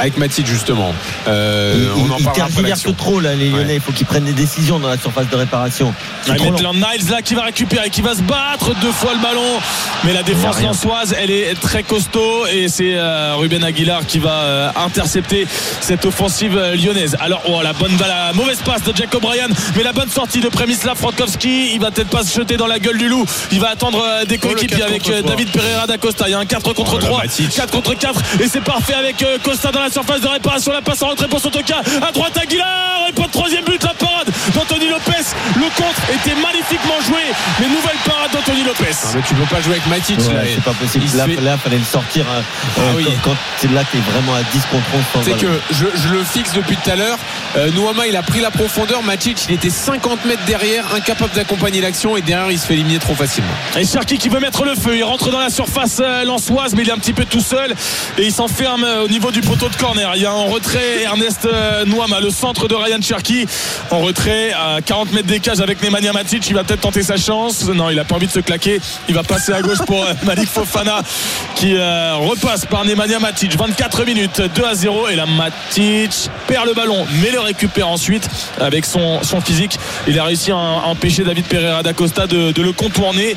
Avec 0.00 0.16
Matic 0.16 0.46
justement. 0.46 0.94
Euh, 1.28 1.74
Ils- 1.96 2.02
on 2.02 2.10
en 2.14 2.30
après 2.30 2.62
l'action. 2.62 2.92
trop 2.94 3.20
là, 3.20 3.34
les 3.34 3.50
Lyonnais. 3.50 3.64
Ouais. 3.66 3.74
Il 3.76 3.80
faut 3.80 3.92
qu'ils 3.92 4.06
prennent 4.06 4.24
des 4.24 4.32
décisions 4.32 4.78
dans 4.78 4.88
la 4.88 4.98
surface 4.98 5.28
de 5.28 5.36
réparation. 5.36 5.94
Maitland 6.28 6.74
Niles 6.76 7.10
là 7.10 7.22
qui 7.22 7.34
va 7.34 7.42
récupérer, 7.42 7.90
qui 7.90 8.00
va 8.02 8.14
se 8.14 8.22
battre 8.22 8.74
deux 8.80 8.92
fois 8.92 9.12
le 9.14 9.20
ballon. 9.20 9.40
Mais 10.04 10.12
la 10.12 10.22
défense 10.22 10.56
rien. 10.56 10.68
lançoise, 10.68 11.14
elle 11.20 11.30
est 11.30 11.54
très 11.60 11.82
costaud 11.82 12.46
et 12.46 12.68
c'est 12.68 12.94
euh, 12.94 13.34
Ruben 13.36 13.62
Aguilar 13.62 14.06
qui 14.06 14.18
va 14.18 14.30
euh, 14.32 14.70
intercepter 14.84 15.46
cette 15.80 16.04
offensive 16.06 16.58
lyonnaise. 16.82 17.16
Alors, 17.20 17.42
oh, 17.48 17.60
la 17.62 17.72
bonne 17.72 17.94
balle, 17.96 18.08
la 18.08 18.32
mauvaise 18.32 18.58
passe 18.64 18.82
de 18.82 18.92
Jack 18.96 19.14
O'Brien, 19.14 19.48
mais 19.76 19.82
la 19.82 19.92
bonne 19.92 20.08
sortie 20.10 20.40
de 20.40 20.48
Przemysław 20.48 20.94
Frankowski. 20.96 21.72
Il 21.74 21.80
va 21.80 21.90
peut-être 21.90 22.08
pas 22.08 22.24
se 22.24 22.34
jeter 22.34 22.56
dans 22.56 22.66
la 22.66 22.78
gueule 22.78 22.98
du 22.98 23.08
loup. 23.08 23.24
Il 23.52 23.60
va 23.60 23.70
attendre 23.70 24.02
euh, 24.04 24.24
des 24.24 24.38
Oh, 24.42 24.46
coéquipiers 24.48 24.78
4 24.78 24.88
avec 24.88 25.02
contre 25.02 25.16
euh, 25.16 25.20
3. 25.22 25.30
David 25.30 25.50
Pereira 25.50 25.86
da 25.86 25.98
Costa. 25.98 26.24
Il 26.28 26.30
y 26.30 26.34
a 26.34 26.38
un 26.38 26.46
4 26.46 26.72
contre 26.72 26.94
Oh, 26.94 26.98
la 27.00 27.06
3, 27.06 27.22
Matic. 27.22 27.50
4 27.54 27.70
contre 27.70 27.94
4 27.94 28.20
et 28.40 28.48
c'est 28.48 28.62
parfait 28.62 28.94
avec 28.94 29.22
euh, 29.22 29.36
Costa 29.42 29.70
dans 29.70 29.80
la 29.80 29.89
surface 29.90 30.20
de 30.20 30.28
réparation. 30.28 30.72
La 30.72 30.82
passe 30.82 31.02
en 31.02 31.08
retrait 31.08 31.28
pour 31.28 31.40
Sotoka. 31.40 31.76
À 32.06 32.12
droite, 32.12 32.36
Aguilar 32.36 33.06
et 33.08 33.12
pas 33.12 33.22
de 33.26 33.32
troisième 33.32 33.64
but. 33.64 33.82
La 33.82 33.94
parade 33.94 34.28
d'Anthony 34.54 34.88
Lopez. 34.88 35.24
Le 35.56 35.62
contre 35.76 36.00
était 36.14 36.34
magnifiquement 36.40 37.00
joué, 37.06 37.22
mais 37.60 37.66
nouvelle 37.66 37.96
parade 38.04 38.30
d'Anthony 38.32 38.62
Lopez. 38.64 38.84
Non, 39.04 39.10
mais 39.16 39.22
tu 39.26 39.34
peux 39.34 39.54
pas 39.54 39.60
jouer 39.60 39.72
avec 39.74 39.86
Matic 39.86 40.18
Ouais, 40.20 40.34
là. 40.34 40.40
c'est 40.54 40.62
pas 40.64 40.72
possible. 40.72 41.04
Il 41.10 41.16
Là, 41.16 41.24
fait- 41.26 41.40
là, 41.40 41.56
fallait 41.58 41.78
le 41.78 41.84
sortir. 41.84 42.24
hein, 42.30 42.42
Ah 42.76 42.80
euh, 42.80 42.92
oui. 42.96 43.04
quand, 43.24 43.30
quand 43.30 43.36
c'est 43.58 43.70
là, 43.72 43.82
t'es 43.90 43.98
vraiment 43.98 44.34
à 44.34 44.42
10 44.42 44.60
contre 44.70 44.84
11 44.94 45.02
sans 45.12 45.22
C'est 45.22 45.36
que 45.38 45.60
je, 45.70 45.86
je 46.02 46.08
le 46.14 46.22
fixe 46.24 46.52
depuis 46.52 46.76
tout 46.76 46.90
à 46.90 46.96
l'heure. 46.96 47.18
Euh, 47.56 47.70
Nouama, 47.72 48.06
il 48.06 48.16
a 48.16 48.22
pris 48.22 48.40
la 48.40 48.50
profondeur. 48.50 49.02
Matic, 49.02 49.46
il 49.48 49.54
était 49.54 49.70
50 49.70 50.24
mètres 50.24 50.44
derrière, 50.46 50.84
incapable 50.94 51.32
d'accompagner 51.34 51.80
l'action. 51.80 52.16
Et 52.16 52.22
derrière, 52.22 52.50
il 52.50 52.58
se 52.58 52.66
fait 52.66 52.74
éliminer 52.74 52.98
trop 52.98 53.14
facilement. 53.14 53.50
Et 53.76 53.84
Cherki 53.84 54.18
qui 54.18 54.28
veut 54.28 54.40
mettre 54.40 54.64
le 54.64 54.74
feu, 54.74 54.96
il 54.96 55.04
rentre 55.04 55.30
dans 55.30 55.40
la 55.40 55.50
surface 55.50 55.98
euh, 56.00 56.24
lançoise, 56.24 56.74
mais 56.74 56.82
il 56.82 56.88
est 56.88 56.92
un 56.92 56.98
petit 56.98 57.12
peu 57.12 57.24
tout 57.24 57.40
seul 57.40 57.74
et 58.18 58.24
il 58.26 58.32
s'enferme 58.32 58.84
euh, 58.84 59.04
au 59.04 59.08
niveau 59.08 59.30
du 59.30 59.40
poteau 59.40 59.68
de 59.68 59.76
corner. 59.80 60.12
Il 60.14 60.22
y 60.22 60.26
a 60.26 60.32
en 60.32 60.46
retrait 60.46 61.02
Ernest 61.02 61.46
euh, 61.46 61.84
Nouama, 61.86 62.20
le 62.20 62.30
centre 62.30 62.68
de 62.68 62.74
Ryan 62.74 63.00
Cherki, 63.00 63.46
en 63.90 64.00
retrait 64.00 64.52
à 64.52 64.80
40 64.84 65.12
mètres 65.12 65.26
des 65.26 65.40
cages 65.40 65.60
avec 65.60 65.82
Nemanja 65.82 66.12
Matic. 66.12 66.46
Il 66.48 66.54
va 66.54 66.64
peut-être 66.64 66.82
tenter 66.82 67.02
sa 67.02 67.16
chance. 67.16 67.64
Non, 67.64 67.88
il 67.88 67.98
a 67.98 68.04
pas 68.04 68.16
envie 68.16 68.26
de 68.26 68.32
se 68.32 68.40
claquer. 68.40 68.80
Il 69.08 69.14
va 69.14 69.22
passer 69.22 69.52
à 69.52 69.62
gauche 69.62 69.78
pour 69.86 70.04
euh, 70.04 70.12
Malik 70.24 70.48
Fofana 70.48 71.02
qui 71.54 71.76
euh, 71.76 72.14
repasse 72.16 72.66
par 72.66 72.84
Nemanja 72.84 73.18
Matic. 73.18 73.56
24 73.56 74.04
minutes, 74.04 74.42
2 74.54 74.64
à 74.64 74.74
0 74.74 75.08
et 75.08 75.16
là 75.16 75.24
Matic 75.24 76.30
perd 76.46 76.66
le 76.66 76.74
ballon, 76.74 77.06
mais 77.22 77.30
le 77.30 77.40
récupère 77.40 77.88
ensuite 77.88 78.28
avec 78.60 78.84
son, 78.84 79.20
physique. 79.44 79.78
Il 80.06 80.18
a 80.18 80.24
réussi 80.24 80.50
à, 80.50 80.56
empêcher 80.56 81.24
David 81.24 81.46
Pereira 81.46 81.82
d'Acosta 81.82 82.26
de 82.26 82.62
le 82.62 82.72
contourner. 82.72 83.34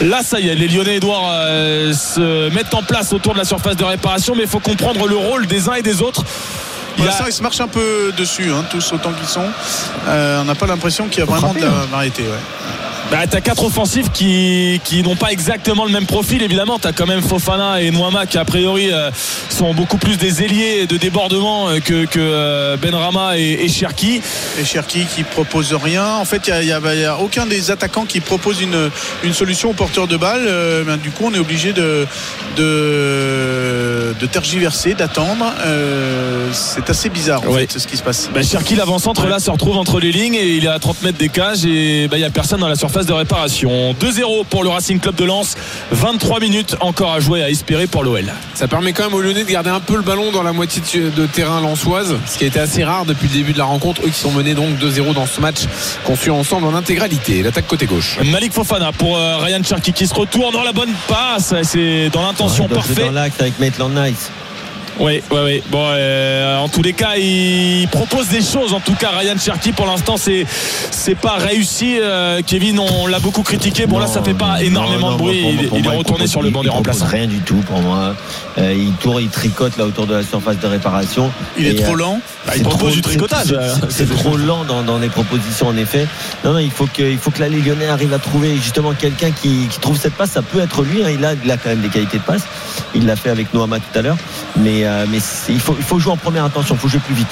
Là, 0.00 0.22
ça 0.22 0.40
y 0.40 0.48
est, 0.48 0.54
les 0.54 0.68
Lyonnais 0.68 0.96
Edouard 0.96 1.30
euh, 1.30 1.92
se 1.92 2.50
mettent 2.50 2.74
en 2.74 2.82
place 2.82 3.12
autour 3.12 3.32
de 3.32 3.38
la 3.38 3.44
surface 3.44 3.76
de 3.76 3.84
réparation, 3.84 4.34
mais 4.34 4.42
il 4.42 4.48
faut 4.48 4.60
comprendre 4.60 5.06
le 5.06 5.16
rôle 5.16 5.46
des 5.46 5.68
uns 5.68 5.74
et 5.74 5.82
des 5.82 6.02
autres. 6.02 6.22
Il 6.98 7.04
y 7.04 7.08
a... 7.08 7.12
ça, 7.12 7.24
ils 7.26 7.32
se 7.32 7.42
marchent 7.42 7.60
un 7.60 7.68
peu 7.68 8.12
dessus, 8.16 8.50
hein, 8.50 8.64
tous 8.70 8.92
autant 8.92 9.12
qu'ils 9.12 9.28
sont. 9.28 9.44
Euh, 10.08 10.40
on 10.40 10.44
n'a 10.44 10.54
pas 10.54 10.66
l'impression 10.66 11.08
qu'il 11.08 11.20
y 11.20 11.22
a 11.22 11.26
vraiment 11.26 11.54
de 11.54 11.60
la 11.60 11.68
variété. 11.90 12.22
Ouais. 12.22 12.28
Bah, 13.10 13.18
t'as 13.30 13.40
quatre 13.40 13.64
offensifs 13.64 14.10
qui, 14.12 14.80
qui 14.82 15.02
n'ont 15.04 15.14
pas 15.14 15.30
exactement 15.30 15.84
le 15.84 15.92
même 15.92 16.06
profil 16.06 16.42
évidemment. 16.42 16.78
T'as 16.80 16.90
quand 16.92 17.06
même 17.06 17.22
Fofana 17.22 17.80
et 17.80 17.92
Noama 17.92 18.26
qui 18.26 18.36
a 18.36 18.44
priori 18.44 18.92
euh, 18.92 19.10
sont 19.48 19.72
beaucoup 19.74 19.96
plus 19.96 20.16
des 20.16 20.42
ailiers 20.42 20.86
de 20.88 20.96
débordement 20.96 21.68
euh, 21.68 21.78
que, 21.78 22.04
que 22.06 22.18
euh, 22.18 22.76
Benrama 22.76 23.38
et, 23.38 23.58
et 23.62 23.68
Cherki. 23.68 24.20
Et 24.60 24.64
Cherki 24.64 25.06
qui 25.06 25.22
propose 25.22 25.72
rien. 25.72 26.14
En 26.16 26.24
fait 26.24 26.48
il 26.48 26.66
n'y 26.66 26.72
a, 26.72 26.78
a, 26.78 27.12
a, 27.12 27.18
aucun 27.18 27.46
des 27.46 27.70
attaquants 27.70 28.06
qui 28.06 28.18
propose 28.18 28.60
une, 28.60 28.90
une 29.22 29.32
solution 29.32 29.70
au 29.70 29.74
porteur 29.74 30.08
de 30.08 30.16
balle 30.16 30.44
euh, 30.48 30.82
ben, 30.82 30.96
du 30.96 31.10
coup 31.10 31.24
on 31.26 31.34
est 31.34 31.38
obligé 31.38 31.72
de, 31.72 32.06
de, 32.56 34.14
de 34.18 34.26
tergiverser 34.26 34.94
d'attendre. 34.94 35.44
C'est 36.52 36.90
assez 36.90 37.08
bizarre 37.08 37.42
en 37.44 37.52
Ouais. 37.52 37.66
fait 37.68 37.78
ce 37.78 37.86
qui 37.86 37.96
se 37.96 38.02
passe. 38.02 38.28
Bah, 38.34 38.42
Cherki 38.42 38.74
l'avant-centre 38.74 39.26
là 39.28 39.38
se 39.38 39.50
retrouve 39.50 39.76
entre 39.76 40.00
les 40.00 40.10
lignes 40.10 40.34
et 40.34 40.56
il 40.56 40.64
est 40.64 40.68
à 40.68 40.78
30 40.80 41.02
mètres 41.02 41.18
des 41.18 41.28
cages 41.28 41.64
et 41.64 42.08
bah, 42.08 42.16
il 42.16 42.20
n'y 42.20 42.26
a 42.26 42.30
personne 42.30 42.58
dans 42.60 42.68
la 42.68 42.74
surface 42.74 42.95
de 43.04 43.12
réparation 43.12 43.92
2-0 44.00 44.46
pour 44.48 44.62
le 44.64 44.70
Racing 44.70 44.98
Club 44.98 45.16
de 45.16 45.24
Lens 45.24 45.56
23 45.90 46.40
minutes 46.40 46.76
encore 46.80 47.12
à 47.12 47.20
jouer 47.20 47.42
à 47.42 47.50
espérer 47.50 47.86
pour 47.86 48.02
l'OL 48.02 48.32
Ça 48.54 48.68
permet 48.68 48.94
quand 48.94 49.04
même 49.04 49.14
aux 49.14 49.20
Lyonnais 49.20 49.44
de 49.44 49.50
garder 49.50 49.68
un 49.68 49.80
peu 49.80 49.96
le 49.96 50.02
ballon 50.02 50.32
dans 50.32 50.42
la 50.42 50.54
moitié 50.54 50.80
de, 51.10 51.26
terrain 51.26 51.60
lensoise, 51.60 52.16
ce 52.26 52.38
qui 52.38 52.44
a 52.44 52.46
été 52.46 52.58
assez 52.58 52.84
rare 52.84 53.04
depuis 53.04 53.28
le 53.28 53.34
début 53.34 53.52
de 53.52 53.58
la 53.58 53.64
rencontre. 53.64 54.00
Eux 54.06 54.08
qui 54.08 54.18
sont 54.18 54.30
menés 54.30 54.54
donc 54.54 54.78
2-0 54.78 55.12
dans 55.12 55.26
ce 55.26 55.40
match 55.42 55.64
qu'on 56.04 56.16
suit 56.16 56.30
ensemble 56.30 56.66
en 56.66 56.74
intégralité. 56.74 57.42
L'attaque 57.42 57.66
côté 57.66 57.84
gauche. 57.84 58.18
Malik 58.24 58.52
Fofana 58.54 58.92
pour 58.92 59.18
euh, 59.18 59.36
Ryan 59.38 59.62
Cherki 59.62 59.92
qui 59.92 60.06
se 60.06 60.14
retourne 60.14 60.54
dans 60.54 60.62
la 60.62 60.72
bonne 60.72 60.94
passe 61.06 61.54
c'est 61.62 62.08
dans 62.10 62.22
l'intention 62.22 62.68
parfaite 62.68 62.98
dans 62.98 63.10
l'axe 63.10 63.40
avec 63.40 63.58
Maitland 63.58 63.92
Nice. 63.92 64.30
Oui, 64.98 65.20
oui, 65.30 65.38
oui. 65.44 65.62
Bon, 65.70 65.84
euh, 65.90 66.56
en 66.58 66.68
tous 66.68 66.80
les 66.82 66.94
cas, 66.94 67.16
il 67.18 67.86
propose 67.90 68.28
des 68.28 68.40
choses. 68.40 68.72
En 68.72 68.80
tout 68.80 68.94
cas, 68.94 69.10
Ryan 69.10 69.34
Cherky, 69.38 69.72
pour 69.72 69.86
l'instant, 69.86 70.16
c'est 70.16 70.46
c'est 70.90 71.14
pas 71.14 71.34
réussi. 71.34 71.98
Euh, 72.00 72.40
Kevin, 72.46 72.78
on 72.78 73.06
l'a 73.06 73.18
beaucoup 73.18 73.42
critiqué. 73.42 73.86
Bon, 73.86 73.98
là, 73.98 74.06
ça 74.06 74.22
fait 74.22 74.32
pas 74.32 74.62
énormément 74.62 75.10
Non, 75.10 75.10
non, 75.10 75.16
de 75.16 75.22
bruit. 75.22 75.42
pour 75.42 75.50
il, 75.62 75.68
pour 75.68 75.78
il 75.78 75.84
moi, 75.84 75.92
est 75.94 75.96
retourné 75.98 76.26
sur 76.26 76.40
le 76.42 76.48
banc 76.48 76.62
des 76.62 76.68
il 76.68 76.70
propose 76.70 76.96
remplaçants. 77.02 77.12
Rien 77.14 77.26
du 77.26 77.40
tout 77.40 77.56
pour 77.66 77.80
moi. 77.82 78.14
Euh, 78.58 78.74
il 78.74 78.92
tourne, 78.94 79.22
il 79.22 79.28
tricote 79.28 79.76
là 79.76 79.84
autour 79.84 80.06
de 80.06 80.14
la 80.14 80.22
surface 80.22 80.58
de 80.60 80.66
réparation. 80.66 81.30
il 81.58 81.66
est 81.66 81.82
trop 81.82 81.92
euh, 81.94 81.98
lent 81.98 82.20
Bah, 82.46 82.54
il 82.56 82.62
propose 82.62 82.78
trop- 82.78 82.90
du 82.92 83.02
tricotage. 83.02 83.54
c'est- 83.90 83.90
C'est 84.06 84.10
trop 84.16 84.38
lent 84.38 84.64
dans, 84.64 84.82
dans 84.82 84.98
les 84.98 85.08
propositions 85.10 85.68
en 85.68 85.76
effet. 85.76 86.06
Non, 86.42 86.54
non, 86.54 86.58
il 86.58 86.70
faut 86.70 86.86
que, 86.86 87.02
il 87.02 87.18
faut 87.18 87.30
que 87.30 87.42
les 87.42 87.50
Lyonnais 87.60 87.88
arrivent 87.88 88.14
à 88.14 88.18
trouver 88.18 88.56
justement 88.56 88.94
quelqu'un 88.94 89.30
qui, 89.30 89.66
qui 89.68 89.78
trouve 89.78 89.98
cette 89.98 90.14
passe. 90.14 90.30
Ça 90.30 90.40
peut 90.42 90.60
être 90.60 90.82
lui. 90.82 91.04
hein. 91.04 91.08
Il, 91.12 91.22
a, 91.24 91.34
il 91.44 91.50
a 91.50 91.58
quand 91.58 91.68
même 91.68 91.80
des 91.82 91.88
qualités 91.88 92.16
de 92.16 92.22
passe. 92.22 92.42
Il 92.94 93.04
l'a 93.04 93.16
fait 93.16 93.28
avec 93.30 93.52
Noama 93.52 93.78
tout 93.78 93.98
à 93.98 94.00
l'heure. 94.02 94.16
Mais, 94.56 94.85
euh, 94.86 95.06
mais 95.08 95.18
il, 95.48 95.60
faut, 95.60 95.74
il 95.76 95.84
faut 95.84 95.98
jouer 95.98 96.12
en 96.12 96.16
première 96.16 96.44
intention. 96.44 96.74
Il 96.74 96.78
faut 96.78 96.88
jouer 96.88 97.00
plus 97.00 97.14
vite. 97.14 97.28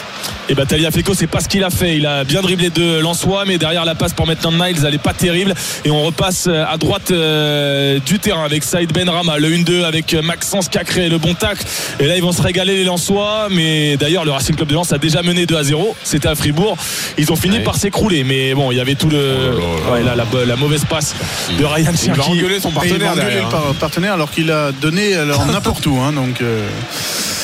Et 0.48 0.54
bah 0.54 0.64
Talia 0.66 0.90
Feko 0.90 1.14
c'est 1.14 1.26
pas 1.26 1.40
ce 1.40 1.48
qu'il 1.48 1.64
a 1.64 1.70
fait. 1.70 1.96
Il 1.96 2.06
a 2.06 2.24
bien 2.24 2.42
dribblé 2.42 2.70
de 2.70 2.98
Lançois, 3.00 3.44
mais 3.46 3.58
derrière 3.58 3.84
la 3.84 3.94
passe 3.94 4.12
pour 4.12 4.26
Maitland 4.26 4.54
Niles, 4.54 4.76
elle 4.86 4.94
est 4.94 4.98
pas 4.98 5.14
terrible. 5.14 5.54
Et 5.84 5.90
on 5.90 6.02
repasse 6.02 6.46
euh, 6.48 6.64
à 6.68 6.76
droite 6.76 7.10
euh, 7.10 7.98
du 8.04 8.18
terrain 8.18 8.44
avec 8.44 8.62
Saïd 8.64 8.92
Benrama, 8.92 9.38
le 9.38 9.48
1-2 9.50 9.84
avec 9.84 10.12
euh, 10.14 10.22
Maxence 10.22 10.68
qui 10.68 10.78
a 10.78 10.84
créé 10.84 11.08
le 11.08 11.18
bon 11.18 11.34
tacle. 11.34 11.64
Et 12.00 12.06
là 12.06 12.16
ils 12.16 12.22
vont 12.22 12.32
se 12.32 12.42
régaler 12.42 12.76
les 12.76 12.84
Lensois. 12.84 13.48
Mais 13.50 13.96
d'ailleurs 13.96 14.24
le 14.24 14.30
Racing 14.32 14.54
Club 14.56 14.68
de 14.68 14.74
Lens 14.74 14.92
a 14.92 14.98
déjà 14.98 15.22
mené 15.22 15.46
2 15.46 15.56
à 15.56 15.62
0. 15.64 15.96
C'était 16.04 16.28
à 16.28 16.34
Fribourg. 16.34 16.76
Ils 17.18 17.30
ont 17.32 17.36
fini 17.36 17.56
Ouais. 17.58 17.62
par 17.62 17.76
s'écrouler. 17.76 18.24
Mais 18.24 18.52
bon, 18.54 18.70
il 18.72 18.76
y 18.78 18.80
avait 18.80 18.94
tout 18.96 19.08
le. 19.08 19.54
Ouais, 19.92 20.02
là, 20.02 20.14
la, 20.16 20.24
la 20.44 20.56
mauvaise 20.56 20.84
passe 20.84 21.14
de 21.58 21.64
Ryan 21.64 21.90
Il 22.02 22.08
va 22.10 22.14
Cherki. 22.16 22.30
engueuler 22.30 22.60
son 22.60 22.68
il 22.70 22.74
partenaire 22.74 23.14
va 23.14 23.22
engueuler 23.22 23.36
le 23.42 23.48
par- 23.50 23.74
partenaire 23.80 24.12
alors 24.14 24.30
qu'il 24.30 24.50
a 24.50 24.72
donné 24.72 25.14
alors 25.14 25.46
n'importe 25.52 25.86
où 25.86 25.96
hein, 26.00 26.12
donc 26.12 26.40
euh, 26.42 26.66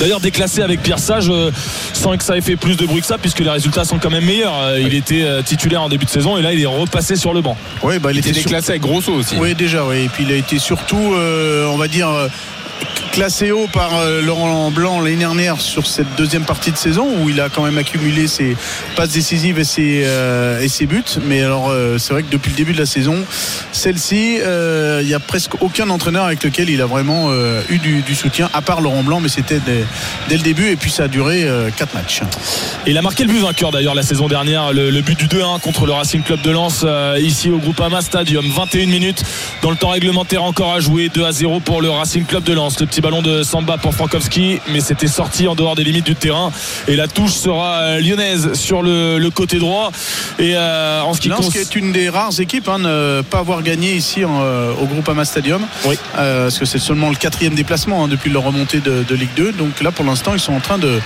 D'ailleurs 0.01 0.21
déclassé 0.21 0.63
avec 0.63 0.83
Pierre 0.83 0.99
Sage 0.99 1.29
euh, 1.31 1.51
sans 1.93 2.17
que 2.17 2.25
ça 2.25 2.37
ait 2.37 2.41
fait 2.41 2.57
plus 2.57 2.70
de 2.77 2.87
bruit 2.87 3.01
que 3.01 3.07
ça 3.07 3.19
puisque 3.19 3.41
les 3.41 3.51
résultats 3.51 3.85
sont 3.85 3.99
quand 3.99 4.11
même 4.11 4.25
meilleurs. 4.25 4.59
Euh, 4.63 4.81
Il 4.81 4.95
était 4.95 5.23
euh, 5.23 5.43
titulaire 5.43 5.83
en 5.83 5.89
début 5.89 6.05
de 6.05 6.11
saison 6.11 6.37
et 6.37 6.43
là 6.43 6.53
il 6.53 6.61
est 6.61 6.67
repassé 6.67 7.17
sur 7.17 7.33
le 7.35 7.41
banc. 7.41 7.57
ouais 7.83 7.99
bah 7.99 8.11
il 8.13 8.17
Il 8.17 8.19
était 8.21 8.31
était 8.31 8.41
sur- 8.41 8.49
déclassé 8.51 8.71
avec 8.71 8.83
Grosso 8.83 9.13
aussi. 9.13 9.37
Oui, 9.39 9.55
déjà, 9.55 9.85
oui. 9.85 10.05
Et 10.05 10.09
puis 10.09 10.25
il 10.25 10.33
a 10.33 10.37
été 10.37 10.59
surtout, 10.59 11.15
euh, 11.15 11.67
on 11.67 11.77
va 11.77 11.89
dire, 11.89 12.09
euh, 12.09 12.29
classé 13.11 13.51
haut 13.51 13.67
par 13.73 13.97
euh, 13.97 14.23
Laurent 14.23 14.71
Blanc 14.71 15.01
l'année 15.01 15.17
dernière 15.17 15.61
sur 15.61 15.87
cette 15.87 16.15
deuxième 16.17 16.45
partie 16.45 16.71
de 16.71 16.77
saison 16.77 17.07
où 17.21 17.29
il 17.29 17.41
a 17.41 17.49
quand 17.49 17.63
même 17.63 17.79
accumulé 17.79 18.29
ses 18.29 18.57
passes 18.95 19.11
décisives 19.11 19.59
et 19.59 19.65
ses, 19.65 20.03
euh, 20.05 20.69
buts. 20.83 21.03
Mais 21.27 21.43
alors, 21.43 21.71
euh, 21.71 21.99
c'est 21.99 22.13
vrai 22.13 22.23
que 22.23 22.31
depuis 22.31 22.51
le 22.51 22.57
début 22.57 22.73
de 22.73 22.79
la 22.79 22.87
saison, 22.87 23.17
celle-ci, 23.73 24.37
il 24.37 25.07
n'y 25.07 25.15
a 25.15 25.21
presque 25.21 25.61
aucun 25.63 25.91
entraîneur 25.91 26.25
avec 26.25 26.43
lequel 26.43 26.71
il 26.71 26.81
a 26.81 26.87
vraiment 26.87 27.33
eu 27.71 27.79
du, 27.79 28.15
soutien, 28.15 28.49
à 28.53 28.63
part 28.63 28.81
Laurent 28.81 29.03
Blanc, 29.03 29.21
mais 29.21 29.29
c'était 29.29 29.61
dès, 29.61 30.37
le 30.37 30.43
début. 30.43 30.69
Et 30.69 30.77
puis 30.77 30.91
ça 30.91 31.05
a 31.05 31.09
duré 31.09 31.45
euh, 31.45 31.71
quatre 31.77 31.95
matchs. 31.95 32.23
Et 32.87 32.91
il 32.91 32.99
a 32.99 33.03
marqué 33.03 33.25
le 33.25 33.31
but 33.31 33.41
vainqueur 33.41 33.71
d'ailleurs 33.71 33.95
la 33.95 34.03
saison 34.03 34.29
dernière, 34.29 34.73
le, 34.73 35.01
but 35.01 35.19
du 35.19 35.27
2-1 35.27 35.61
contre 35.61 35.87
le 35.87 35.93
Racing 35.93 36.23
Club 36.23 36.41
de 36.43 36.51
Lens 36.51 36.85
ici 37.19 37.51
au 37.51 37.59
Groupama 37.59 38.03
Stadium. 38.03 38.45
21 38.51 38.87
minutes 38.87 39.23
dans 39.63 39.71
le 39.71 39.77
temps 39.77 39.91
réglementaire 39.91 40.45
encore 40.45 40.75
à 40.75 40.81
jouer, 40.81 41.09
2 41.09 41.25
à 41.25 41.33
0 41.33 41.61
pour 41.61 41.83
le 41.83 41.91
Racing 41.91 42.25
Club 42.25 42.45
de 42.45 42.53
Lens. 42.53 42.77
Ballon 43.01 43.23
de 43.23 43.43
Samba 43.43 43.79
pour 43.79 43.95
Frankowski, 43.95 44.61
mais 44.73 44.81
c'était 44.81 45.07
sorti 45.09 45.47
en 45.49 45.55
dehors 45.55 45.75
des 45.75 45.85
limites 45.85 46.07
du 46.07 46.15
terrain. 46.17 46.53
Et 46.89 46.97
la 46.97 47.09
touche 47.09 47.33
sera 47.33 47.75
euh, 47.81 48.01
lyonnaise 48.01 48.53
sur 48.55 48.83
le, 48.83 49.19
le 49.19 49.31
côté 49.31 49.59
droit. 49.59 49.91
Et 50.39 50.53
euh, 50.57 51.03
en 51.03 51.15
ce 51.15 51.21
qui 51.21 51.29
Lens 51.29 51.39
qui 51.41 51.45
concerne 51.47 51.63
est 51.65 51.77
une 51.77 51.93
des 51.93 52.09
rares 52.09 52.39
équipes 52.41 52.69
à 52.69 52.79
ne 52.79 53.23
pas 53.23 53.39
avoir 53.39 53.63
gagné 53.63 53.93
ici 53.95 54.25
en, 54.25 54.41
euh, 54.43 54.73
au 54.81 54.87
Groupama 54.87 55.25
Stadium. 55.25 55.63
Oui. 55.85 55.97
Euh, 56.19 56.45
parce 56.45 56.59
que 56.59 56.65
c'est 56.65 56.79
seulement 56.79 57.09
le 57.11 57.17
quatrième 57.17 57.55
déplacement 57.55 58.05
hein, 58.05 58.09
depuis 58.09 58.31
leur 58.31 58.43
remontée 58.45 58.81
de, 58.81 59.05
de 59.09 59.15
Ligue 59.15 59.35
2. 59.37 59.53
Donc 59.53 59.81
là, 59.83 59.91
pour 59.93 60.05
l'instant, 60.05 60.33
ils 60.35 60.41
sont 60.41 60.53
en 60.55 60.61
train 60.61 60.79
de, 60.79 61.01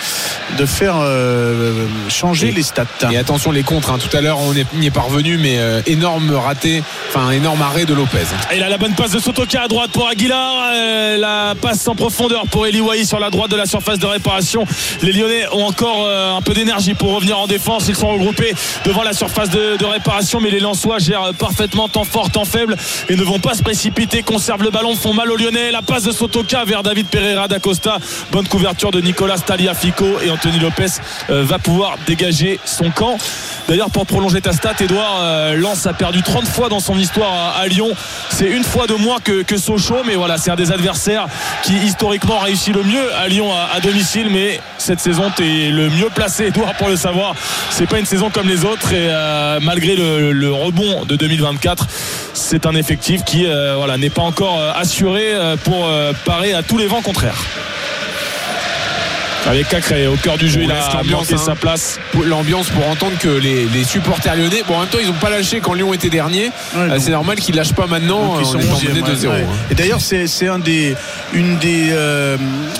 de 0.58 0.66
faire 0.66 0.96
euh, 1.00 1.86
changer 2.08 2.48
Et- 2.48 2.52
les 2.52 2.62
stats. 2.62 2.84
Et 3.10 3.16
attention 3.16 3.50
les 3.52 3.62
contres, 3.62 3.90
hein. 3.90 3.98
tout 3.98 4.14
à 4.16 4.20
l'heure 4.20 4.38
on 4.40 4.54
est- 4.54 4.66
y 4.80 4.86
est 4.86 4.90
parvenu, 4.90 5.38
mais 5.38 5.58
énorme 5.86 6.32
raté, 6.34 6.82
enfin 7.08 7.30
énorme 7.30 7.60
arrêt 7.62 7.84
de 7.84 7.94
Lopez. 7.94 8.18
Et 8.52 8.58
là, 8.58 8.68
la 8.68 8.78
bonne 8.78 8.94
passe 8.94 9.10
de 9.12 9.18
Sotoka 9.18 9.62
à 9.62 9.68
droite 9.68 9.90
pour 9.92 10.08
Aguilar. 10.08 10.72
La 11.18 11.54
passe 11.60 11.83
en 11.88 11.94
profondeur 11.94 12.44
pour 12.50 12.66
Eli 12.66 12.80
Wahi 12.80 13.04
sur 13.04 13.18
la 13.18 13.30
droite 13.30 13.50
de 13.50 13.56
la 13.56 13.66
surface 13.66 13.98
de 13.98 14.06
réparation. 14.06 14.64
Les 15.02 15.12
Lyonnais 15.12 15.46
ont 15.52 15.64
encore 15.64 16.04
euh, 16.06 16.36
un 16.36 16.40
peu 16.40 16.54
d'énergie 16.54 16.94
pour 16.94 17.14
revenir 17.14 17.38
en 17.38 17.46
défense. 17.46 17.86
Ils 17.88 17.96
sont 17.96 18.08
regroupés 18.08 18.54
devant 18.84 19.02
la 19.02 19.12
surface 19.12 19.50
de, 19.50 19.84
réparation, 19.84 20.40
mais 20.40 20.50
les 20.50 20.60
Lensois 20.60 20.98
gèrent 20.98 21.34
parfaitement 21.38 21.88
temps 21.88 22.04
fort, 22.04 22.30
temps 22.30 22.44
faible 22.44 22.76
et 23.08 23.16
ne 23.16 23.22
vont 23.22 23.38
pas 23.38 23.54
se 23.54 23.62
précipiter, 23.62 24.22
conservent 24.22 24.62
le 24.62 24.70
ballon, 24.70 24.96
font 24.96 25.12
mal 25.12 25.30
aux 25.30 25.36
Lyonnais. 25.36 25.70
La 25.70 25.82
passe 25.82 26.04
de 26.04 26.12
Sotoka 26.12 26.64
vers 26.64 26.82
David 26.82 27.06
Pereira 27.06 27.48
d'Acosta. 27.48 27.98
Bonne 28.32 28.48
couverture 28.48 28.90
de 28.90 29.00
Nicolas 29.00 29.38
Taliafico 29.38 30.06
et 30.24 30.30
Anthony 30.30 30.58
Lopez 30.58 30.86
euh, 31.30 31.44
va 31.44 31.58
pouvoir 31.58 31.96
dégager 32.06 32.58
son 32.64 32.90
camp. 32.90 33.18
D'ailleurs, 33.68 33.90
pour 33.90 34.06
prolonger 34.06 34.40
ta 34.40 34.52
stat, 34.52 34.74
Edouard, 34.80 35.18
euh, 35.20 35.56
Lens 35.56 35.86
a 35.86 35.92
perdu 35.92 36.22
30 36.22 36.46
fois 36.46 36.68
dans 36.68 36.80
son 36.80 36.98
histoire 36.98 37.32
à, 37.32 37.60
à 37.60 37.66
Lyon. 37.66 37.90
C'est 38.30 38.48
une 38.48 38.64
fois 38.64 38.86
de 38.86 38.94
moins 38.94 39.18
que, 39.22 39.42
que 39.42 39.56
Sochaux, 39.58 40.02
mais 40.06 40.14
voilà, 40.14 40.38
c'est 40.38 40.50
un 40.50 40.56
des 40.56 40.72
adversaires 40.72 41.26
qui 41.62 41.73
historiquement 41.76 42.38
réussit 42.38 42.74
le 42.74 42.82
mieux 42.82 43.14
à 43.14 43.28
Lyon 43.28 43.48
à, 43.52 43.80
domicile. 43.80 44.28
Mais 44.30 44.60
cette 44.78 45.00
saison, 45.00 45.30
tu 45.34 45.42
es 45.42 45.70
le 45.70 45.90
mieux 45.90 46.08
placé, 46.14 46.46
Edouard, 46.46 46.74
pour 46.74 46.88
le 46.88 46.96
savoir. 46.96 47.34
C'est 47.70 47.88
pas 47.88 47.98
une 47.98 48.06
saison 48.06 48.30
comme 48.30 48.48
les 48.48 48.64
autres 48.64 48.92
et 48.92 49.08
euh, 49.08 49.60
malgré 49.62 49.96
le, 49.96 50.52
rebond 50.52 51.04
de 51.04 51.16
2024, 51.16 51.86
c'est 52.32 52.66
un 52.66 52.74
effectif 52.74 53.24
qui 53.24 53.46
euh, 53.46 53.96
n'est 53.96 54.10
pas 54.10 54.22
encore 54.22 54.60
euh, 54.60 54.72
assuré 54.74 55.34
pour 55.64 55.88
parer 56.24 56.52
à 56.54 56.62
tous 56.62 56.78
les 56.78 56.86
vents 56.86 57.02
contraires. 57.02 57.42
Avec 59.46 59.68
Cacré 59.68 60.06
au 60.06 60.16
cœur 60.16 60.38
du 60.38 60.48
jeu, 60.48 60.60
On 60.60 60.64
il 60.64 60.70
a 60.72 60.88
l'ambiance, 60.94 61.30
manqué 61.30 61.34
hein. 61.34 61.44
sa 61.44 61.54
place. 61.54 61.98
L'ambiance 62.24 62.70
pour 62.70 62.88
entendre 62.88 63.18
que 63.18 63.28
les, 63.28 63.66
les 63.66 63.84
supporters 63.84 64.34
lyonnais, 64.36 64.62
bon 64.66 64.76
en 64.76 64.80
même 64.80 64.88
temps 64.88 64.98
ils 65.00 65.06
n'ont 65.06 65.12
pas 65.12 65.28
lâché 65.28 65.60
quand 65.60 65.74
Lyon 65.74 65.92
était 65.92 66.08
dernier, 66.08 66.44
Ouais, 66.74 66.80
Euh, 66.90 66.98
c'est 66.98 67.10
normal 67.10 67.36
qu'ils 67.38 67.54
lâchent 67.54 67.74
pas 67.74 67.86
maintenant 67.86 68.40
ils 68.40 68.46
en 68.46 68.52
sont 68.52 68.58
étant 68.58 68.74
11e, 68.76 68.88
menés 68.88 69.02
ouais, 69.02 69.10
2-0. 69.14 69.28
ouais. 69.28 69.42
hein. 69.42 69.46
Et 69.70 69.74
d'ailleurs, 69.74 70.00
c'est 70.00 70.48
un 70.48 70.58
des, 70.58 70.94
une 71.34 71.58
des, 71.58 71.88
euh, 71.92 72.36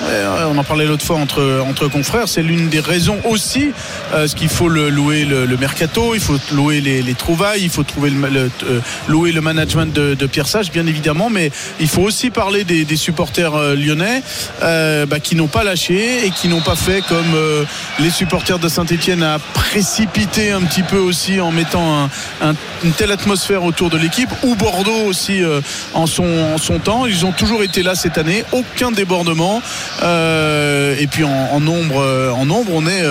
euh, 0.08 0.46
on 0.50 0.56
en 0.56 0.64
parlait 0.64 0.86
l'autre 0.86 1.04
fois 1.04 1.16
entre 1.16 1.62
entre 1.68 1.88
confrères, 1.88 2.28
c'est 2.28 2.42
l'une 2.42 2.68
des 2.70 2.80
raisons 2.80 3.18
aussi, 3.24 3.72
euh, 4.14 4.26
ce 4.26 4.34
qu'il 4.34 4.48
faut 4.48 4.68
le, 4.68 4.88
louer 4.88 5.24
le, 5.26 5.44
le 5.44 5.56
mercato, 5.58 6.14
il 6.14 6.20
faut 6.20 6.38
louer 6.52 6.80
les, 6.80 7.02
les 7.02 7.14
trouvailles, 7.14 7.62
il 7.62 7.70
faut 7.70 7.82
trouver 7.82 8.08
le, 8.10 8.28
le- 8.28 8.50
euh, 8.66 8.80
louer 9.08 9.32
le 9.32 9.40
management 9.42 9.92
de, 9.92 10.14
de 10.14 10.26
Pierre 10.26 10.46
Sage, 10.48 10.70
bien 10.70 10.86
évidemment, 10.86 11.28
mais 11.28 11.50
il 11.78 11.88
faut 11.88 12.02
aussi 12.02 12.30
parler 12.30 12.64
des, 12.64 12.84
des 12.84 12.96
supporters 12.96 13.54
euh, 13.54 13.74
lyonnais 13.74 14.22
euh, 14.62 15.04
bah, 15.06 15.20
qui 15.20 15.36
n'ont 15.36 15.46
pas 15.48 15.62
lâché 15.64 16.26
et 16.26 16.30
qui 16.30 16.48
n'ont 16.48 16.53
pas 16.60 16.76
fait 16.76 17.02
comme 17.02 17.34
euh, 17.34 17.64
les 17.98 18.10
supporters 18.10 18.58
de 18.58 18.68
Saint-Etienne 18.68 19.22
à 19.22 19.38
précipiter 19.38 20.50
un 20.52 20.60
petit 20.62 20.82
peu 20.82 20.98
aussi 20.98 21.40
en 21.40 21.50
mettant 21.50 22.04
un- 22.04 22.10
un- 22.42 22.54
une 22.84 22.92
telle 22.92 23.12
atmosphère 23.12 23.64
autour 23.64 23.90
de 23.90 23.96
l'équipe, 23.98 24.28
ou 24.42 24.54
Bordeaux 24.54 25.04
aussi 25.06 25.42
euh, 25.42 25.60
en, 25.94 26.06
son, 26.06 26.58
temps. 26.78 27.06
Ils 27.06 27.24
ont 27.24 27.32
toujours 27.32 27.62
été 27.62 27.82
là 27.82 27.94
cette 27.94 28.18
année, 28.18 28.44
aucun 28.52 28.90
débordement. 28.92 29.62
Euh, 30.02 30.94
et 30.98 31.06
puis 31.06 31.24
en, 31.24 31.60
nombre, 31.60 32.32
en 32.36 32.44
nombre, 32.46 32.72
on 32.74 32.86
est 32.86 33.02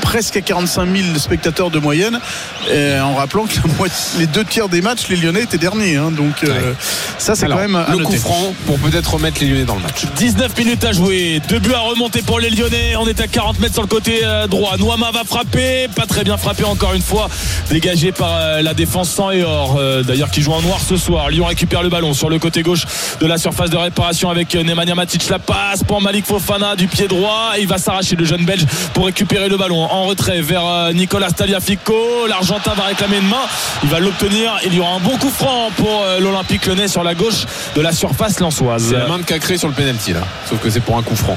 presque 0.00 0.36
à 0.36 0.40
45 0.40 0.88
000 0.96 1.18
spectateurs 1.18 1.70
de 1.70 1.78
moyenne, 1.78 2.18
et 2.72 2.98
en 3.00 3.14
rappelant 3.14 3.44
que 3.46 3.54
la 3.56 3.74
moitié- 3.74 4.18
les 4.20 4.26
deux 4.26 4.44
tiers 4.44 4.68
des 4.68 4.80
matchs, 4.80 5.08
les 5.08 5.16
Lyonnais 5.16 5.42
étaient 5.42 5.58
derniers. 5.58 5.96
hein. 5.96 6.10
donc 6.10 6.44
euh, 6.44 6.72
ça, 7.18 7.34
c'est 7.34 7.46
quand 7.46 7.56
même 7.56 7.78
le 7.90 7.98
coup 7.98 8.12
franc 8.16 8.54
pour 8.66 8.78
peut-être 8.78 9.14
remettre 9.14 9.40
les 9.40 9.48
Lyonnais 9.48 9.64
dans 9.64 9.74
le 9.76 9.82
match. 9.82 10.04
19 10.16 10.56
minutes 10.58 10.84
à 10.84 10.92
jouer, 10.92 11.40
deux 11.48 11.58
buts 11.58 11.72
à 11.74 11.80
remonter 11.80 12.22
pour 12.22 12.40
les 12.40 12.50
Lyonnais. 12.50 12.96
On 12.96 13.06
est 13.06 13.20
à 13.20 13.26
40 13.26 13.60
mètres 13.60 13.74
sur 13.74 13.82
le 13.82 13.88
côté 13.88 14.20
euh, 14.24 14.46
droit. 14.46 14.76
Noama 14.78 15.10
va 15.12 15.24
frapper, 15.24 15.88
pas 15.94 16.06
très 16.06 16.24
bien 16.24 16.36
frappé 16.36 16.64
encore 16.64 16.94
une 16.94 17.02
fois, 17.02 17.28
dégagé 17.70 18.12
par 18.12 18.30
euh, 18.36 18.62
la 18.62 18.74
défense 18.74 19.10
sans 19.10 19.30
et 19.30 19.42
or. 19.42 19.78
D'ailleurs, 20.06 20.30
qui 20.30 20.40
joue 20.42 20.52
en 20.52 20.62
noir 20.62 20.78
ce 20.86 20.96
soir. 20.96 21.28
Lyon 21.30 21.46
récupère 21.46 21.82
le 21.82 21.88
ballon 21.88 22.14
sur 22.14 22.30
le 22.30 22.38
côté 22.38 22.62
gauche 22.62 22.84
de 23.20 23.26
la 23.26 23.36
surface 23.38 23.70
de 23.70 23.76
réparation 23.76 24.30
avec 24.30 24.54
Nemanja 24.54 24.94
Matic. 24.94 25.28
La 25.28 25.38
passe 25.38 25.84
pour 25.84 26.00
Malik 26.00 26.24
Fofana 26.26 26.76
du 26.76 26.86
pied 26.88 27.08
droit. 27.08 27.52
Il 27.60 27.66
va 27.66 27.78
s'arracher 27.78 28.16
le 28.16 28.24
jeune 28.24 28.44
Belge 28.44 28.64
pour 28.94 29.06
récupérer 29.06 29.48
le 29.48 29.56
ballon 29.56 29.67
en 29.72 30.04
retrait 30.04 30.40
vers 30.40 30.66
euh, 30.66 30.92
Nicolas 30.92 31.30
Staliafico. 31.30 32.26
L'Argentin 32.28 32.72
va 32.74 32.84
réclamer 32.84 33.18
une 33.18 33.28
main. 33.28 33.46
Il 33.82 33.88
va 33.88 34.00
l'obtenir. 34.00 34.58
Il 34.64 34.74
y 34.74 34.80
aura 34.80 34.92
un 34.94 35.00
bon 35.00 35.16
coup 35.18 35.30
franc 35.30 35.70
pour 35.76 36.02
euh, 36.02 36.20
l'Olympique 36.20 36.66
Lyonnais 36.66 36.88
sur 36.88 37.02
la 37.02 37.14
gauche 37.14 37.46
de 37.74 37.80
la 37.80 37.92
surface 37.92 38.40
lensoise. 38.40 38.86
C'est 38.88 38.98
la 38.98 39.06
main 39.06 39.18
de 39.18 39.24
Cacré 39.24 39.58
sur 39.58 39.68
le 39.68 39.74
penalty 39.74 40.12
là. 40.12 40.20
Sauf 40.48 40.60
que 40.60 40.70
c'est 40.70 40.80
pour 40.80 40.96
un 40.96 41.02
coup 41.02 41.16
franc. 41.16 41.36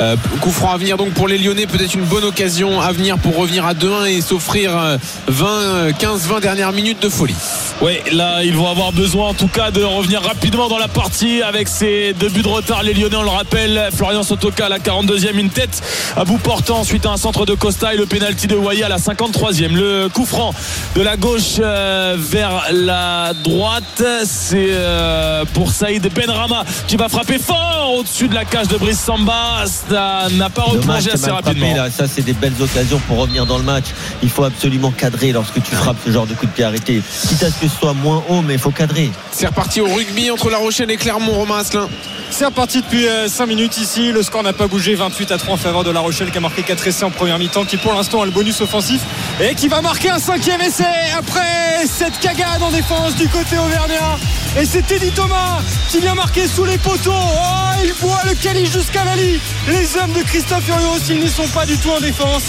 Euh, 0.00 0.16
coup 0.40 0.50
franc 0.50 0.72
à 0.72 0.78
venir 0.78 0.96
donc 0.96 1.10
pour 1.10 1.28
les 1.28 1.36
Lyonnais, 1.36 1.66
peut-être 1.66 1.92
une 1.92 2.04
bonne 2.04 2.24
occasion 2.24 2.80
à 2.80 2.90
venir 2.90 3.18
pour 3.18 3.36
revenir 3.36 3.66
à 3.66 3.74
2-1 3.74 4.06
et 4.06 4.20
s'offrir 4.22 4.74
euh, 4.74 4.96
20, 5.28 5.90
15-20 5.90 6.40
dernières 6.40 6.72
minutes 6.72 7.02
de 7.02 7.10
folie. 7.10 7.34
Oui, 7.82 7.98
là, 8.10 8.42
ils 8.42 8.54
vont 8.54 8.68
avoir 8.68 8.92
besoin 8.92 9.28
en 9.28 9.34
tout 9.34 9.48
cas 9.48 9.70
de 9.70 9.82
revenir 9.82 10.22
rapidement 10.22 10.68
dans 10.68 10.78
la 10.78 10.88
partie 10.88 11.42
avec 11.42 11.68
ces 11.68 12.14
deux 12.14 12.30
buts 12.30 12.42
de 12.42 12.48
retard. 12.48 12.82
Les 12.82 12.94
Lyonnais, 12.94 13.16
on 13.16 13.22
le 13.22 13.28
rappelle, 13.28 13.90
Florian 13.94 14.22
Sotoka 14.22 14.66
à 14.66 14.68
la 14.70 14.78
42e, 14.78 15.38
une 15.38 15.50
tête 15.50 15.82
à 16.16 16.24
bout 16.24 16.38
portant 16.38 16.82
suite 16.82 17.04
à 17.04 17.10
un 17.10 17.16
centre 17.18 17.44
de 17.44 17.49
Costa 17.54 17.94
et 17.94 17.96
le 17.96 18.06
pénalty 18.06 18.46
de 18.46 18.56
Waya 18.56 18.86
à 18.86 18.88
la 18.88 18.98
53e. 18.98 19.72
Le 19.72 20.08
coup 20.08 20.24
franc 20.24 20.54
de 20.94 21.02
la 21.02 21.16
gauche 21.16 21.56
euh, 21.60 22.16
vers 22.18 22.64
la 22.72 23.32
droite, 23.44 24.02
c'est 24.24 24.68
euh, 24.70 25.44
pour 25.54 25.70
Saïd 25.70 26.06
Benrama 26.12 26.64
qui 26.86 26.96
va 26.96 27.08
frapper 27.08 27.38
fort 27.38 27.94
au-dessus 27.98 28.28
de 28.28 28.34
la 28.34 28.44
cage 28.44 28.68
de 28.68 28.76
Brice 28.76 29.00
Samba. 29.00 29.64
Ça 29.66 30.28
n'a 30.32 30.50
pas 30.50 30.62
replongé 30.62 31.12
assez 31.12 31.28
frappé, 31.28 31.48
rapidement. 31.48 31.74
là. 31.74 31.90
Ça, 31.90 32.06
c'est 32.06 32.22
des 32.22 32.32
belles 32.32 32.60
occasions 32.60 33.00
pour 33.08 33.18
revenir 33.18 33.46
dans 33.46 33.58
le 33.58 33.64
match. 33.64 33.86
Il 34.22 34.28
faut 34.30 34.44
absolument 34.44 34.90
cadrer 34.90 35.32
lorsque 35.32 35.62
tu 35.62 35.74
frappes 35.74 35.96
ce 36.04 36.10
genre 36.10 36.26
de 36.26 36.34
coup 36.34 36.46
de 36.46 36.50
pied 36.52 36.64
arrêté. 36.64 37.02
Quitte 37.28 37.42
à 37.42 37.50
ce 37.50 37.60
que 37.60 37.68
ce 37.68 37.76
soit 37.76 37.94
moins 37.94 38.22
haut, 38.28 38.42
mais 38.42 38.54
il 38.54 38.60
faut 38.60 38.70
cadrer. 38.70 39.10
C'est 39.32 39.46
reparti 39.46 39.80
au 39.80 39.86
rugby 39.92 40.30
entre 40.30 40.50
La 40.50 40.58
Rochelle 40.58 40.90
et 40.90 40.96
Clermont, 40.96 41.32
Romain 41.32 41.58
Asselin. 41.58 41.88
C'est 42.30 42.44
reparti 42.46 42.80
depuis 42.80 43.06
5 43.26 43.46
minutes 43.46 43.76
ici. 43.78 44.12
Le 44.12 44.22
score 44.22 44.44
n'a 44.44 44.52
pas 44.52 44.68
bougé. 44.68 44.94
28 44.94 45.32
à 45.32 45.38
3 45.38 45.54
en 45.54 45.56
faveur 45.56 45.82
de 45.82 45.90
La 45.90 45.98
Rochelle 45.98 46.30
qui 46.30 46.38
a 46.38 46.40
marqué 46.40 46.62
4 46.62 46.86
essais 46.86 47.04
en 47.04 47.10
première 47.10 47.38
mi-temps, 47.40 47.64
qui 47.64 47.76
pour 47.76 47.92
l'instant 47.92 48.22
a 48.22 48.26
le 48.26 48.30
bonus 48.30 48.60
offensif 48.60 49.00
et 49.40 49.54
qui 49.54 49.68
va 49.68 49.80
marquer 49.80 50.10
un 50.10 50.18
cinquième 50.18 50.60
essai 50.60 50.84
après 51.16 51.86
cette 51.86 52.18
cagade 52.20 52.62
en 52.62 52.70
défense 52.70 53.16
du 53.16 53.28
côté 53.28 53.56
auvergnat. 53.58 54.18
Et 54.58 54.64
c'est 54.64 54.82
Teddy 54.82 55.10
Thomas 55.10 55.60
qui 55.88 56.00
vient 56.00 56.14
marquer 56.14 56.46
sous 56.46 56.64
les 56.64 56.78
poteaux. 56.78 57.12
Oh, 57.12 57.82
il 57.82 57.92
boit 58.00 58.20
le 58.28 58.34
calice 58.34 58.72
jusqu'à 58.72 59.04
la 59.04 59.16
lit. 59.16 59.40
Les 59.68 59.96
hommes 59.96 60.12
de 60.12 60.22
Christophe 60.22 60.68
Urios, 60.68 60.98
ils 61.08 61.20
n'y 61.20 61.28
sont 61.28 61.48
pas 61.48 61.64
du 61.64 61.76
tout 61.78 61.90
en 61.90 62.00
défense. 62.00 62.44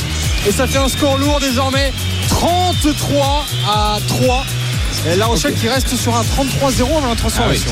Et 0.48 0.52
ça 0.52 0.68
fait 0.68 0.80
un 0.80 0.90
score 0.90 1.18
lourd 1.18 1.40
désormais. 1.40 1.94
33 2.28 3.46
à 3.68 3.98
3. 4.08 4.46
Et 5.08 5.16
La 5.16 5.26
Rochelle 5.28 5.54
qui 5.54 5.70
reste 5.70 5.96
sur 5.96 6.16
un 6.16 6.24
33-0 6.24 6.98
avant 6.98 7.08
la 7.08 7.16
transformation. 7.16 7.72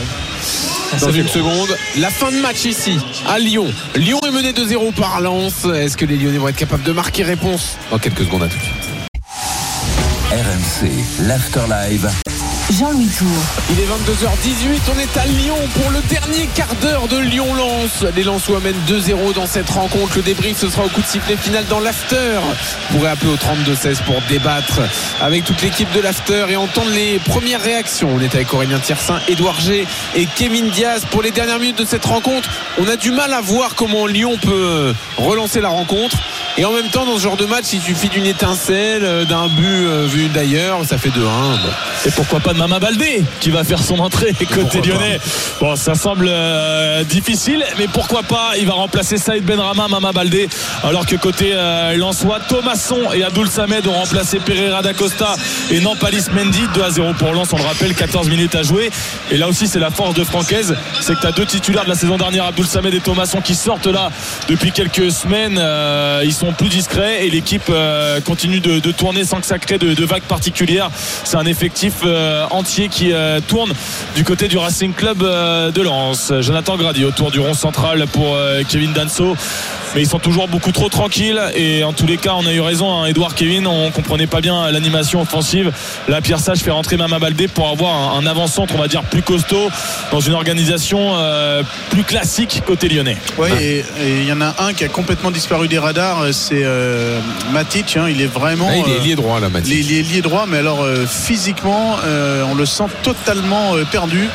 Dans 0.97 1.11
une 1.11 1.27
seconde, 1.27 1.77
la 1.99 2.09
fin 2.09 2.31
de 2.31 2.37
match 2.37 2.65
ici 2.65 2.97
à 3.27 3.37
Lyon. 3.37 3.71
Lyon 3.95 4.19
est 4.27 4.31
mené 4.31 4.51
2-0 4.51 4.93
par 4.93 5.21
Lens. 5.21 5.65
Est-ce 5.65 5.95
que 5.95 6.05
les 6.05 6.17
Lyonnais 6.17 6.39
vont 6.39 6.47
être 6.47 6.55
capables 6.55 6.83
de 6.83 6.91
marquer 6.91 7.23
réponse 7.23 7.77
dans 7.91 7.99
quelques 7.99 8.23
secondes 8.23 8.43
à 8.43 8.47
tout 8.47 8.57
de 8.57 8.63
suite 8.63 8.75
RMC, 10.31 11.27
l'After 11.27 11.61
Live. 11.69 12.09
Jean-Louis 12.71 13.09
Tour. 13.17 13.27
Il 13.71 13.79
est 13.79 13.85
22h18, 13.85 14.79
on 14.95 14.99
est 14.99 15.17
à 15.17 15.25
Lyon 15.25 15.57
pour 15.73 15.89
le 15.89 16.01
dernier 16.01 16.47
quart 16.53 16.75
d'heure 16.81 17.07
de 17.07 17.17
Lyon-Lens. 17.17 18.05
Les 18.15 18.23
Lensois 18.23 18.59
mènent 18.59 18.79
2-0 18.87 19.33
dans 19.33 19.47
cette 19.47 19.69
rencontre. 19.71 20.17
Le 20.17 20.21
débrief, 20.21 20.57
ce 20.57 20.69
sera 20.69 20.85
au 20.85 20.89
coup 20.89 21.01
de 21.01 21.05
sifflet 21.07 21.35
final 21.35 21.65
dans 21.65 21.79
l'after. 21.79 22.39
Vous 22.91 22.97
pourrez 22.97 23.09
appeler 23.09 23.31
au 23.31 23.37
32-16 23.37 24.03
pour 24.03 24.21
débattre 24.29 24.81
avec 25.19 25.45
toute 25.45 25.61
l'équipe 25.63 25.91
de 25.93 25.99
l'after 25.99 26.45
et 26.49 26.57
entendre 26.57 26.91
les 26.91 27.17
premières 27.17 27.61
réactions. 27.61 28.09
On 28.15 28.19
est 28.19 28.35
avec 28.35 28.53
Aurélien 28.53 28.77
Tiersin, 28.77 29.19
Édouard 29.27 29.59
G 29.59 29.87
et 30.15 30.27
Kevin 30.35 30.69
Diaz 30.69 31.05
pour 31.09 31.23
les 31.23 31.31
dernières 31.31 31.59
minutes 31.59 31.79
de 31.79 31.85
cette 31.85 32.05
rencontre. 32.05 32.49
On 32.77 32.87
a 32.87 32.97
du 32.97 33.09
mal 33.09 33.33
à 33.33 33.41
voir 33.41 33.73
comment 33.73 34.05
Lyon 34.05 34.37
peut 34.39 34.93
relancer 35.17 35.59
la 35.59 35.69
rencontre. 35.69 36.17
Et 36.57 36.65
en 36.65 36.73
même 36.73 36.89
temps, 36.89 37.05
dans 37.05 37.17
ce 37.17 37.23
genre 37.23 37.37
de 37.37 37.45
match, 37.45 37.65
il 37.73 37.81
suffit 37.81 38.09
d'une 38.09 38.25
étincelle, 38.25 39.05
euh, 39.05 39.23
d'un 39.23 39.47
but 39.47 39.65
euh, 39.65 40.05
vu 40.07 40.27
d'ailleurs, 40.27 40.83
ça 40.85 40.97
fait 40.97 41.09
2-1. 41.09 41.11
Bon. 41.13 41.69
Et 42.05 42.11
pourquoi 42.11 42.39
pas 42.39 42.53
de 42.53 42.58
Mama 42.59 42.79
Baldé 42.79 43.23
qui 43.39 43.51
va 43.51 43.63
faire 43.63 43.81
son 43.81 43.99
entrée 43.99 44.33
côté 44.53 44.81
lyonnais. 44.81 45.17
Bon, 45.61 45.77
ça 45.77 45.95
semble 45.95 46.27
euh, 46.27 47.05
difficile, 47.05 47.63
mais 47.77 47.87
pourquoi 47.87 48.21
pas 48.21 48.51
Il 48.59 48.67
va 48.67 48.73
remplacer 48.73 49.17
Saïd 49.17 49.45
Benrama, 49.45 49.87
Mama 49.87 50.11
Baldé, 50.11 50.49
alors 50.83 51.05
que 51.05 51.15
côté 51.15 51.51
euh, 51.53 51.95
Lensois, 51.95 52.39
Thomasson 52.49 53.13
et 53.15 53.23
Abdul 53.23 53.47
Samed 53.47 53.87
ont 53.87 53.93
remplacé 53.93 54.39
Pereira 54.39 54.81
d'Acosta 54.81 55.37
et 55.71 55.79
Nampalis 55.79 56.25
Mendy. 56.33 56.59
2 56.75 56.83
à 56.83 56.89
0 56.89 57.13
pour 57.13 57.31
Lens, 57.31 57.47
on 57.53 57.57
le 57.57 57.63
rappelle, 57.63 57.95
14 57.95 58.27
minutes 58.27 58.55
à 58.55 58.63
jouer. 58.63 58.89
Et 59.31 59.37
là 59.37 59.47
aussi, 59.47 59.65
c'est 59.69 59.79
la 59.79 59.89
force 59.89 60.13
de 60.13 60.25
Francaise, 60.25 60.75
c'est 60.99 61.15
que 61.15 61.21
tu 61.21 61.27
as 61.27 61.31
deux 61.31 61.45
titulaires 61.45 61.85
de 61.85 61.89
la 61.89 61.95
saison 61.95 62.17
dernière, 62.17 62.43
Abdul 62.43 62.67
Samed 62.67 62.93
et 62.93 62.99
Thomasson, 62.99 63.39
qui 63.39 63.55
sortent 63.55 63.87
là 63.87 64.11
depuis 64.49 64.73
quelques 64.73 65.13
semaines. 65.13 65.57
Euh, 65.57 66.23
ils 66.25 66.33
sont 66.33 66.51
plus 66.51 66.67
discrets 66.67 67.25
et 67.25 67.29
l'équipe 67.29 67.69
euh, 67.69 68.19
continue 68.19 68.59
de, 68.59 68.79
de 68.79 68.91
tourner 68.91 69.23
sans 69.23 69.39
que 69.39 69.45
ça 69.45 69.59
crée 69.59 69.77
de, 69.77 69.93
de 69.93 70.05
vagues 70.05 70.23
particulières. 70.23 70.89
C'est 71.23 71.37
un 71.37 71.45
effectif 71.45 72.03
entier 72.51 72.89
qui 72.89 73.11
euh, 73.11 73.39
tourne 73.45 73.71
du 74.15 74.23
côté 74.23 74.47
du 74.47 74.57
Racing 74.57 74.93
Club 74.93 75.23
euh, 75.23 75.71
de 75.71 75.81
Lens. 75.81 76.33
Jonathan 76.41 76.77
Grady 76.77 77.05
autour 77.05 77.31
du 77.31 77.39
rond 77.39 77.53
central 77.53 78.05
pour 78.07 78.35
euh, 78.35 78.61
Kevin 78.67 78.93
Danso. 78.93 79.35
Mais 79.95 80.01
ils 80.01 80.07
sont 80.07 80.19
toujours 80.19 80.47
beaucoup 80.47 80.71
trop 80.71 80.87
tranquilles 80.89 81.41
et 81.55 81.83
en 81.83 81.93
tous 81.93 82.05
les 82.05 82.17
cas 82.17 82.33
on 82.35 82.45
a 82.45 82.53
eu 82.53 82.59
raison 82.61 82.93
hein, 83.01 83.05
Edouard 83.07 83.33
Kevin 83.33 83.65
on 83.65 83.89
comprenait 83.91 84.27
pas 84.27 84.39
bien 84.41 84.69
l'animation 84.71 85.21
offensive 85.21 85.71
là 86.07 86.21
Pierre 86.21 86.39
Sage 86.39 86.59
fait 86.59 86.69
rentrer 86.71 86.95
Mama 86.95 87.17
Baldé 87.17 87.47
pour 87.47 87.69
avoir 87.69 87.95
un, 88.15 88.19
un 88.19 88.25
avant-centre 88.27 88.75
on 88.75 88.79
va 88.79 88.87
dire 88.87 89.01
plus 89.03 89.23
costaud 89.23 89.69
dans 90.11 90.19
une 90.19 90.33
organisation 90.33 91.15
euh, 91.17 91.63
plus 91.89 92.03
classique 92.03 92.61
côté 92.67 92.87
lyonnais 92.87 93.17
Ouais, 93.37 93.51
et 93.63 93.83
il 94.19 94.25
y 94.27 94.31
en 94.33 94.41
a 94.41 94.55
un 94.59 94.73
qui 94.73 94.83
a 94.83 94.89
complètement 94.89 95.31
disparu 95.31 95.67
des 95.67 95.79
radars, 95.79 96.21
euh, 96.21 96.31
c'est 96.31 96.61
euh, 96.63 97.19
Matic. 97.51 97.97
hein, 97.97 98.07
il 98.09 98.21
est 98.21 98.25
vraiment. 98.27 98.67
Là, 98.69 98.75
il 98.85 98.91
est 98.93 98.99
lié 98.99 99.15
droit 99.15 99.39
là, 99.39 99.49
Mathieu. 99.49 99.73
il 99.75 99.91
est 99.93 100.01
lié 100.01 100.21
droit, 100.21 100.45
mais 100.47 100.57
alors 100.57 100.83
euh, 100.83 101.05
physiquement, 101.07 101.95
euh, 102.05 102.43
on 102.49 102.55
le 102.55 102.65
sent 102.65 102.85
totalement 103.03 103.73
perdu. 103.91 104.27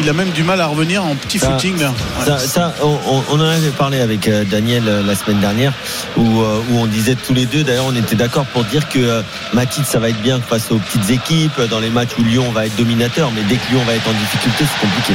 Il 0.00 0.08
a 0.08 0.12
même 0.12 0.30
du 0.30 0.42
mal 0.42 0.60
à 0.60 0.66
revenir 0.66 1.04
en 1.04 1.14
petit 1.14 1.38
Ça- 1.38 1.50
footing. 1.52 1.78
là. 1.80 1.88
Ouais. 2.20 2.26
Ça, 2.26 2.38
ça, 2.38 2.74
on, 2.82 2.98
on- 3.30 3.38
en 3.38 3.40
avait 3.40 3.70
parlé 3.70 4.00
avec 4.00 4.28
Daniel 4.50 4.84
la 5.02 5.14
semaine 5.14 5.40
dernière, 5.40 5.72
où, 6.16 6.40
euh, 6.40 6.60
où 6.70 6.78
on 6.78 6.86
disait 6.86 7.14
tous 7.14 7.34
les 7.34 7.46
deux, 7.46 7.64
d'ailleurs 7.64 7.86
on 7.86 7.96
était 7.96 8.16
d'accord 8.16 8.46
pour 8.46 8.64
dire 8.64 8.88
que 8.88 8.98
euh, 8.98 9.22
Matic 9.52 9.84
ça 9.84 9.98
va 9.98 10.08
être 10.08 10.20
bien 10.22 10.40
face 10.40 10.70
aux 10.70 10.78
petites 10.78 11.10
équipes, 11.10 11.60
dans 11.70 11.80
les 11.80 11.90
matchs 11.90 12.10
où 12.18 12.22
Lyon 12.22 12.50
va 12.52 12.66
être 12.66 12.76
dominateur, 12.76 13.30
mais 13.34 13.42
dès 13.42 13.56
que 13.56 13.70
Lyon 13.70 13.82
va 13.86 13.94
être 13.94 14.08
en 14.08 14.12
difficulté, 14.12 14.64
c'est 14.64 14.80
compliqué. 14.80 15.14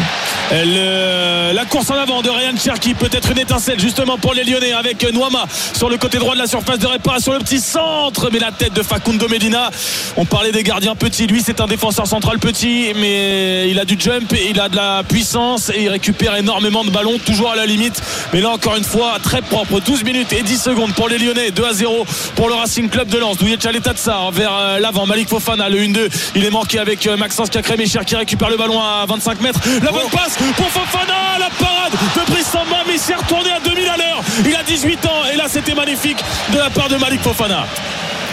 La 1.53 1.65
course 1.65 1.89
en 1.89 1.95
avant 1.95 2.21
de 2.21 2.29
Ryan 2.29 2.57
Cherki, 2.57 2.93
peut-être 2.93 3.31
une 3.31 3.39
étincelle 3.39 3.79
justement 3.79 4.17
pour 4.17 4.33
les 4.33 4.43
Lyonnais 4.43 4.73
avec 4.73 5.05
Noama 5.13 5.45
sur 5.73 5.89
le 5.89 5.97
côté 5.97 6.17
droit 6.17 6.33
de 6.33 6.39
la 6.39 6.47
surface 6.47 6.79
de 6.79 6.87
réparation, 6.87 7.33
le 7.33 7.39
petit 7.39 7.59
centre, 7.59 8.29
mais 8.31 8.39
la 8.39 8.51
tête 8.51 8.73
de 8.73 8.81
Facundo 8.81 9.27
Medina. 9.27 9.69
On 10.17 10.25
parlait 10.25 10.51
des 10.51 10.63
gardiens 10.63 10.95
petits, 10.95 11.27
lui 11.27 11.41
c'est 11.43 11.61
un 11.61 11.67
défenseur 11.67 12.07
central 12.07 12.39
petit, 12.39 12.93
mais 12.95 13.69
il 13.69 13.79
a 13.79 13.85
du 13.85 13.95
jump, 13.97 14.33
et 14.33 14.49
il 14.49 14.59
a 14.59 14.69
de 14.69 14.75
la 14.75 15.03
puissance 15.03 15.69
et 15.69 15.83
il 15.83 15.89
récupère 15.89 16.35
énormément 16.35 16.83
de 16.83 16.89
ballons, 16.89 17.17
toujours 17.25 17.51
à 17.51 17.55
la 17.55 17.65
limite. 17.65 18.01
Mais 18.33 18.41
là 18.41 18.49
encore 18.49 18.75
une 18.75 18.83
fois, 18.83 19.17
très 19.21 19.41
propre, 19.41 19.72
12 19.79 20.03
minutes 20.03 20.33
et 20.33 20.43
10 20.43 20.61
secondes 20.61 20.93
pour 20.93 21.09
les 21.09 21.17
Lyonnais, 21.17 21.51
2 21.51 21.65
à 21.65 21.73
0 21.73 22.05
pour 22.35 22.49
le 22.49 22.55
Racing 22.55 22.89
Club 22.89 23.07
de 23.07 23.17
Lens. 23.17 23.37
Douillet 23.37 23.57
Tsar 23.57 24.31
vers 24.31 24.53
euh, 24.53 24.79
l'avant, 24.79 25.05
Malik 25.05 25.29
Fofana, 25.29 25.69
le 25.69 25.79
1-2, 25.79 26.09
il 26.35 26.45
est 26.45 26.49
manqué 26.49 26.79
avec 26.79 27.05
euh, 27.07 27.17
Maxence 27.17 27.49
Cacré 27.49 27.77
Mécher 27.77 27.99
qui 28.05 28.15
récupère 28.15 28.49
le 28.49 28.57
ballon 28.57 28.79
à 28.79 29.05
25 29.07 29.41
mètres. 29.41 29.59
La 29.83 29.91
bonne 29.91 30.09
passe 30.11 30.37
pour 30.55 30.67
Fofana, 30.67 31.39
la 31.39 31.49
parade 31.49 31.91
de 31.91 32.31
Brice 32.31 32.47
Samba, 32.47 32.83
mais 32.87 32.93
il 32.95 32.99
s'est 32.99 33.15
retourné 33.15 33.51
à 33.51 33.59
2000 33.59 33.87
à 33.87 33.97
l'heure. 33.97 34.23
Il 34.45 34.55
a 34.55 34.63
18 34.63 35.05
ans 35.05 35.23
et 35.33 35.37
là 35.37 35.45
c'était 35.47 35.75
magnifique 35.75 36.23
de 36.51 36.57
la 36.57 36.69
part 36.69 36.89
de 36.89 36.97
Malik 36.97 37.21
Fofana. 37.21 37.65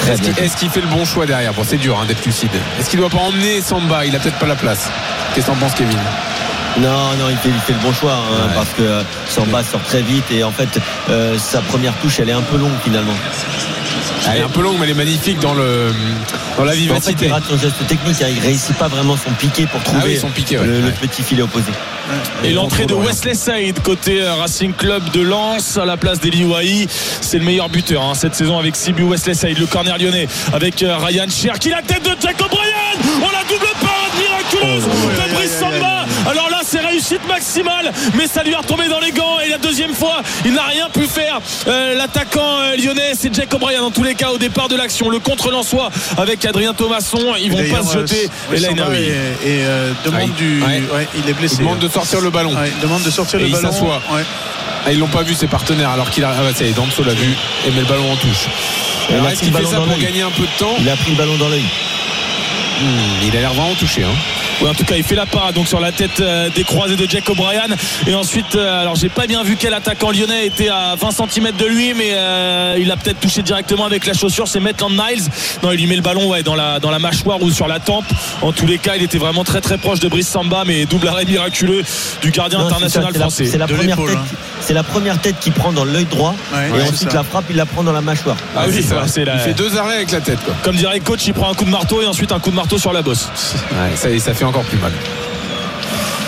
Est-ce 0.08 0.56
qu'il 0.56 0.70
fait 0.70 0.80
le 0.80 0.86
bon 0.88 1.04
choix 1.04 1.26
derrière? 1.26 1.52
Bon, 1.52 1.62
c'est 1.66 1.76
dur 1.76 1.98
hein, 2.00 2.06
d'être 2.06 2.24
lucide. 2.24 2.50
Est-ce 2.78 2.88
qu'il 2.88 2.98
doit 2.98 3.10
pas 3.10 3.18
emmener 3.18 3.60
Samba? 3.60 4.06
Il 4.06 4.16
a 4.16 4.18
peut-être 4.18 4.38
pas 4.38 4.46
la 4.46 4.56
place. 4.56 4.88
Qu'est-ce 5.34 5.46
que 5.46 5.52
t'en 5.52 5.58
penses, 5.58 5.74
Kevin? 5.74 5.98
Non, 6.78 6.88
non, 7.18 7.28
il 7.30 7.36
fait, 7.36 7.48
il 7.48 7.60
fait 7.60 7.72
le 7.72 7.78
bon 7.80 7.92
choix 7.92 8.12
hein, 8.12 8.46
Ouais. 8.48 8.54
parce 8.54 8.68
que 8.70 8.82
euh, 8.82 9.02
Samba 9.28 9.62
sort 9.64 9.82
très 9.82 10.02
vite 10.02 10.24
et 10.30 10.44
en 10.44 10.52
fait 10.52 10.68
euh, 11.10 11.36
sa 11.38 11.60
première 11.62 11.92
touche 11.94 12.20
elle 12.20 12.28
est 12.28 12.32
un 12.32 12.42
peu 12.42 12.56
longue 12.56 12.70
finalement. 12.84 13.12
Elle 14.30 14.38
est 14.38 14.42
un 14.42 14.48
peu 14.48 14.60
longue, 14.62 14.76
mais 14.78 14.84
elle 14.84 14.90
est 14.90 14.94
magnifique 14.94 15.40
dans, 15.40 15.54
le, 15.54 15.92
dans 16.56 16.64
la 16.64 16.70
En 16.72 16.74
fait, 16.74 16.78
vivacité. 16.80 17.26
il 17.26 17.32
rate 17.32 17.44
son 17.48 17.56
geste 17.56 17.86
technique, 17.86 18.20
hein, 18.22 18.26
il 18.30 18.38
réussit 18.38 18.76
pas 18.76 18.86
vraiment 18.88 19.16
son 19.16 19.30
piqué 19.32 19.66
pour 19.66 19.82
trouver 19.82 20.00
Ah 20.02 20.06
oui, 20.08 20.16
son 20.18 20.28
piqué, 20.28 20.58
ouais. 20.58 20.66
le, 20.66 20.90
petit 21.00 21.22
filet 21.22 21.42
opposé. 21.42 21.70
Et 22.44 22.52
l'entrée 22.52 22.86
de 22.86 22.94
Wesley 22.94 23.34
Saïd 23.34 23.80
côté 23.82 24.20
euh, 24.22 24.34
Racing 24.34 24.72
Club 24.74 25.10
de 25.10 25.22
Lens 25.22 25.78
à 25.78 25.84
la 25.86 25.96
place 25.96 26.20
d'Eli 26.20 26.44
Wahi, 26.44 26.86
c'est 26.90 27.38
le 27.38 27.44
meilleur 27.44 27.68
buteur 27.70 28.02
hein, 28.02 28.14
cette 28.14 28.34
saison 28.34 28.58
avec 28.58 28.76
6 28.76 28.92
buts. 28.92 29.04
Wesley 29.04 29.34
Saïd, 29.34 29.58
le 29.58 29.66
corner 29.66 29.96
lyonnais 29.98 30.28
avec 30.52 30.76
Ryan 30.86 31.26
Cherki, 31.28 31.70
la 31.70 31.82
tête 31.82 32.04
de 32.04 32.14
Jacob 32.20 32.48
Bryan. 32.50 33.22
Oh 33.22 33.26
la 33.32 33.42
double 33.48 33.72
parade 33.80 34.12
miraculeuse 34.20 34.84
de 34.84 35.34
Brice 35.34 35.58
Samba. 35.58 35.99
Alors 36.28 36.50
là, 36.50 36.60
c'est 36.64 36.80
réussite 36.80 37.26
maximale, 37.28 37.92
mais 38.14 38.26
ça 38.26 38.42
lui 38.42 38.52
est 38.52 38.56
retombé 38.56 38.88
dans 38.88 39.00
les 39.00 39.10
gants. 39.12 39.38
Et 39.44 39.48
la 39.48 39.58
deuxième 39.58 39.94
fois, 39.94 40.22
il 40.44 40.52
n'a 40.52 40.64
rien 40.64 40.88
pu 40.92 41.06
faire. 41.06 41.40
Euh, 41.66 41.94
L'attaquant 41.96 42.60
euh, 42.60 42.76
lyonnais, 42.76 43.12
c'est 43.18 43.34
Jacob 43.34 43.60
Bryan 43.60 43.82
dans 43.82 43.90
tous 43.90 44.02
les 44.02 44.14
cas 44.14 44.30
au 44.30 44.38
départ 44.38 44.68
de 44.68 44.76
l'action. 44.76 45.08
Le 45.08 45.18
contre 45.18 45.50
lensois 45.50 45.90
avec 46.18 46.44
Adrien 46.44 46.74
Thomasson, 46.74 47.34
ils 47.40 47.50
vont 47.50 47.58
pas 47.74 47.82
se 47.84 47.98
jeter. 47.98 48.28
euh, 48.52 48.56
Et 48.56 48.60
là, 48.60 48.68
il 48.72 48.80
a- 48.80 48.94
et, 48.94 49.06
et, 49.06 49.64
euh, 49.66 49.92
demande 50.04 50.20
Ouais. 50.22 50.26
du. 50.36 50.62
Ouais. 50.62 50.82
ouais, 50.94 51.08
il 51.16 51.28
est 51.28 51.32
blessé. 51.34 51.56
Il 51.58 51.64
demande 51.64 51.78
de 51.78 51.88
sortir 51.88 52.20
le 52.20 52.30
ballon. 52.30 52.54
Il 52.74 52.80
demande 52.80 53.02
de 53.02 53.10
sortir 53.10 53.38
Et 53.38 53.42
le 53.42 53.48
il 53.48 53.52
ballon. 53.52 53.70
Ouais. 53.70 54.22
Ah, 54.86 54.92
ils 54.92 54.98
l'ont 54.98 55.08
pas 55.08 55.22
vu 55.22 55.34
ses 55.34 55.46
partenaires 55.46 55.90
alors 55.90 56.10
qu'il 56.10 56.24
a. 56.24 56.30
Ah 56.38 56.42
bah 56.42 56.50
ça 56.54 56.64
y 56.64 56.68
est, 56.68 56.72
Danso 56.72 57.02
l'a 57.04 57.12
vu 57.14 57.34
et 57.66 57.70
met 57.70 57.80
le 57.80 57.86
ballon 57.86 58.10
en 58.12 58.16
touche. 58.16 58.46
Il 59.10 59.14
a 59.14 59.18
Alors 59.18 59.24
pris 59.26 59.32
est-ce 59.34 59.40
le 59.42 59.46
qu'il 59.46 59.56
fait 59.56 59.58
ballon 59.58 59.70
ça 59.70 59.76
dans 59.76 59.82
pour 59.84 59.92
l'œil. 59.96 60.04
gagner 60.06 60.22
un 60.22 60.30
peu 60.30 60.42
de 60.42 60.58
temps 60.58 60.74
Il 60.80 60.88
a 60.88 60.96
pris 60.96 61.10
le 61.10 61.16
ballon 61.16 61.36
dans 61.36 61.48
l'œil. 61.48 61.64
Hmm, 62.80 63.26
Il 63.28 63.36
a 63.36 63.40
l'air 63.40 63.52
vraiment 63.52 63.74
touché. 63.74 64.04
Hein. 64.04 64.14
En 64.62 64.74
tout 64.74 64.84
cas, 64.84 64.96
il 64.96 65.02
fait 65.04 65.14
la 65.14 65.26
parade 65.26 65.54
donc 65.54 65.66
sur 65.68 65.80
la 65.80 65.90
tête 65.92 66.20
euh, 66.20 66.48
des 66.54 66.64
croisés 66.64 66.96
de 66.96 67.08
Jack 67.08 67.28
O'Brien. 67.30 67.62
Et 68.06 68.14
ensuite, 68.14 68.54
euh, 68.54 68.80
alors 68.82 68.94
j'ai 68.94 69.08
pas 69.08 69.26
bien 69.26 69.42
vu 69.42 69.56
quel 69.58 69.72
attaquant 69.74 70.10
lyonnais 70.10 70.46
était 70.46 70.68
à 70.68 70.94
20 71.00 71.10
cm 71.12 71.52
de 71.56 71.64
lui, 71.66 71.94
mais 71.94 72.10
euh, 72.12 72.76
il 72.78 72.90
a 72.90 72.96
peut-être 72.96 73.20
touché 73.20 73.42
directement 73.42 73.86
avec 73.86 74.06
la 74.06 74.12
chaussure. 74.12 74.48
C'est 74.48 74.60
Maitland 74.60 74.92
Niles. 74.92 75.24
Non, 75.62 75.72
il 75.72 75.78
lui 75.80 75.86
met 75.86 75.96
le 75.96 76.02
ballon 76.02 76.28
ouais, 76.28 76.42
dans, 76.42 76.54
la, 76.54 76.78
dans 76.78 76.90
la 76.90 76.98
mâchoire 76.98 77.40
ou 77.42 77.50
sur 77.50 77.66
la 77.68 77.80
tempe. 77.80 78.04
En 78.42 78.52
tous 78.52 78.66
les 78.66 78.78
cas, 78.78 78.96
il 78.96 79.02
était 79.02 79.18
vraiment 79.18 79.44
très 79.44 79.60
très 79.60 79.78
proche 79.78 80.00
de 80.00 80.08
Brice 80.08 80.28
Samba, 80.28 80.64
mais 80.66 80.84
double 80.84 81.08
arrêt 81.08 81.24
miraculeux 81.24 81.82
du 82.20 82.30
gardien 82.30 82.58
Non, 82.58 82.66
international 82.66 83.12
ça, 83.14 83.20
français. 83.20 83.46
C'est 83.46 83.58
la, 83.58 83.66
De 83.66 83.74
première 83.74 83.96
l'épaule, 83.96 84.10
tête. 84.10 84.18
hein. 84.18 84.36
C'est 84.60 84.74
la 84.74 84.82
première 84.82 85.18
tête 85.20 85.36
qui 85.40 85.50
prend 85.50 85.72
dans 85.72 85.84
l'œil 85.86 86.04
droit. 86.04 86.34
Ouais, 86.52 86.68
et 86.68 86.72
ouais, 86.72 86.82
ensuite 86.82 87.12
la 87.14 87.24
frappe, 87.24 87.46
il 87.48 87.56
la 87.56 87.64
prend 87.66 87.82
dans 87.82 87.92
la 87.92 88.02
mâchoire. 88.02 88.36
Ah 88.56 88.64
oui, 88.68 88.74
c'est 88.76 88.82
ça. 88.82 89.24
la- 89.24 89.34
Il 89.36 89.40
fait 89.40 89.54
deux 89.54 89.76
arrêts 89.78 89.96
avec 89.96 90.12
la 90.12 90.20
tête. 90.20 90.38
Quoi. 90.44 90.54
Comme 90.62 90.76
dirait 90.76 90.98
le 90.98 91.04
coach, 91.04 91.26
il 91.26 91.32
prend 91.32 91.50
un 91.50 91.54
coup 91.54 91.64
de 91.64 91.70
marteau 91.70 92.02
et 92.02 92.06
ensuite 92.06 92.30
un 92.32 92.38
coup 92.38 92.50
de 92.50 92.56
marteau 92.56 92.76
sur 92.78 92.92
la 92.92 93.00
bosse. 93.02 93.28
Ouais, 93.72 93.96
ça, 93.96 94.08
ça 94.18 94.34
fait 94.34 94.44
encore 94.50 94.64
plus 94.64 94.78
mal. 94.78 95.19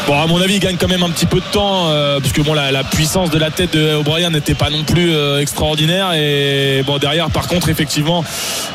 Bon, 0.08 0.20
à 0.20 0.26
mon 0.26 0.40
avis, 0.40 0.54
il 0.54 0.58
gagne 0.60 0.76
quand 0.76 0.88
même 0.88 1.04
un 1.04 1.10
petit 1.10 1.26
peu 1.26 1.38
de 1.38 1.44
temps, 1.52 1.86
euh, 1.88 2.18
parce 2.18 2.32
que 2.32 2.42
bon, 2.42 2.54
la, 2.54 2.72
la 2.72 2.82
puissance 2.82 3.30
de 3.30 3.38
la 3.38 3.50
tête 3.52 3.74
de 3.76 3.94
O'Brien 3.94 4.30
n'était 4.30 4.54
pas 4.54 4.68
non 4.68 4.82
plus 4.82 5.12
euh, 5.14 5.38
extraordinaire. 5.40 6.12
Et 6.14 6.82
bon, 6.84 6.98
derrière, 6.98 7.30
par 7.30 7.46
contre, 7.46 7.68
effectivement, 7.68 8.24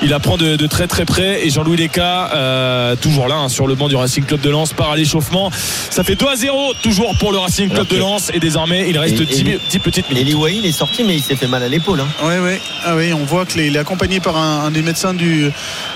il 0.02 0.14
apprend 0.14 0.38
de, 0.38 0.56
de 0.56 0.68
très 0.68 0.88
très 0.88 1.04
près. 1.04 1.46
Et 1.46 1.50
Jean-Louis 1.50 1.76
Leca, 1.78 2.32
euh, 2.34 2.96
toujours 2.96 3.28
là, 3.28 3.36
hein, 3.36 3.50
sur 3.50 3.68
le 3.68 3.76
banc 3.76 3.90
du 3.90 3.98
Racing 3.98 4.24
Club 4.24 4.40
de 4.40 4.50
Lens, 4.50 4.72
part 4.72 4.92
à 4.92 4.96
l'échauffement. 4.96 5.52
Ça 5.90 6.04
fait 6.06 6.16
2 6.16 6.26
à 6.28 6.36
0, 6.38 6.74
toujours 6.82 7.14
pour 7.20 7.34
le 7.34 7.40
Racing 7.40 7.70
Club 7.70 7.88
de 7.88 7.98
Lens. 7.98 8.32
Et 8.34 8.40
désormais, 8.40 8.86
il 8.90 8.98
reste 8.98 9.20
Et- 9.20 9.26
10, 9.26 9.42
et- 9.50 9.60
10 9.70 9.80
petites 9.80 10.10
minutes. 10.10 10.28
Eli 10.30 10.60
il 10.60 10.66
est 10.66 10.72
sorti, 10.72 11.04
mais 11.04 11.16
il 11.16 11.22
s'est 11.22 11.36
fait 11.36 11.48
mal 11.48 11.62
à 11.62 11.68
l'épaule. 11.68 12.00
hein. 12.00 12.08
Ouais, 12.26 12.40
ouais. 12.40 12.62
Ah 12.86 12.96
oui, 12.96 13.12
on 13.14 13.26
voit 13.26 13.46
qu'il 13.46 13.76
est 13.76 13.80
accompagné 13.80 14.22
par 14.22 14.38
un, 14.38 14.64
un 14.66 14.72
des 14.72 14.82
médecins 14.82 15.14
du, 15.14 15.52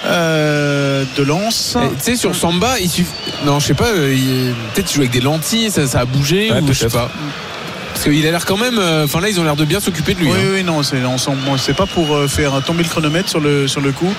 euh, 0.06 1.06
de 1.18 1.24
Lens. 1.24 1.78
Tu 2.00 2.04
sais, 2.04 2.16
sur 2.18 2.36
Samba, 2.36 2.78
il 2.82 2.90
suffit. 2.90 3.10
Non, 3.46 3.60
je 3.62 3.68
sais 3.68 3.74
pas, 3.74 3.88
euh, 3.88 4.14
il- 4.14 4.54
peut-être 4.74 4.88
qu'il 4.88 4.96
joue 4.96 5.02
avec 5.02 5.12
des 5.12 5.21
lentilles, 5.22 5.72
ça, 5.72 5.88
ça 5.88 6.02
a 6.02 6.06
bougé 6.06 6.52
Ouais, 6.52 6.60
ou 6.62 6.68
je 6.68 6.74
sais 6.74 6.88
pas. 6.90 7.10
Parce 7.94 8.06
qu'il 8.06 8.26
a 8.26 8.32
l'air 8.32 8.46
quand 8.46 8.58
même. 8.58 8.80
euh, 8.80 9.04
Enfin 9.06 9.20
là, 9.20 9.30
ils 9.30 9.40
ont 9.40 9.44
l'air 9.44 9.56
de 9.56 9.66
bien 9.66 9.80
s'occuper 9.80 10.14
de 10.14 10.20
lui. 10.22 10.28
Oui, 10.28 10.38
hein. 10.38 10.50
oui, 10.54 10.64
non, 10.64 10.82
c'est, 10.84 11.74
pas 11.74 11.86
pour 11.86 12.16
euh, 12.16 12.28
faire 12.28 12.62
tomber 12.64 12.84
le 12.84 12.90
chronomètre 12.90 13.30
sur 13.30 13.40
le, 13.40 13.68
sur 13.68 13.82
le 13.82 13.92
coup. 13.92 14.12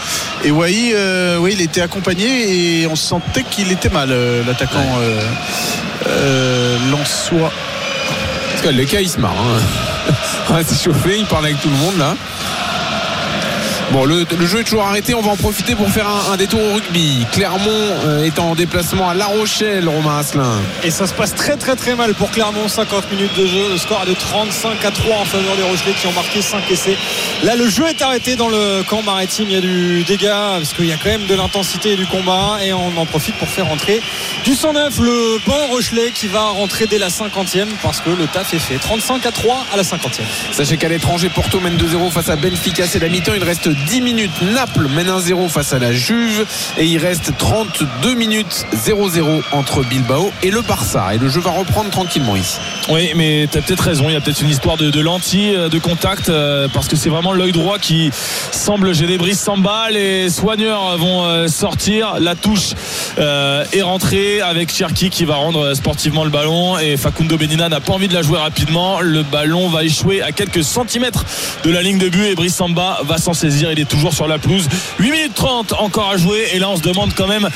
Et 0.44 0.50
Wai, 0.50 0.92
euh, 0.94 1.38
oui, 1.38 1.52
il 1.54 1.60
était 1.62 1.80
accompagné 1.80 2.80
et 2.82 2.86
on 2.86 2.96
sentait 2.96 3.44
qu'il 3.44 3.72
était 3.72 3.88
mal, 3.88 4.14
l'attaquant 4.46 4.78
euh, 6.06 6.78
Lensois. 6.90 7.50
Parce 8.50 8.62
que 8.62 8.68
le 8.68 8.84
cas, 8.84 9.00
il 9.00 9.08
se 9.08 9.18
marre. 9.18 9.34
Hein. 9.40 10.12
On 10.50 10.54
va 10.54 10.64
s'échauffer, 10.64 11.18
il 11.18 11.26
parle 11.26 11.46
avec 11.46 11.60
tout 11.62 11.70
le 11.70 11.76
monde 11.76 11.96
là. 11.98 12.16
Bon, 13.92 14.06
le, 14.06 14.24
le 14.38 14.46
jeu 14.46 14.60
est 14.60 14.64
toujours 14.64 14.84
arrêté. 14.84 15.14
On 15.14 15.20
va 15.20 15.32
en 15.32 15.36
profiter 15.36 15.74
pour 15.74 15.90
faire 15.90 16.08
un, 16.08 16.32
un 16.32 16.36
détour 16.38 16.60
au 16.62 16.74
rugby. 16.76 17.26
Clermont 17.30 17.68
euh, 17.68 18.24
est 18.24 18.38
en 18.38 18.54
déplacement 18.54 19.10
à 19.10 19.12
La 19.12 19.26
Rochelle, 19.26 19.86
Romain 19.86 20.18
Asselin. 20.18 20.62
Et 20.82 20.90
ça 20.90 21.06
se 21.06 21.12
passe 21.12 21.34
très 21.34 21.56
très 21.58 21.76
très 21.76 21.94
mal 21.94 22.14
pour 22.14 22.30
Clermont. 22.30 22.68
50 22.68 23.10
minutes 23.12 23.36
de 23.36 23.46
jeu. 23.46 23.68
Le 23.70 23.76
score 23.76 24.02
est 24.04 24.08
de 24.08 24.14
35 24.14 24.82
à 24.82 24.90
3 24.90 25.16
en 25.18 25.24
faveur 25.26 25.56
des 25.56 25.62
Rochelais 25.62 25.92
qui 25.92 26.06
ont 26.06 26.12
marqué 26.12 26.40
5 26.40 26.70
essais. 26.70 26.96
Là, 27.42 27.54
le 27.54 27.68
jeu 27.68 27.86
est 27.86 28.00
arrêté 28.00 28.34
dans 28.34 28.48
le 28.48 28.82
camp 28.82 29.02
maritime. 29.02 29.44
Il 29.50 29.54
y 29.54 29.58
a 29.58 29.60
du 29.60 30.04
dégât 30.04 30.54
parce 30.56 30.72
qu'il 30.72 30.86
y 30.86 30.92
a 30.92 30.96
quand 30.96 31.10
même 31.10 31.26
de 31.26 31.34
l'intensité 31.34 31.92
et 31.92 31.96
du 31.96 32.06
combat. 32.06 32.60
Et 32.64 32.72
on 32.72 32.96
en 32.96 33.04
profite 33.04 33.34
pour 33.34 33.48
faire 33.48 33.66
rentrer 33.66 34.00
du 34.44 34.54
109, 34.54 35.00
le 35.00 35.38
banc 35.46 35.66
Rochelet 35.68 36.12
qui 36.12 36.28
va 36.28 36.44
rentrer 36.44 36.86
dès 36.86 36.98
la 36.98 37.08
50e 37.08 37.66
parce 37.82 38.00
que 38.00 38.08
le 38.08 38.26
taf 38.26 38.54
est 38.54 38.58
fait. 38.58 38.76
35 38.78 39.26
à 39.26 39.32
3 39.32 39.66
à 39.70 39.76
la 39.76 39.82
50e. 39.82 40.22
Sachez 40.50 40.78
qu'à 40.78 40.88
l'étranger, 40.88 41.28
Porto 41.28 41.60
mène 41.60 41.76
2-0 41.76 42.10
face 42.10 42.30
à 42.30 42.36
Benfica, 42.36 42.86
c'est 42.86 42.98
la 42.98 43.10
mi-temps. 43.10 43.34
Il 43.36 43.44
reste 43.44 43.68
10 43.88 44.00
minutes. 44.00 44.30
Naples 44.54 44.88
mène 44.88 45.08
1-0 45.08 45.48
face 45.48 45.72
à 45.72 45.78
la 45.78 45.92
Juve. 45.92 46.46
Et 46.78 46.86
il 46.86 46.98
reste 46.98 47.32
32 47.36 48.14
minutes 48.14 48.66
0-0 48.74 49.42
entre 49.52 49.82
Bilbao 49.84 50.30
et 50.42 50.50
le 50.50 50.60
Barça. 50.60 51.14
Et 51.14 51.18
le 51.18 51.28
jeu 51.28 51.40
va 51.40 51.50
reprendre 51.50 51.90
tranquillement 51.90 52.36
ici. 52.36 52.58
Oui, 52.88 53.10
mais 53.16 53.48
tu 53.50 53.58
as 53.58 53.62
peut-être 53.62 53.82
raison. 53.82 54.04
Il 54.08 54.12
y 54.12 54.16
a 54.16 54.20
peut-être 54.20 54.42
une 54.42 54.50
histoire 54.50 54.76
de, 54.76 54.90
de 54.90 55.00
lentilles, 55.00 55.54
euh, 55.56 55.68
de 55.68 55.78
contact, 55.78 56.28
euh, 56.28 56.68
parce 56.72 56.88
que 56.88 56.96
c'est 56.96 57.08
vraiment 57.08 57.32
l'œil 57.32 57.52
droit 57.52 57.78
qui 57.78 58.10
semble 58.50 58.94
gêner 58.94 59.18
Brice 59.18 59.40
Samba. 59.40 59.90
Les 59.90 60.30
soigneurs 60.30 60.96
vont 60.98 61.24
euh, 61.24 61.48
sortir. 61.48 62.16
La 62.20 62.34
touche 62.34 62.74
est 63.18 63.82
rentrée 63.82 64.40
avec 64.40 64.72
Cherki 64.72 65.10
qui 65.10 65.24
va 65.24 65.34
rendre 65.34 65.74
sportivement 65.74 66.24
le 66.24 66.30
ballon. 66.30 66.78
Et 66.78 66.96
Facundo 66.96 67.36
Benina 67.36 67.68
n'a 67.68 67.80
pas 67.80 67.92
envie 67.92 68.08
de 68.08 68.14
la 68.14 68.22
jouer 68.22 68.38
rapidement. 68.38 69.00
Le 69.00 69.22
ballon 69.22 69.68
va 69.68 69.84
échouer 69.84 70.22
à 70.22 70.32
quelques 70.32 70.64
centimètres 70.64 71.24
de 71.64 71.70
la 71.70 71.82
ligne 71.82 71.98
de 71.98 72.08
but 72.08 72.24
et 72.24 72.34
Brice 72.34 72.54
Samba 72.54 73.00
va 73.04 73.18
s'en 73.18 73.34
saisir. 73.34 73.71
Il 73.72 73.80
est 73.80 73.86
toujours 73.86 74.12
sur 74.12 74.28
la 74.28 74.38
pelouse. 74.38 74.68
8 74.98 75.10
minutes 75.10 75.34
30 75.34 75.72
encore 75.72 76.10
à 76.10 76.16
jouer. 76.16 76.48
Et 76.52 76.58
là, 76.58 76.68
on 76.68 76.76
se 76.76 76.82
demande 76.82 77.14
quand 77.14 77.26
même 77.26 77.48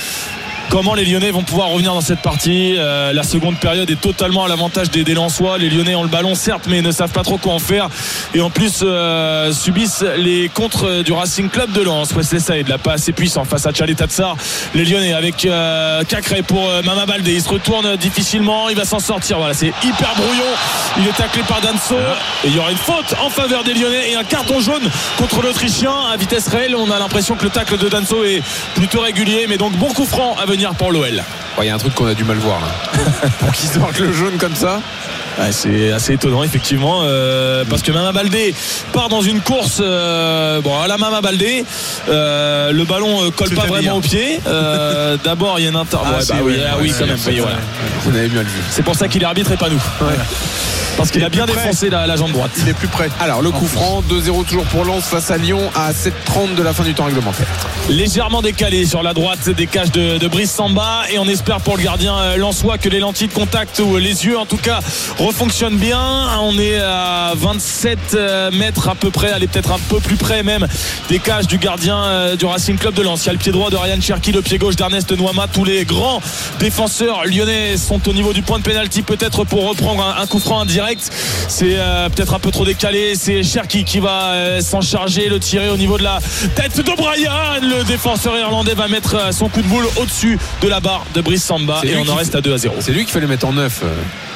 comment 0.68 0.94
les 0.94 1.04
Lyonnais 1.04 1.30
vont 1.30 1.42
pouvoir 1.42 1.68
revenir 1.68 1.94
dans 1.94 2.00
cette 2.00 2.20
partie. 2.20 2.74
Euh, 2.76 3.12
la 3.12 3.22
seconde 3.22 3.58
période 3.58 3.90
est 3.90 4.00
totalement 4.00 4.44
à 4.44 4.48
l'avantage 4.48 4.90
des, 4.90 5.04
des 5.04 5.14
Lensois. 5.14 5.58
Les 5.58 5.70
Lyonnais 5.70 5.94
ont 5.94 6.02
le 6.02 6.08
ballon, 6.08 6.34
certes, 6.34 6.64
mais 6.68 6.82
ne 6.82 6.90
savent 6.90 7.12
pas 7.12 7.22
trop 7.22 7.38
quoi 7.38 7.54
en 7.54 7.58
faire. 7.58 7.88
Et 8.34 8.40
en 8.40 8.50
plus, 8.50 8.80
euh, 8.82 9.52
subissent 9.52 10.04
les 10.16 10.48
contres 10.48 11.02
du 11.02 11.12
Racing 11.12 11.48
Club 11.48 11.72
de 11.72 11.82
Lens. 11.82 12.12
Wesley 12.14 12.40
Saïd, 12.40 12.68
là, 12.68 12.78
pas 12.78 12.94
assez 12.94 13.12
puissant 13.12 13.44
face 13.44 13.66
à 13.66 13.72
Charlie 13.72 13.94
Tatsar. 13.94 14.36
Les 14.74 14.84
Lyonnais 14.84 15.12
avec 15.12 15.44
euh, 15.44 16.02
Cacré 16.04 16.42
pour 16.42 16.68
Mama 16.84 17.06
Baldé. 17.06 17.34
Il 17.34 17.42
se 17.42 17.48
retourne 17.48 17.96
difficilement. 17.96 18.68
Il 18.68 18.76
va 18.76 18.84
s'en 18.84 19.00
sortir. 19.00 19.38
Voilà, 19.38 19.54
c'est 19.54 19.72
hyper 19.82 20.14
brouillon. 20.16 20.44
Il 20.98 21.06
est 21.06 21.16
taclé 21.16 21.42
par 21.48 21.60
Danso. 21.60 21.96
Et 22.44 22.48
il 22.48 22.56
y 22.56 22.58
aura 22.58 22.70
une 22.70 22.76
faute 22.76 23.14
en 23.24 23.30
faveur 23.30 23.64
des 23.64 23.74
Lyonnais 23.74 24.10
et 24.10 24.16
un 24.16 24.24
carton 24.24 24.60
jaune 24.60 24.88
contre 25.18 25.42
l'Autrichien 25.42 25.92
à 26.12 26.16
vitesse 26.16 26.48
réelle. 26.48 26.74
On 26.76 26.90
a 26.90 26.98
l'impression 26.98 27.36
que 27.36 27.44
le 27.44 27.50
tacle 27.50 27.78
de 27.78 27.88
Danso 27.88 28.24
est 28.24 28.42
plutôt 28.74 29.00
régulier. 29.00 29.46
Mais 29.48 29.58
donc, 29.58 29.72
bon 29.76 29.88
coup 29.88 30.04
franc 30.04 30.36
à 30.40 30.46
venir 30.46 30.55
pour 30.78 30.92
l'OL. 30.92 31.22
Il 31.58 31.64
y 31.64 31.68
a 31.68 31.74
un 31.74 31.78
truc 31.78 31.94
qu'on 31.94 32.06
a 32.06 32.14
du 32.14 32.24
mal 32.24 32.36
voir 32.38 32.60
là. 32.60 33.28
Pour 33.38 33.52
qu'il 33.52 33.68
se 33.68 33.78
marque 33.78 33.98
le 33.98 34.12
jaune 34.12 34.38
comme 34.38 34.54
ça. 34.54 34.80
C'est 35.50 35.92
assez 35.92 36.14
étonnant 36.14 36.42
effectivement 36.42 37.00
euh, 37.02 37.64
parce 37.68 37.82
que 37.82 37.92
Mama 37.92 38.12
Baldé 38.12 38.54
part 38.92 39.08
dans 39.08 39.20
une 39.20 39.40
course 39.40 39.80
euh, 39.80 40.60
bon 40.60 40.80
à 40.80 40.88
la 40.88 40.96
Mama 40.96 41.20
Baldé 41.20 41.64
euh, 42.08 42.72
le 42.72 42.84
ballon 42.84 43.30
colle 43.32 43.50
pas 43.50 43.66
vraiment 43.66 43.96
au 43.96 44.00
pied 44.00 44.40
d'abord 45.24 45.58
il 45.58 45.64
y 45.64 45.66
a 45.66 45.70
une 45.70 45.76
inter 45.76 45.98
Ah, 46.04 46.10
ouais, 46.18 46.24
bah 46.28 46.34
oui, 46.42 46.54
ah 46.66 46.76
oui 46.80 46.92
quand 46.98 47.06
même 47.06 47.18
oui, 47.26 47.38
voilà. 47.40 48.48
C'est 48.70 48.82
pour 48.82 48.94
ça 48.94 49.08
qu'il 49.08 49.22
est 49.22 49.26
arbitre 49.26 49.52
et 49.52 49.56
pas 49.56 49.68
nous. 49.68 49.82
Parce 50.96 51.10
qu'il 51.10 51.20
Il 51.20 51.24
a 51.24 51.28
bien 51.28 51.44
défoncé 51.44 51.90
la, 51.90 52.06
la 52.06 52.16
jambe 52.16 52.32
droite. 52.32 52.52
Il 52.58 52.68
est 52.68 52.72
plus 52.72 52.88
près. 52.88 53.10
Alors 53.20 53.42
le 53.42 53.50
coup 53.50 53.66
franc, 53.66 54.02
2-0 54.10 54.46
toujours 54.46 54.64
pour 54.64 54.84
Lens 54.84 55.04
face 55.04 55.30
à 55.30 55.36
Lyon 55.36 55.60
à 55.74 55.92
7h30 55.92 56.54
de 56.56 56.62
la 56.62 56.72
fin 56.72 56.84
du 56.84 56.94
temps 56.94 57.04
réglementaire. 57.04 57.46
légèrement 57.90 58.40
décalé 58.40 58.86
sur 58.86 59.02
la 59.02 59.12
droite 59.12 59.48
des 59.50 59.66
cages 59.66 59.92
de, 59.92 60.16
de 60.16 60.28
Brice 60.28 60.50
Samba 60.52 61.02
et 61.12 61.18
on 61.18 61.26
espère 61.28 61.60
pour 61.60 61.76
le 61.76 61.82
gardien 61.82 62.36
Lensois 62.36 62.78
que 62.78 62.88
les 62.88 63.00
lentilles 63.00 63.28
de 63.28 63.34
contact 63.34 63.78
ou 63.80 63.98
les 63.98 64.24
yeux 64.24 64.38
en 64.38 64.46
tout 64.46 64.56
cas 64.56 64.80
refonctionnent 65.26 65.76
bien. 65.76 65.98
On 66.40 66.56
est 66.58 66.78
à 66.78 67.32
27 67.34 67.98
euh, 68.14 68.50
mètres 68.52 68.88
à 68.88 68.94
peu 68.94 69.10
près 69.10 69.32
allez 69.32 69.48
peut-être 69.48 69.72
un 69.72 69.78
peu 69.88 69.98
plus 69.98 70.14
près 70.16 70.44
même 70.44 70.66
des 71.08 71.18
cages 71.18 71.48
du 71.48 71.58
gardien 71.58 71.96
euh, 72.04 72.36
du 72.36 72.44
Racing 72.46 72.78
Club 72.78 72.94
de 72.94 73.02
Lens. 73.02 73.24
Il 73.24 73.26
y 73.26 73.30
a 73.30 73.32
le 73.32 73.38
pied 73.38 73.50
droit 73.50 73.68
de 73.70 73.76
Ryan 73.76 74.00
Cherki 74.00 74.30
le 74.30 74.40
pied 74.42 74.58
gauche 74.58 74.76
d'Ernest 74.76 75.10
Noama 75.10 75.46
tous 75.52 75.64
les 75.64 75.84
grands 75.84 76.20
défenseurs 76.60 77.24
lyonnais 77.26 77.76
sont 77.76 78.08
au 78.08 78.12
niveau 78.12 78.32
du 78.32 78.42
point 78.42 78.58
de 78.58 78.62
pénalty 78.62 79.02
peut-être 79.02 79.44
pour 79.44 79.68
reprendre 79.68 80.02
un, 80.02 80.22
un 80.22 80.26
coup 80.26 80.38
franc 80.38 80.60
indirect. 80.60 81.10
C'est 81.48 81.76
euh, 81.76 82.08
peut-être 82.08 82.34
un 82.34 82.38
peu 82.38 82.52
trop 82.52 82.64
décalé. 82.64 83.14
C'est 83.16 83.42
Cherki 83.42 83.84
qui 83.84 83.98
va 83.98 84.32
euh, 84.32 84.60
s'en 84.60 84.80
charger 84.80 85.28
le 85.28 85.40
tirer 85.40 85.68
au 85.70 85.76
niveau 85.76 85.98
de 85.98 86.04
la 86.04 86.20
tête 86.54 86.76
de 86.76 86.96
Brian. 86.96 87.32
Le 87.62 87.82
défenseur 87.84 88.38
irlandais 88.38 88.74
va 88.74 88.86
mettre 88.86 89.34
son 89.34 89.48
coup 89.48 89.62
de 89.62 89.66
boule 89.68 89.86
au-dessus 89.96 90.38
de 90.62 90.68
la 90.68 90.78
barre 90.78 91.04
de 91.14 91.20
Brice 91.20 91.44
Samba 91.44 91.78
C'est 91.82 91.88
et 91.88 91.94
lui 91.94 92.00
on 92.00 92.04
qui 92.04 92.10
en 92.10 92.14
reste 92.14 92.34
à 92.36 92.40
2 92.40 92.54
à 92.54 92.58
0 92.58 92.76
C'est 92.80 92.92
lui 92.92 93.04
qui 93.04 93.10
fallait 93.10 93.26
mettre 93.26 93.46
en 93.46 93.52
neuf. 93.52 93.80
euh. 93.82 93.88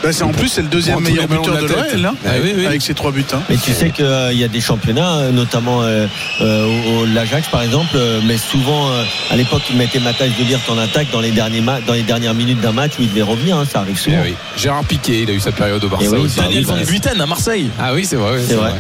Bah, 0.03 0.13
c'est, 0.13 0.23
en 0.23 0.33
plus, 0.33 0.49
c'est 0.49 0.63
le 0.63 0.69
deuxième 0.69 0.80
tous 0.83 1.01
meilleur 1.01 1.29
buteur 1.29 1.57
de 1.57 1.67
l'OL, 1.67 2.01
là, 2.03 2.15
Ah 2.27 2.31
oui, 2.43 2.53
oui. 2.57 2.67
avec 2.67 2.83
ses 2.83 2.95
trois 2.95 3.13
buts. 3.13 3.25
hein. 3.33 3.41
Mais 3.49 3.57
tu 3.57 3.73
sais 3.73 3.91
qu'il 3.91 4.05
y 4.39 4.45
a 4.45 4.49
des 4.49 4.61
championnats, 4.61 5.17
euh, 5.19 5.31
notamment 5.33 5.83
euh, 5.83 6.07
euh, 6.41 6.67
au- 7.01 7.07
l'Ajax 7.07 7.49
par 7.49 7.63
exemple, 7.63 7.97
mais 8.25 8.37
souvent 8.39 8.89
à 9.31 9.37
l'époque 9.37 9.63
ils 9.71 9.77
mettaient 9.77 10.01
Matthijs 10.01 10.37
de 10.39 10.45
Ligt 10.45 10.69
en 10.69 10.79
attaque 10.79 11.09
dans 11.13 11.21
les, 11.21 11.31
derniers 11.31 11.63
dans 11.87 11.93
les 11.95 12.03
dernières 12.03 12.35
minutes 12.35 12.61
d'un 12.61 12.73
match 12.73 12.93
où 12.99 13.03
il 13.03 13.09
devait 13.09 13.23
revenir, 13.23 13.57
hein, 13.57 13.65
ça 13.71 13.81
arrive 13.81 13.97
Eh 13.99 14.03
souvent. 14.05 14.23
oui. 14.25 14.35
Gérard 14.57 14.85
Piquet, 14.85 15.23
il 15.23 15.31
a 15.31 15.33
eu 15.35 15.41
sa 15.41 15.53
période 15.53 15.83
au 15.85 15.89
Barça 15.89 16.09
oui, 16.11 16.19
aussi. 16.21 16.37
Daniel 16.39 16.65
Van 16.65 16.77
Ah, 16.81 16.85
Buiten 16.85 17.21
à 17.21 17.27
Marseille. 17.27 17.71
Ah 17.79 17.93
oui, 17.95 18.05
c'est 18.05 18.17
vrai. 18.17 18.33
oui, 18.37 18.45
C'est 18.47 18.55
vrai. 18.55 18.73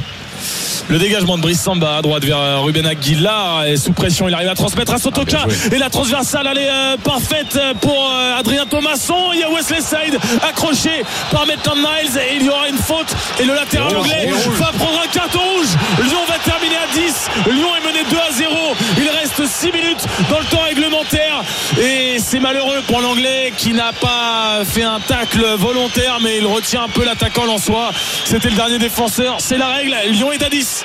Le 0.88 0.98
dégagement 0.98 1.36
de 1.36 1.42
Brice 1.42 1.60
Samba 1.60 1.98
à 1.98 2.02
droite 2.02 2.24
vers 2.24 2.38
euh, 2.38 2.58
Ruben 2.58 2.86
Aguilar 2.86 3.64
et 3.64 3.76
sous 3.76 3.92
pression 3.92 4.28
il 4.28 4.34
arrive 4.34 4.48
à 4.48 4.54
transmettre 4.54 4.92
à 4.94 4.98
Sotoka. 4.98 5.44
Ah, 5.44 5.74
et 5.74 5.78
la 5.78 5.90
transversale 5.90 6.48
elle 6.50 6.58
est 6.58 6.70
euh, 6.70 6.96
parfaite 6.96 7.58
pour 7.80 8.10
euh, 8.12 8.38
Adrien 8.38 8.66
Thomasson. 8.66 9.32
Il 9.34 9.40
y 9.40 9.42
a 9.42 9.50
Wesley 9.50 9.80
Side 9.80 10.18
accroché 10.42 11.04
par 11.30 11.46
Maitland 11.46 11.78
Niles 11.78 12.18
et 12.18 12.36
il 12.36 12.46
y 12.46 12.48
aura 12.48 12.68
une 12.68 12.78
faute. 12.78 13.14
Et 13.38 13.44
le 13.44 13.54
latéral 13.54 13.94
rouge, 13.94 14.06
anglais 14.06 14.30
rouge. 14.32 14.56
va 14.58 14.72
prendre 14.72 15.00
un 15.04 15.08
carton 15.08 15.38
rouge. 15.38 15.68
Lyon 15.98 16.20
va 16.28 16.38
terminer 16.38 16.76
à 16.76 16.92
10 16.94 17.52
Lyon 17.52 17.68
est 17.76 17.86
mené 17.86 18.04
2 18.10 18.16
à 18.16 18.32
0 18.32 18.54
il 18.98 19.08
reste 19.08 19.46
6 19.46 19.72
minutes 19.72 20.06
dans 20.30 20.38
le 20.38 20.44
temps 20.46 20.62
réglementaire. 20.62 21.42
Et 21.80 22.18
c'est 22.18 22.40
malheureux 22.40 22.82
pour 22.86 23.00
l'anglais 23.00 23.52
qui 23.56 23.72
n'a 23.72 23.92
pas 23.92 24.64
fait 24.64 24.82
un 24.82 25.00
tacle 25.00 25.44
volontaire 25.56 26.18
mais 26.22 26.38
il 26.38 26.46
retient 26.46 26.84
un 26.84 26.88
peu 26.88 27.04
l'attaquant 27.04 27.46
soi 27.58 27.90
c'était 28.24 28.50
le 28.50 28.56
dernier 28.56 28.78
défenseur. 28.78 29.36
C'est 29.38 29.58
la 29.58 29.68
règle. 29.68 29.94
Lyon 30.10 30.29
est 30.32 30.42
à 30.42 30.48
10 30.48 30.84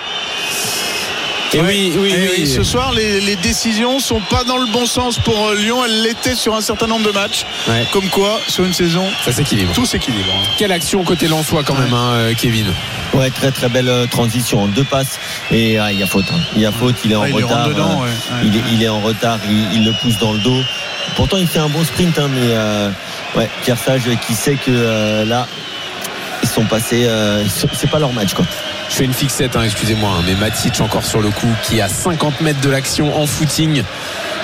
Et 1.54 1.62
oui, 1.62 1.94
oui, 1.98 2.12
Et 2.14 2.30
oui. 2.42 2.48
ce 2.48 2.64
soir, 2.64 2.92
les, 2.92 3.22
les 3.22 3.36
décisions 3.38 4.00
sont 4.00 4.20
pas 4.30 4.44
dans 4.44 4.58
le 4.58 4.66
bon 4.74 4.86
sens 4.86 5.18
pour 5.20 5.48
euh, 5.48 5.56
Lyon. 5.56 5.86
Elles 5.86 6.02
l'étaient 6.04 6.36
sur 6.36 6.54
un 6.56 6.62
certain 6.62 6.88
nombre 6.88 7.06
de 7.06 7.12
matchs. 7.14 7.46
Ouais. 7.68 7.86
Comme 7.94 8.10
quoi, 8.10 8.40
sur 8.48 8.66
une 8.66 8.74
saison, 8.74 9.06
Ça 9.24 9.32
s'équilibre. 9.32 9.72
tout 9.74 9.86
s'équilibre. 9.86 10.34
Quelle 10.58 10.72
action 10.74 11.04
côté 11.04 11.28
Lensois 11.28 11.64
quand 11.64 11.76
même, 11.76 11.94
hein, 11.94 12.12
euh, 12.14 12.34
Kevin? 12.36 12.68
Ouais, 13.14 13.30
très 13.30 13.52
très 13.52 13.70
belle 13.70 13.88
euh, 13.88 14.06
transition, 14.08 14.68
deux 14.68 14.84
passes 14.84 15.20
et 15.52 15.78
ah, 15.80 15.92
il 15.94 16.00
y 16.00 16.04
a 16.04 16.08
faute. 16.08 16.26
hein. 16.34 16.40
Il 16.56 16.62
y 16.62 16.66
a 16.66 16.72
faute, 16.74 16.96
il 17.06 17.14
est 17.14 17.16
en 17.16 17.22
Ah, 17.22 17.30
il 17.30 17.36
retard. 17.36 17.58
rentre 17.60 17.70
dedans, 17.70 18.02
ouais. 18.02 18.10
Ouais. 18.10 18.42
il, 18.44 18.56
est, 18.58 18.62
il 18.74 18.84
est 18.84 18.90
en 18.90 19.00
retard, 19.00 19.40
il, 19.48 19.78
il 19.78 19.86
le 19.86 19.94
pousse 20.02 20.18
dans 20.18 20.34
le 20.34 20.40
dos. 20.40 20.60
Pourtant, 21.16 21.38
il 21.38 21.48
fait 21.48 21.60
un 21.60 21.70
bon 21.70 21.86
sprint, 21.86 22.20
hein, 22.20 22.28
mais 22.34 22.48
euh, 22.52 22.90
ouais, 23.38 23.50
Pierre 23.64 23.78
Sage 23.80 24.02
qui 24.28 24.34
sait 24.34 24.56
que 24.56 24.72
euh, 24.72 25.24
là, 25.24 25.48
ils 26.44 26.50
sont 26.50 26.66
passés, 26.66 27.06
euh, 27.06 27.46
c'est 27.72 27.90
pas 27.90 28.00
leur 28.00 28.12
match 28.12 28.34
quoi. 28.34 28.44
Je 28.90 28.96
fais 28.96 29.06
une 29.06 29.14
fixette, 29.14 29.56
hein, 29.56 29.64
excusez-moi, 29.64 30.10
hein, 30.18 30.24
mais 30.26 30.36
Matic 30.36 30.80
encore 30.82 31.06
sur 31.06 31.22
le 31.22 31.30
coup, 31.30 31.48
qui 31.64 31.80
est 31.80 31.82
à 31.82 31.90
50 31.90 32.42
mètres 32.42 32.62
de 32.62 32.70
l'action 32.70 33.18
en 33.20 33.26
footing. 33.26 33.84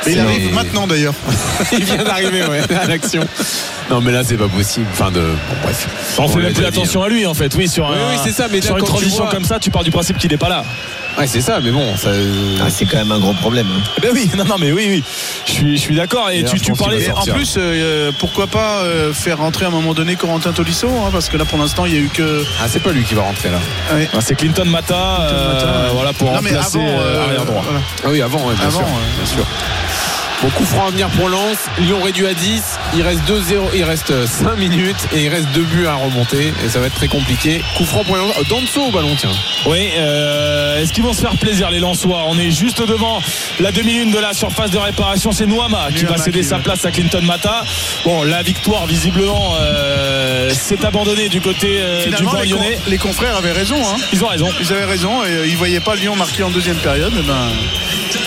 Mais 0.05 0.13
il 0.13 0.19
arrive 0.19 0.53
maintenant 0.53 0.87
d'ailleurs. 0.87 1.13
il 1.71 1.83
vient 1.83 2.03
d'arriver 2.03 2.43
ouais, 2.45 2.61
à 2.75 2.87
l'action. 2.87 3.23
Non 3.89 3.99
mais 4.01 4.11
là 4.11 4.23
c'est 4.23 4.37
pas 4.37 4.47
possible. 4.47 4.85
Enfin 4.91 5.11
de. 5.11 5.19
Bon 5.21 5.55
bref. 5.63 5.87
On 6.17 6.27
fait 6.27 6.39
même 6.39 6.53
plus 6.53 6.65
attention 6.65 7.03
à 7.03 7.09
lui 7.09 7.25
en 7.25 7.33
fait. 7.33 7.53
Oui, 7.55 7.67
sur, 7.67 7.89
Oui, 7.89 7.95
un- 7.97 8.09
oui, 8.11 8.19
c'est 8.23 8.31
ça, 8.31 8.47
mais 8.51 8.59
là, 8.59 8.65
sur 8.65 8.77
une 8.77 8.85
transition 8.85 9.23
vois- 9.23 9.31
comme 9.31 9.43
ça, 9.45 9.59
tu 9.59 9.69
pars 9.71 9.83
du 9.83 9.91
principe 9.91 10.17
qu'il 10.17 10.31
n'est 10.31 10.37
pas 10.37 10.49
là. 10.49 10.63
hein. 10.65 11.19
Ouais 11.19 11.27
c'est 11.27 11.41
ça, 11.41 11.59
mais 11.61 11.71
bon, 11.71 11.97
ça. 11.97 12.09
Ah, 12.61 12.69
c'est 12.69 12.85
quand 12.85 12.97
même 12.97 13.11
un 13.11 13.19
gros 13.19 13.33
problème. 13.33 13.67
hein. 13.69 13.81
Eh 13.97 14.01
Ben 14.01 14.11
oui, 14.13 14.29
non, 14.37 14.45
non, 14.45 14.55
mais 14.57 14.71
oui, 14.71 14.85
oui. 14.89 15.03
Je 15.45 15.51
suis, 15.51 15.75
je 15.77 15.81
suis 15.81 15.95
d'accord. 15.95 16.29
Et 16.29 16.43
tu, 16.45 16.71
parlais. 16.71 17.09
en 17.11 17.25
plus, 17.25 17.55
euh, 17.57 18.11
pourquoi 18.17 18.47
pas 18.47 18.79
euh, 18.83 19.11
faire 19.11 19.39
rentrer 19.39 19.65
à 19.65 19.67
un 19.67 19.71
moment 19.71 19.93
donné 19.93 20.15
Corentin 20.15 20.53
Tolisso 20.53 20.87
hein, 20.87 21.09
Parce 21.11 21.27
que 21.27 21.35
là, 21.35 21.43
pour 21.43 21.57
l'instant, 21.57 21.85
il 21.85 21.93
y 21.93 21.97
a 21.97 21.99
eu 21.99 22.09
que. 22.13 22.45
Ah 22.61 22.67
c'est 22.69 22.79
pas 22.81 22.91
lui 22.93 23.03
qui 23.03 23.13
va 23.13 23.23
rentrer 23.23 23.49
là. 23.49 23.59
Ouais. 23.93 24.07
Ah, 24.13 24.19
c'est 24.21 24.35
Clinton 24.35 24.63
Mata, 24.65 25.21
euh, 25.23 25.53
Mata, 25.53 25.65
ouais. 25.65 25.89
voilà, 25.93 26.13
pour 26.13 26.31
Non, 26.31 26.39
mais 26.41 26.51
remplacer 26.51 26.77
avant, 26.79 26.87
euh, 26.87 27.01
euh, 27.01 27.23
arrière 27.25 27.45
droit. 27.45 27.61
voilà. 27.65 27.79
Ah 28.05 28.07
oui 28.09 28.21
avant, 28.21 28.47
ouais, 28.47 28.55
bien 28.55 28.67
Avant, 28.67 28.77
sûr. 28.79 28.87
ouais. 28.87 28.93
Bien 29.21 29.33
sûr. 29.35 29.45
Bon 30.41 30.49
coup 30.49 30.65
franc 30.65 30.87
à 30.87 30.89
venir 30.89 31.07
pour 31.09 31.29
Lens, 31.29 31.57
Lyon 31.77 32.01
réduit 32.01 32.25
à 32.25 32.33
10, 32.33 32.63
il 32.95 33.03
reste 33.03 33.21
2-0, 33.29 33.69
il 33.75 33.83
reste 33.83 34.25
5 34.25 34.55
minutes 34.57 35.07
et 35.13 35.25
il 35.25 35.29
reste 35.29 35.49
2 35.53 35.61
buts 35.61 35.85
à 35.85 35.93
remonter 35.93 36.51
et 36.65 36.69
ça 36.69 36.79
va 36.79 36.87
être 36.87 36.95
très 36.95 37.07
compliqué. 37.07 37.61
Coup 37.77 37.85
franc 37.85 38.03
pour 38.03 38.15
Lens, 38.17 38.33
oh, 38.39 38.43
Danso 38.49 38.81
au 38.87 38.91
ballon 38.91 39.15
tiens. 39.15 39.29
Oui, 39.67 39.89
euh, 39.97 40.81
est-ce 40.81 40.93
qu'ils 40.93 41.03
vont 41.03 41.13
se 41.13 41.21
faire 41.21 41.35
plaisir 41.37 41.69
les 41.69 41.79
Lensois? 41.79 42.23
On 42.27 42.39
est 42.39 42.49
juste 42.49 42.81
devant 42.81 43.21
la 43.59 43.71
demi-lune 43.71 44.09
de 44.09 44.17
la 44.17 44.33
surface 44.33 44.71
de 44.71 44.79
réparation. 44.79 45.31
C'est 45.31 45.45
Noama 45.45 45.89
qui 45.95 46.05
va 46.05 46.17
céder 46.17 46.39
qui 46.39 46.45
sa 46.47 46.57
va. 46.57 46.63
place 46.63 46.85
à 46.85 46.91
Clinton 46.91 47.21
Mata. 47.21 47.63
Bon, 48.03 48.23
la 48.23 48.41
victoire 48.41 48.87
visiblement 48.87 49.53
euh, 49.59 50.49
s'est 50.55 50.83
abandonnée 50.83 51.29
du 51.29 51.39
côté 51.39 51.77
euh, 51.81 52.05
du 52.07 52.23
banc 52.23 52.33
les, 52.41 52.49
con- 52.49 52.55
lyonnais. 52.55 52.79
les 52.87 52.97
confrères 52.97 53.37
avaient 53.37 53.51
raison. 53.51 53.77
Hein. 53.77 53.97
Ils 54.11 54.23
ont 54.23 54.27
raison. 54.27 54.49
Ils 54.59 54.73
avaient 54.73 54.85
raison 54.85 55.23
et 55.23 55.29
euh, 55.29 55.45
ils 55.47 55.55
voyaient 55.55 55.79
pas 55.81 55.93
Lyon 55.93 56.15
marquer 56.15 56.41
en 56.41 56.49
deuxième 56.49 56.77
période. 56.77 57.13
Et 57.15 57.21
ben, 57.21 57.49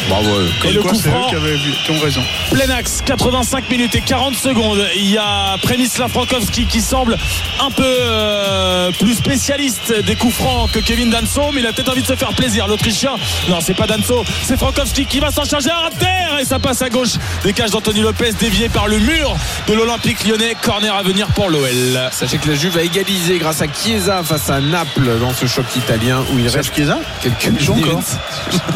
Bravo. 0.08 0.28
ouais. 0.28 0.46
comme 0.60 0.72
le 0.72 0.82
quoi, 0.82 0.90
coup 0.92 0.96
c'est 1.02 1.08
eux 1.08 1.12
franc. 1.12 1.28
qui, 1.28 1.34
avaient 1.34 1.56
vu- 1.56 1.74
qui 1.84 1.90
ont 1.90 1.98
raison. 2.00 2.22
Plein 2.50 2.70
axe, 2.70 3.02
85 3.04 3.68
minutes 3.70 3.94
et 3.94 4.00
40 4.00 4.34
secondes. 4.36 4.84
Il 4.96 5.10
y 5.10 5.18
a 5.18 5.56
Premislav 5.62 6.10
Frankowski 6.10 6.66
qui 6.66 6.80
semble 6.80 7.16
un 7.64 7.70
peu 7.70 7.82
euh, 7.86 8.90
plus 8.98 9.14
spécialiste 9.14 9.92
des 10.04 10.16
coups 10.16 10.34
francs 10.34 10.70
que 10.72 10.78
Kevin 10.80 11.10
Danso, 11.10 11.50
mais 11.52 11.60
il 11.60 11.66
a 11.66 11.72
peut-être 11.72 11.90
envie 11.90 12.02
de 12.02 12.06
se 12.06 12.16
faire 12.16 12.32
plaisir. 12.34 12.66
L'Autrichien, 12.68 13.12
non, 13.48 13.58
c'est 13.60 13.74
pas 13.74 13.86
Danso, 13.86 14.24
c'est 14.42 14.56
Frankowski 14.58 15.06
qui 15.06 15.20
va 15.20 15.30
s'en 15.30 15.44
charger 15.44 15.70
à 15.70 15.90
terre 15.98 16.38
et 16.40 16.44
ça 16.44 16.58
passe 16.58 16.82
à 16.82 16.88
gauche. 16.90 17.14
Décage 17.42 17.70
d'Anthony 17.70 18.00
Lopez 18.00 18.32
dévié 18.38 18.68
par 18.68 18.86
le 18.88 18.98
mur 18.98 19.34
de 19.68 19.72
l'Olympique 19.74 20.24
lyonnais. 20.26 20.54
Corner 20.62 20.94
à 20.94 21.02
venir 21.02 21.26
pour 21.28 21.48
l'OL. 21.50 21.68
Sachez 22.12 22.38
que 22.38 22.48
la 22.48 22.54
Juve 22.54 22.76
a 22.78 22.82
égalisé 22.82 23.38
grâce 23.38 23.60
à 23.62 23.66
Chiesa 23.66 24.22
face 24.24 24.48
à 24.50 24.60
Naples 24.60 25.18
dans 25.20 25.32
ce 25.32 25.46
choc 25.46 25.64
italien 25.76 26.22
où 26.32 26.38
il 26.38 26.48
reste 26.48 26.74
Chiesa 26.74 26.98
quelques 27.20 27.68
encore 27.68 28.00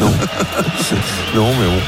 Non. 0.01 0.13
non, 1.35 1.51
mais 1.59 1.65
bon. 1.67 1.81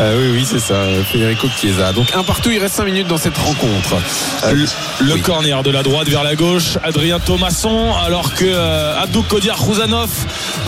Euh, 0.00 0.16
oui, 0.16 0.38
oui, 0.38 0.46
c'est 0.48 0.60
ça, 0.60 0.76
Federico 1.10 1.48
Chiesa. 1.60 1.92
Donc 1.92 2.06
un 2.14 2.22
partout, 2.22 2.50
il 2.50 2.58
reste 2.60 2.76
5 2.76 2.84
minutes 2.84 3.08
dans 3.08 3.16
cette 3.18 3.36
rencontre. 3.36 3.96
Euh, 4.44 4.52
Le, 4.52 4.66
le 5.06 5.14
oui. 5.14 5.22
corner 5.22 5.62
de 5.62 5.70
la 5.70 5.82
droite 5.82 6.08
vers 6.08 6.22
la 6.22 6.36
gauche, 6.36 6.78
Adrien 6.84 7.18
Thomasson, 7.18 7.92
alors 8.06 8.32
que 8.34 8.44
euh, 8.46 9.02
Abdou 9.02 9.22
Kodir 9.22 9.56
Khouzanov 9.56 10.08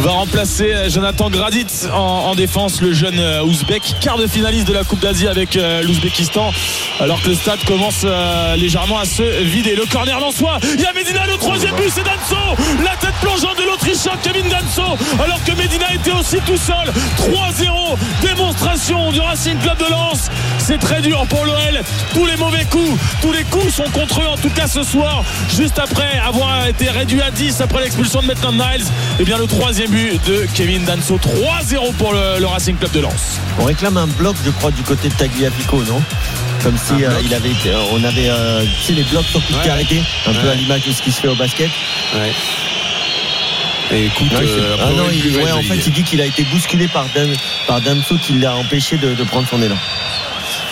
va 0.01 0.11
remplacer 0.11 0.73
euh, 0.73 0.91
Jonathan 0.91 1.31
Gradit 1.31 1.67
en, 1.93 1.97
en 1.99 2.35
défense, 2.35 2.81
le 2.81 2.93
jeune 2.93 3.19
euh, 3.19 3.43
Ouzbek, 3.43 3.83
quart 4.01 4.19
de 4.19 4.27
finaliste 4.27 4.67
de 4.69 4.73
la 4.73 4.85
Coupe 4.85 5.01
d'Asie 5.01 5.29
avec 5.29 5.57
euh, 5.57 5.83
l'Ouzbékistan, 5.83 6.53
alors 7.01 7.23
que 7.23 7.29
le 7.29 7.35
stade 7.35 7.63
commence 7.65 8.07
légèrement 8.57 8.99
à 8.99 9.05
se 9.05 9.23
vider. 9.43 9.75
Le 9.77 9.87
corner 9.87 10.19
soi 10.33 10.59
il 10.75 10.81
y 10.81 10.87
a 10.87 10.93
Medina, 10.93 11.27
le 11.27 11.37
troisième 11.37 11.75
but, 11.77 11.91
c'est 11.95 12.03
Danso, 12.03 12.37
la 12.85 12.97
tête 12.97 13.15
plongeante 13.21 13.59
de 13.59 13.65
l'Autrichien 13.65 14.13
Kevin 14.23 14.49
Danso, 14.49 14.97
alors 15.23 15.43
que 15.45 15.53
Medina 15.53 15.93
était 15.95 16.13
aussi 16.13 16.37
tout 16.47 16.57
seul. 16.57 16.93
3-0, 17.19 17.97
démonstration 18.23 19.13
du 19.13 19.21
Racing 19.21 19.59
Club 19.59 19.79
de 19.79 19.91
Lens. 19.91 20.31
C'est 20.67 20.79
très 20.79 21.03
dur 21.03 21.27
pour 21.29 21.45
l'OL. 21.45 21.83
Tous 22.15 22.25
les 22.25 22.37
mauvais 22.37 22.65
coups, 22.65 22.99
tous 23.21 23.33
les 23.33 23.45
coups 23.45 23.73
sont 23.75 23.89
contre 23.93 24.23
eux, 24.23 24.27
en 24.27 24.37
tout 24.39 24.49
cas 24.49 24.67
ce 24.67 24.83
soir, 24.83 25.23
juste 25.55 25.79
après 25.79 26.19
avoir 26.27 26.67
été 26.67 26.89
réduit 26.89 27.21
à 27.21 27.31
10 27.31 27.61
après 27.61 27.83
l'expulsion 27.83 28.23
de 28.23 28.29
Maitland 28.29 28.55
Niles. 28.55 28.85
Et 29.21 29.25
bien 29.25 29.37
le 29.37 29.47
troisième 29.47 29.91
but 29.91 30.19
de 30.27 30.47
Kevin 30.55 30.85
Danso, 30.85 31.19
3-0 31.19 31.93
pour 31.99 32.13
le, 32.15 32.41
le 32.41 32.47
Racing 32.47 32.77
Club 32.77 32.93
de 32.93 33.01
Lens. 33.01 33.39
On 33.59 33.65
réclame 33.65 33.99
un 33.99 34.07
bloc, 34.07 34.37
je 34.45 34.51
crois, 34.53 34.71
du 34.71 34.83
côté 34.83 35.09
de 35.11 35.15
Tagliafico, 35.15 35.83
non? 35.85 36.01
Comme 36.63 36.79
si 36.79 37.05
euh, 37.05 37.11
il 37.23 37.35
avait 37.35 37.51
euh, 37.67 37.83
on 37.93 38.03
avait, 38.03 38.29
euh, 38.31 38.65
tu 38.79 38.83
sais, 38.87 38.93
les 38.95 39.03
blocs 39.03 39.27
sur 39.27 39.45
coup 39.45 39.53
de 39.53 39.59
Ouais. 39.59 39.69
arrêté, 39.69 40.03
un 40.27 40.33
peu 40.33 40.49
à 40.49 40.55
l'image 40.55 40.81
de 40.87 40.93
ce 40.93 41.03
qui 41.03 41.13
se 41.13 41.21
fait 41.21 41.29
au 41.29 41.35
basket. 41.35 41.69
Ouais. 42.15 42.33
Et 43.93 44.07
écoute, 44.07 44.33
Ouais, 44.33 44.39
euh, 44.49 44.77
ah 44.81 44.87
non, 44.97 45.05
ouais, 45.05 45.13
il, 45.13 45.37
ouais, 45.37 45.45
ouais, 45.45 45.53
en 45.53 45.61
fait, 45.63 45.77
il 45.87 45.93
dit 45.93 46.03
qu'il 46.05 46.23
a 46.23 46.25
été 46.25 46.43
bousculé 46.45 46.89
par, 46.89 47.05
Dan, 47.15 47.29
par 47.67 47.83
Danso 47.83 48.17
qui 48.17 48.33
l'a 48.39 48.57
empêché 48.57 48.97
de, 48.97 49.13
de 49.15 49.25
prendre 49.25 49.47
son 49.47 49.61
élan. 49.61 49.77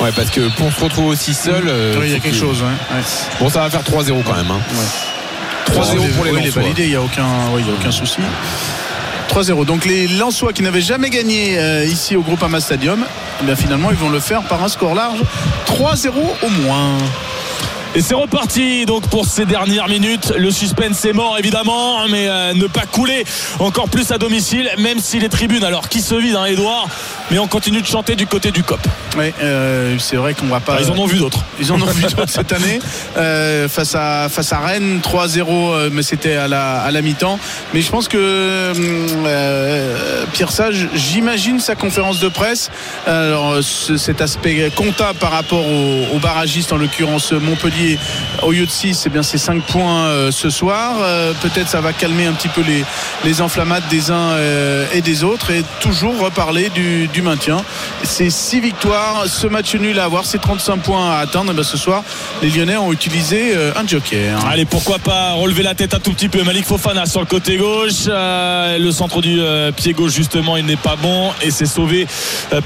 Ouais, 0.03 0.13
parce 0.15 0.31
que 0.31 0.49
pour 0.57 0.73
se 0.73 0.83
retrouver 0.85 1.09
aussi 1.09 1.35
seul. 1.35 1.65
euh, 1.69 1.95
Oui, 1.99 2.07
il 2.09 2.13
y 2.13 2.17
a 2.17 2.19
quelque 2.21 2.37
chose. 2.39 2.61
ouais, 2.63 2.69
ouais. 2.97 3.03
Bon, 3.41 3.49
ça 3.49 3.61
va 3.61 3.71
faire 3.71 3.83
3-0 3.83 4.23
quand 4.25 4.35
même. 4.35 4.51
Hein. 4.51 4.61
3-0 5.71 6.11
pour 6.15 6.25
les 6.25 6.31
Oui, 6.33 6.39
il 6.41 6.43
est 6.43 6.47
Lensois. 6.47 6.63
validé, 6.63 6.83
il 6.85 6.89
n'y 6.91 6.97
a, 6.97 7.03
aucun, 7.03 7.27
oui, 7.55 7.63
a 7.69 7.73
aucun 7.81 7.91
souci. 7.91 8.19
3-0. 9.31 9.65
Donc 9.65 9.85
les 9.87 10.09
Lensois 10.09 10.53
qui 10.53 10.63
n'avaient 10.63 10.81
jamais 10.83 11.09
gagné 11.09 11.59
euh, 11.59 11.85
ici 11.85 12.17
au 12.17 12.23
Groupama 12.23 12.61
Stadium, 12.61 13.05
eh 13.41 13.45
bien 13.47 13.57
finalement 13.57 13.91
ils 13.91 13.97
vont 13.97 14.11
le 14.11 14.21
faire 14.21 14.43
par 14.43 14.63
un 14.63 14.69
score 14.69 14.95
large. 14.95 15.21
3-0 15.67 16.11
au 16.43 16.49
moins. 16.67 16.99
Et 17.95 18.01
c'est 18.01 18.15
reparti 18.15 18.87
donc 18.87 19.07
pour 19.09 19.27
ces 19.27 19.45
dernières 19.45 19.87
minutes. 19.89 20.33
Le 20.37 20.51
suspense 20.51 21.05
est 21.05 21.13
mort 21.13 21.37
évidemment, 21.39 22.09
mais 22.09 22.27
euh, 22.27 22.55
ne 22.55 22.67
pas 22.67 22.87
couler 22.91 23.25
encore 23.59 23.89
plus 23.91 24.11
à 24.13 24.19
domicile, 24.19 24.71
même 24.79 24.99
si 24.99 25.19
les 25.19 25.29
tribunes, 25.29 25.63
alors 25.65 25.89
qui 25.91 26.01
se 26.01 26.15
vident, 26.15 26.41
hein, 26.43 26.47
Edouard, 26.47 26.89
mais 27.33 27.39
on 27.39 27.49
continue 27.49 27.81
de 27.81 27.87
chanter 27.87 28.15
du 28.15 28.27
côté 28.27 28.51
du 28.53 28.63
COP. 28.63 28.79
Oui, 29.19 29.33
euh, 29.43 29.97
c'est 29.99 30.17
vrai 30.17 30.35
qu'on 30.35 30.47
va 30.47 30.61
pas. 30.61 30.79
ils 30.81 30.91
en 30.91 30.99
ont 30.99 31.07
vu 31.07 31.19
d'autres. 31.19 31.41
Ils 31.59 31.73
en 31.73 31.81
ont 31.81 31.87
vu 31.87 32.03
d'autres 32.03 32.29
cette 32.29 32.53
année 32.53 32.79
euh, 33.17 33.69
face 33.69 33.95
à 33.95 34.29
face 34.31 34.53
à 34.53 34.61
Rennes 34.61 35.01
3-0 35.03 35.47
euh, 35.49 35.91
mais 35.93 36.03
c'était 36.03 36.37
à 36.37 36.47
la 36.47 36.81
à 36.83 36.91
la 36.91 37.03
mi-temps 37.03 37.39
mais 37.75 37.81
je 37.83 37.91
pense 37.91 38.07
que 38.09 38.17
euh, 38.19 40.25
Pierre 40.33 40.51
Sage 40.51 40.89
j'imagine 40.95 41.61
sa 41.61 41.75
conférence 41.75 42.21
de 42.21 42.29
presse 42.29 42.71
alors 43.07 43.63
ce- 43.63 43.97
cet 43.97 44.21
aspect 44.21 44.71
comptable 44.75 45.19
par 45.19 45.33
rapport 45.33 45.67
aux, 45.67 46.07
aux 46.15 46.19
barragistes 46.19 46.73
en 46.73 46.77
l'occurrence 46.77 47.33
Montpellier 47.33 47.99
au 48.43 48.53
lieu 48.53 48.67
de 48.67 48.71
6 48.71 48.95
c'est 48.95 49.11
bien 49.11 49.23
c'est 49.23 49.39
5 49.39 49.63
points 49.63 50.31
ce 50.31 50.51
soir 50.51 50.97
peut-être 51.41 51.69
ça 51.69 51.81
va 51.81 51.93
calmer 51.93 52.27
un 52.27 52.33
petit 52.33 52.49
peu 52.49 52.63
les 52.63 52.85
les 53.25 53.41
enflammades 53.41 53.85
des 53.91 54.11
uns 54.11 54.37
et 54.93 55.01
des 55.01 55.25
autres 55.25 55.51
et 55.51 55.63
toujours 55.81 56.19
reparler 56.19 56.71
du, 56.71 57.09
du 57.09 57.22
maintien. 57.23 57.63
C'est 58.05 58.31
6 58.31 58.61
victoires, 58.61 59.25
ce 59.27 59.47
match 59.47 59.75
nul 59.75 59.99
à 59.99 60.05
avoir, 60.05 60.25
c'est 60.25 60.39
35 60.39 60.79
points 60.79 61.11
à 61.11 61.19
atteindre. 61.19 61.53
Et 61.53 61.55
ben, 61.55 61.63
ce 61.63 61.77
soir, 61.77 62.03
les 62.43 62.51
Lyonnais 62.51 62.77
ont 62.77 62.93
utilisé 62.93 63.53
euh, 63.55 63.73
un 63.77 63.87
joker. 63.87 64.39
Allez, 64.47 64.65
pourquoi 64.65 64.99
pas 64.99 65.33
relever 65.33 65.63
la 65.63 65.75
tête 65.75 65.95
un 65.95 66.01
tout 66.01 66.13
petit 66.13 66.29
peu. 66.29 66.43
Malik 66.43 66.65
Fofana 66.65 67.07
sur 67.07 67.21
le 67.21 67.27
côté 67.27 67.57
gauche. 67.57 68.07
Euh, 68.09 68.79
le 68.79 68.91
centre 68.91 69.21
du 69.21 69.41
euh, 69.41 69.73
pied 69.73 69.93
gauche, 69.93 70.13
justement, 70.13 70.57
il 70.57 70.67
n'est 70.67 70.77
pas 70.77 70.97
bon. 70.97 71.31
Et 71.43 71.51
c'est 71.51 71.67
sauvé 71.67 72.07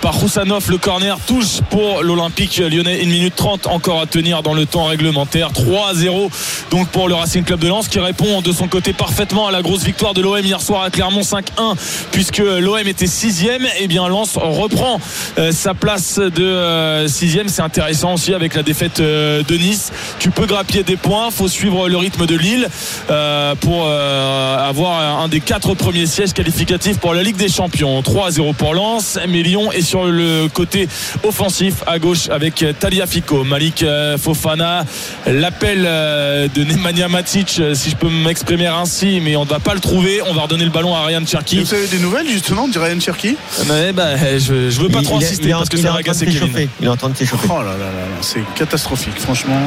par 0.00 0.14
Roussanov. 0.14 0.70
Le 0.70 0.78
corner 0.78 1.18
touche 1.26 1.61
pour 1.70 2.02
l'Olympique 2.02 2.59
lyonnais. 2.59 3.00
1 3.02 3.07
minute 3.07 3.34
30 3.36 3.66
encore 3.66 4.00
à 4.00 4.07
tenir 4.07 4.42
dans 4.42 4.54
le 4.54 4.66
temps 4.66 4.84
réglementaire. 4.84 5.50
3-0 5.52 6.30
donc 6.70 6.88
pour 6.88 7.09
le 7.09 7.14
Racing 7.14 7.44
Club 7.44 7.61
de 7.61 7.68
Lens 7.68 7.88
qui 7.88 7.98
répond 7.98 8.40
de 8.40 8.52
son 8.52 8.68
côté 8.68 8.92
parfaitement 8.92 9.46
à 9.46 9.52
la 9.52 9.62
grosse 9.62 9.84
victoire 9.84 10.14
de 10.14 10.20
l'OM 10.20 10.38
hier 10.38 10.61
soir 10.61 10.82
à 10.82 10.90
Clermont 10.90 11.20
5-1 11.20 11.76
puisque 12.12 12.38
l'OM 12.38 12.86
était 12.86 13.07
6ème. 13.07 13.66
Et 13.80 13.88
bien 13.88 14.09
Lens 14.09 14.36
reprend 14.37 15.01
euh, 15.39 15.53
sa 15.53 15.74
place 15.74 16.18
de 16.18 17.07
6ème. 17.07 17.49
C'est 17.49 17.62
intéressant 17.62 18.14
aussi 18.14 18.34
avec 18.34 18.55
la 18.55 18.62
défaite 18.62 19.01
euh, 19.01 19.43
de 19.43 19.57
Nice. 19.57 19.93
Tu 20.18 20.30
peux 20.30 20.47
grappiller 20.47 20.82
des 20.82 20.97
points. 20.97 21.30
faut 21.30 21.49
suivre 21.49 21.89
le 21.89 21.97
rythme 21.97 22.26
de 22.26 22.37
Lille 22.37 22.68
euh, 23.11 23.55
pour 23.55 23.84
euh, 23.87 24.68
avoir 24.68 25.22
un 25.22 25.28
des 25.28 25.41
quatre 25.41 25.74
premiers 25.74 26.07
sièges 26.07 26.32
qualificatifs 26.32 26.99
pour 26.99 27.14
la 27.14 27.22
Ligue 27.22 27.37
des 27.37 27.49
Champions. 27.49 28.01
3-0 28.01 28.55
pour 28.55 28.74
Lens. 28.74 29.18
Mais 29.28 29.43
Lyon 29.43 29.72
est 29.72 29.82
sur 29.82 30.05
le 30.05 30.49
côté 30.49 30.89
offensif 31.22 31.82
à 31.87 31.99
gauche 31.99 32.28
avec 32.30 32.64
Talia 32.78 33.07
Fico, 33.07 33.45
Malik 33.45 33.82
euh, 33.82 34.18
Fofana, 34.18 34.84
l'appel 35.26 35.84
euh, 35.87 36.49
de 36.55 36.64
Nemanja 36.64 37.09
Matic, 37.09 37.57
euh, 37.59 37.74
si 37.74 37.91
je 37.91 37.97
peux 37.97 38.09
m'exprimer 38.09 38.66
ainsi, 38.66 39.20
mais 39.22 39.37
on 39.37 39.45
ne 39.45 39.49
va 39.49 39.59
pas 39.59 39.74
le 39.74 39.80
trouver. 39.80 40.20
On 40.26 40.34
va 40.34 40.43
redonner 40.43 40.64
le 40.64 40.70
ballon 40.70 40.95
à 40.95 41.05
Ryan 41.05 41.24
Cherki. 41.26 41.61
Vous 41.61 41.74
avez 41.74 41.87
des 41.87 41.99
nouvelles 41.99 42.28
justement 42.28 42.68
de 42.68 42.78
Ryan 42.78 43.01
Cherky 43.01 43.37
Ouais, 43.68 43.93
bah, 43.93 44.16
je, 44.39 44.70
je 44.70 44.81
veux 44.81 44.89
pas 44.89 44.99
Il- 45.01 45.05
trop 45.05 45.18
il 45.20 45.24
insister 45.24 45.45
il 45.45 45.51
est 45.51 45.55
en- 45.55 45.59
parce 45.59 45.68
que 45.70 45.77
ça 45.77 45.83
va 45.85 45.89
train 45.91 46.03
de 46.03 46.09
agacer 46.09 46.27
Kevin. 46.27 46.68
Il 46.81 46.87
est 46.87 46.91
en 46.91 46.97
train 46.97 47.09
de 47.11 47.16
s'échauffer. 47.16 47.49
Oh 47.51 47.59
là 47.59 47.64
là 47.64 47.72
là 47.72 47.77
là, 47.77 48.16
c'est 48.20 48.43
catastrophique, 48.55 49.18
franchement. 49.18 49.59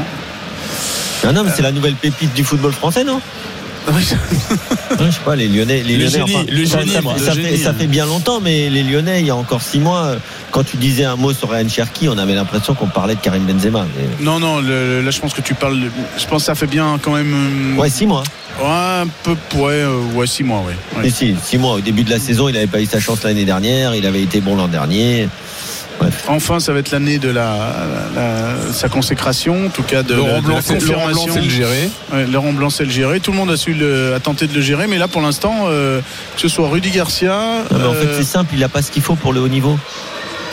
Ah 1.27 1.31
non, 1.33 1.43
mais 1.43 1.51
c'est 1.55 1.61
la 1.61 1.71
nouvelle 1.71 1.95
pépite 1.95 2.33
du 2.33 2.43
football 2.43 2.71
français, 2.71 3.03
non? 3.03 3.21
Je 3.97 5.11
sais 5.11 5.19
pas, 5.25 5.35
les 5.35 5.47
Lyonnais. 5.47 5.81
Les 5.83 5.97
Le 5.97 6.05
Lyonnais, 6.05 6.25
génie, 6.27 6.45
le 6.51 6.65
ça, 6.65 6.79
génie, 6.79 6.91
ça- 6.91 7.01
moi, 7.01 7.13
ça 7.17 7.33
le 7.33 7.41
fait, 7.41 7.49
génie, 7.49 7.57
ça 7.63 7.73
fait 7.73 7.87
bien 7.87 8.05
longtemps, 8.05 8.39
mais 8.41 8.69
les 8.69 8.83
Lyonnais, 8.83 9.21
il 9.21 9.27
y 9.27 9.29
a 9.29 9.35
encore 9.35 9.61
six 9.61 9.79
mois, 9.79 10.15
quand 10.51 10.63
tu 10.63 10.77
disais 10.77 11.05
un 11.05 11.15
mot 11.15 11.33
sur 11.33 11.49
Ryan 11.49 11.67
Cherky, 11.69 12.09
on 12.09 12.17
avait 12.17 12.35
l'impression 12.35 12.73
qu'on 12.73 12.87
parlait 12.87 13.15
de 13.15 13.19
Karim 13.21 13.43
Benzema. 13.43 13.85
Mais- 13.97 14.23
Non, 14.25 14.39
non, 14.39 14.59
le- 14.61 15.01
là 15.01 15.11
je 15.11 15.19
pense 15.19 15.33
que 15.33 15.41
tu 15.41 15.53
parles. 15.53 15.79
Je 16.17 16.25
pense 16.25 16.41
que 16.43 16.45
ça 16.47 16.55
fait 16.55 16.67
bien 16.67 16.99
quand 17.01 17.13
même. 17.13 17.33
euh, 17.33 17.79
Ouais, 17.79 17.89
six 17.89 18.05
mois. 18.05 18.23
ouais, 18.59 18.65
un 18.67 19.07
peu. 19.23 19.31
Ouais, 19.57 19.73
euh, 19.73 19.97
ouais, 20.15 20.27
six 20.27 20.43
mois, 20.43 20.61
ouais. 20.67 21.01
Ouais. 21.03 21.09
Si, 21.09 21.35
six 21.43 21.57
mois. 21.57 21.73
Au 21.75 21.81
début 21.81 22.03
de 22.03 22.09
la 22.09 22.19
saison, 22.19 22.49
il 22.49 22.53
n'avait 22.53 22.67
pas 22.67 22.81
eu 22.81 22.85
sa 22.85 22.99
chance 22.99 23.23
l'année 23.23 23.45
dernière. 23.45 23.95
Il 23.95 24.05
avait 24.05 24.21
été 24.21 24.41
bon 24.41 24.55
l'an 24.55 24.67
dernier. 24.67 25.29
Enfin, 26.27 26.59
ça 26.59 26.73
va 26.73 26.79
être 26.79 26.91
l'année 26.91 27.17
de 27.19 27.29
la, 27.29 27.55
la- 28.15 28.73
sa 28.73 28.89
consécration, 28.89 29.65
en 29.65 29.69
tout 29.69 29.83
cas 29.83 30.03
de, 30.03 30.13
la, 30.13 30.17
Laurent 30.17 30.41
de 30.41 30.49
la 30.51 30.61
c'est- 30.61 30.79
Laurent 30.85 31.07
Blanc, 31.07 31.13
confirmation. 31.15 31.33
c'est 31.33 31.41
le 31.41 31.49
gérer. 31.49 31.89
Ouais, 32.13 32.25
Laurent 32.27 32.53
Blanc, 32.53 32.69
c'est 32.69 32.85
le 32.85 32.91
gérer. 32.91 33.19
Tout 33.19 33.31
le 33.31 33.37
monde 33.37 33.51
a 33.51 33.57
su 33.57 33.73
le, 33.73 34.13
a 34.15 34.19
tenté 34.19 34.47
de 34.47 34.53
le 34.53 34.61
gérer, 34.61 34.87
mais 34.87 34.97
là, 34.97 35.07
pour 35.07 35.21
l'instant, 35.21 35.65
euh, 35.67 35.99
que 36.35 36.41
ce 36.41 36.47
soit 36.47 36.67
Rudy 36.69 36.91
Garcia, 36.91 37.29
Non, 37.71 37.77
mais 37.77 37.85
en 37.85 37.93
fait, 37.93 38.05
euh, 38.07 38.15
c'est 38.17 38.23
simple. 38.25 38.51
Il 38.53 38.59
n'a 38.59 38.69
pas 38.69 38.81
ce 38.81 38.91
qu'il 38.91 39.01
faut 39.01 39.15
pour 39.15 39.33
le 39.33 39.39
haut 39.41 39.47
niveau. 39.47 39.77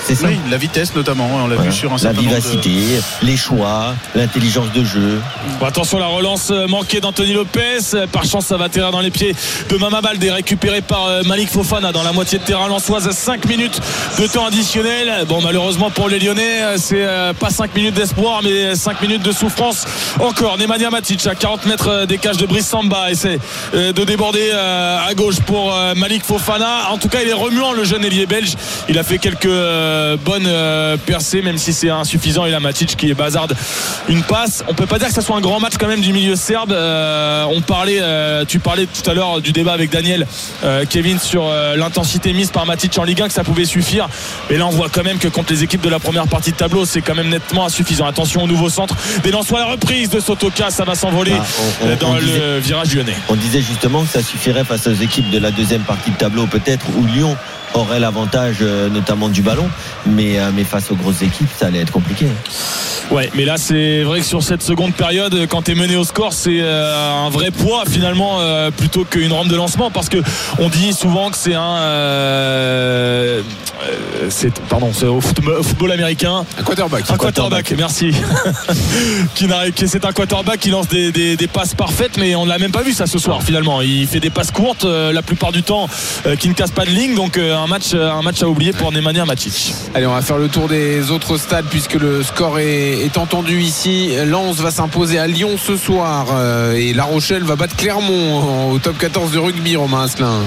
C'est 0.07 0.15
ça. 0.15 0.29
oui, 0.29 0.39
la 0.51 0.57
vitesse 0.57 0.95
notamment, 0.95 1.29
on 1.35 1.49
l'a 1.49 1.57
Voilà. 1.57 1.71
vu 1.71 1.77
sur 1.77 1.91
un 1.91 1.95
la 1.95 1.99
certain 1.99 2.23
nombre 2.23 2.31
de- 2.31 2.37
vivacité, 2.37 3.01
les 3.23 3.37
choix, 3.37 3.95
l'intelligence 4.15 4.71
de 4.73 4.85
jeu. 4.85 5.21
Bon, 5.59 5.67
attention 5.67 5.99
la 5.99 6.07
relance 6.07 6.51
euh, 6.53 6.69
manquée 6.69 7.01
d'Anthony 7.01 7.33
Lopez 7.33 7.79
Euh, 7.95 8.07
par 8.07 8.25
chance 8.25 8.47
ça 8.47 8.57
va 8.57 8.67
atterrir 8.67 8.91
dans 8.93 9.01
les 9.01 9.11
pieds 9.11 9.35
de 9.69 9.77
Mama 9.77 10.01
Baldé 10.01 10.31
récupéré 10.31 10.81
par 10.81 11.07
euh, 11.07 11.23
Malik 11.25 11.49
Fofana 11.51 11.91
dans 11.93 12.03
la 12.03 12.13
moitié 12.13 12.39
de 12.39 12.45
terrain 12.45 12.69
lançoise 12.69 13.11
5 13.11 13.45
minutes 13.47 13.81
de 14.19 14.27
temps 14.27 14.47
additionnel 14.47 15.25
bon 15.29 15.41
malheureusement 15.43 15.91
pour 15.91 16.09
les 16.09 16.19
Lyonnais 16.19 16.77
c'est 16.79 17.07
pas 17.39 17.51
5 17.51 17.75
minutes 17.75 17.95
d'espoir 17.95 18.41
mais 18.43 18.75
5 18.75 19.01
minutes 19.03 19.23
de 19.23 19.33
souffrance 19.33 19.85
encore 20.21 20.57
Nemanja 20.59 20.91
Matic 20.91 21.27
à 21.27 21.35
40 21.35 21.67
mètres 21.67 22.07
des 22.07 22.19
cages 22.19 22.37
de 22.37 22.47
Brice 22.47 22.67
Samba 22.69 23.11
essaie 23.11 23.39
de 23.75 24.05
déborder 24.05 24.51
à 24.53 25.13
gauche 25.15 25.41
pour 25.47 25.75
Malik 25.97 26.25
Fofana 26.25 26.91
en 26.91 26.99
tout 26.99 27.09
cas 27.09 27.19
il 27.23 27.29
est 27.29 27.33
remuant 27.33 27.73
le 27.73 27.85
jeune 27.85 28.05
ailier 28.05 28.27
belge 28.27 28.55
il 28.89 28.99
a 28.99 29.03
fait 29.03 29.19
quelques 29.19 29.47
euh, 29.97 30.17
bonnes 30.17 30.47
euh, 30.47 30.97
percées 30.97 31.43
même 31.43 31.59
si 31.59 31.73
c'est 31.73 31.91
insuffisant. 31.91 32.45
Il 32.47 32.55
a 32.55 32.61
Matic 32.61 32.97
qui 32.97 33.11
est 33.11 33.15
bazarde. 33.15 33.55
Une 34.09 34.23
passe. 34.23 34.63
On 34.69 34.75
peut 34.75 34.87
pas 34.87 34.99
dire 34.99 35.09
que 35.09 35.15
ça 35.15 35.23
soit 35.23 35.37
un 35.37 35.41
grand 35.41 35.61
match 35.61 35.75
quand 35.79 35.89
même 35.89 36.01
du 36.01 36.13
milieu 36.13 36.37
serbe. 36.37 36.73
Euh, 36.73 37.45
on 37.51 37.61
parlait 37.61 38.01
tu 38.47 38.59
parlais 38.59 38.87
tout 38.87 39.09
à 39.11 39.15
l'heure 39.15 39.41
du 39.41 39.53
débat 39.53 39.73
avec 39.73 39.91
Daniel 39.91 40.27
Kevin 40.91 41.19
sur 41.19 41.51
l'intensité 41.77 42.33
mise 42.33 42.51
par 42.51 42.67
Matic 42.67 42.97
en 42.99 43.05
Ligue 43.05 43.23
1 43.23 43.29
que 43.29 43.33
ça 43.35 43.45
pouvait 43.45 43.65
suffire. 43.65 44.09
Mais 44.51 44.57
là 44.59 44.67
on 44.67 44.71
voit 44.71 44.89
quand 44.91 45.05
même 45.05 45.19
que 45.19 45.29
contre 45.29 45.53
les 45.53 45.63
équipes 45.63 45.81
de 45.83 45.89
la 45.89 45.99
première 45.99 46.27
partie 46.29 46.53
de 46.53 46.57
tableau 46.57 46.85
c'est 46.85 47.01
quand 47.01 47.15
même 47.15 47.29
nettement 47.29 47.65
insuffisant. 47.67 48.07
Attention 48.07 48.43
au 48.45 48.47
nouveau 48.47 48.69
centre. 48.69 48.95
Des 49.23 49.31
Lensois 49.31 49.61
la 49.61 49.67
reprise 49.67 50.11
de 50.11 50.21
Sotoka 50.21 50.71
ça 50.71 50.85
va 50.85 50.95
s'envoler 50.95 51.33
Ah, 51.39 51.45
euh, 51.85 51.97
dans 51.97 52.11
on 52.11 52.15
le 52.15 52.21
disait- 52.21 52.59
virage 52.61 52.95
lyonnais. 52.95 53.17
On 53.29 53.35
disait 53.37 53.61
justement 53.63 54.03
que 54.03 54.11
ça 54.11 54.23
suffirait 54.23 54.65
face 54.65 54.87
aux 54.87 54.95
équipes 54.95 55.31
de 55.31 55.39
la 55.39 55.51
deuxième 55.51 55.83
partie 55.83 56.11
de 56.11 56.17
tableau, 56.17 56.47
peut-être, 56.47 56.85
où 56.97 57.05
Lyon 57.07 57.37
aurait 57.77 58.01
l'avantage 58.01 58.57
euh, 58.63 58.89
notamment 58.89 59.29
du 59.29 59.43
ballon, 59.43 59.69
mais, 60.07 60.39
euh, 60.39 60.51
mais 60.55 60.65
face 60.65 60.91
aux 60.91 60.97
grosses 60.97 61.23
équipes, 61.23 61.49
ça 61.59 61.67
allait 61.67 61.81
être 61.81 61.93
compliqué. 61.93 62.27
Ouais, 63.11 63.31
mais 63.35 63.45
là 63.45 63.57
c'est 63.57 64.03
vrai 64.03 64.21
que 64.21 64.27
sur 64.27 64.43
cette 64.43 64.63
seconde 64.63 64.93
période, 64.95 65.47
quand 65.49 65.63
tu 65.63 65.73
es 65.73 65.75
mené 65.75 65.95
au 65.97 66.03
score, 66.05 66.33
c'est 66.33 66.59
euh, 66.61 67.25
un 67.27 67.31
vrai 67.31 67.51
poids 67.53 67.85
finalement 67.89 68.39
plutôt 68.77 69.05
qu'une 69.05 69.33
rampe 69.33 69.49
de 69.49 69.57
lancement 69.57 69.91
parce 69.91 70.09
que 70.09 70.19
on 70.59 70.69
dit 70.69 70.93
souvent 70.93 71.31
que 71.31 71.37
c'est 71.37 71.55
un, 71.55 71.77
euh, 71.77 73.43
c'est 74.31 74.53
pardon, 74.69 74.91
c'est 74.93 75.07
au 75.07 75.21
football, 75.21 75.93
américain. 75.93 76.45
Un 76.59 76.63
quarterback. 76.63 77.05
Un 77.11 77.17
quarterback, 77.17 77.75
merci. 77.79 78.11
qui 79.35 79.47
n'arrive- 79.47 79.73
qui- 79.73 79.87
c'est 79.87 80.05
un 80.05 80.13
quarterback 80.13 80.59
qui 80.61 80.71
lance 80.71 80.89
des, 80.89 81.13
des- 81.13 81.37
des 81.37 81.47
passes 81.47 81.75
parfaites, 81.75 82.17
mais 82.19 82.35
on 82.35 82.45
ne 82.45 82.51
l'a 82.51 82.59
même 82.59 82.73
pas 82.73 82.83
vu 82.83 82.93
ça 82.93 83.07
ce 83.07 83.19
soir 83.19 83.43
finalement. 83.43 83.83
Il 83.83 84.07
fait 84.09 84.21
des 84.21 84.31
passes 84.31 84.51
courtes 84.51 84.85
la 84.85 85.23
plupart 85.23 85.53
du 85.53 85.63
temps 85.63 85.89
qui 86.41 86.49
ne 86.49 86.55
cassent 86.55 86.71
pas 86.73 86.85
de 86.85 86.91
ligne, 86.91 87.15
donc 87.15 87.39
euh, 87.39 87.55
un 87.67 87.69
match, 87.69 87.95
un 87.95 88.23
match 88.23 88.43
à 88.45 88.49
oublier 88.49 88.73
pour 88.73 88.93
Nemanja 88.93 89.25
Matic. 89.25 89.75
Allez, 89.93 90.07
on 90.07 90.13
va 90.13 90.23
faire 90.23 90.39
le 90.39 90.47
tour 90.49 90.69
des 90.69 91.11
autres 91.11 91.37
stades 91.37 91.65
puisque 91.69 91.95
le 91.95 92.23
score 92.23 92.61
est, 92.61 93.01
est 93.01 93.19
entendu 93.19 93.61
ici. 93.61 94.13
Lens 94.25 94.59
va 94.59 94.71
s'imposer 94.71 95.19
à 95.19 95.27
Lyon 95.27 95.57
ce 95.59 95.77
soir 95.77 96.29
euh, 96.33 96.75
et 96.75 96.93
La 96.93 97.03
Rochelle 97.03 97.43
va 97.43 97.57
battre 97.57 97.75
Clermont 97.75 98.71
au 98.71 98.79
top 98.79 98.97
14 98.99 99.33
de 99.33 99.39
rugby, 99.39 99.75
Romain 99.75 100.05
Asselin. 100.05 100.43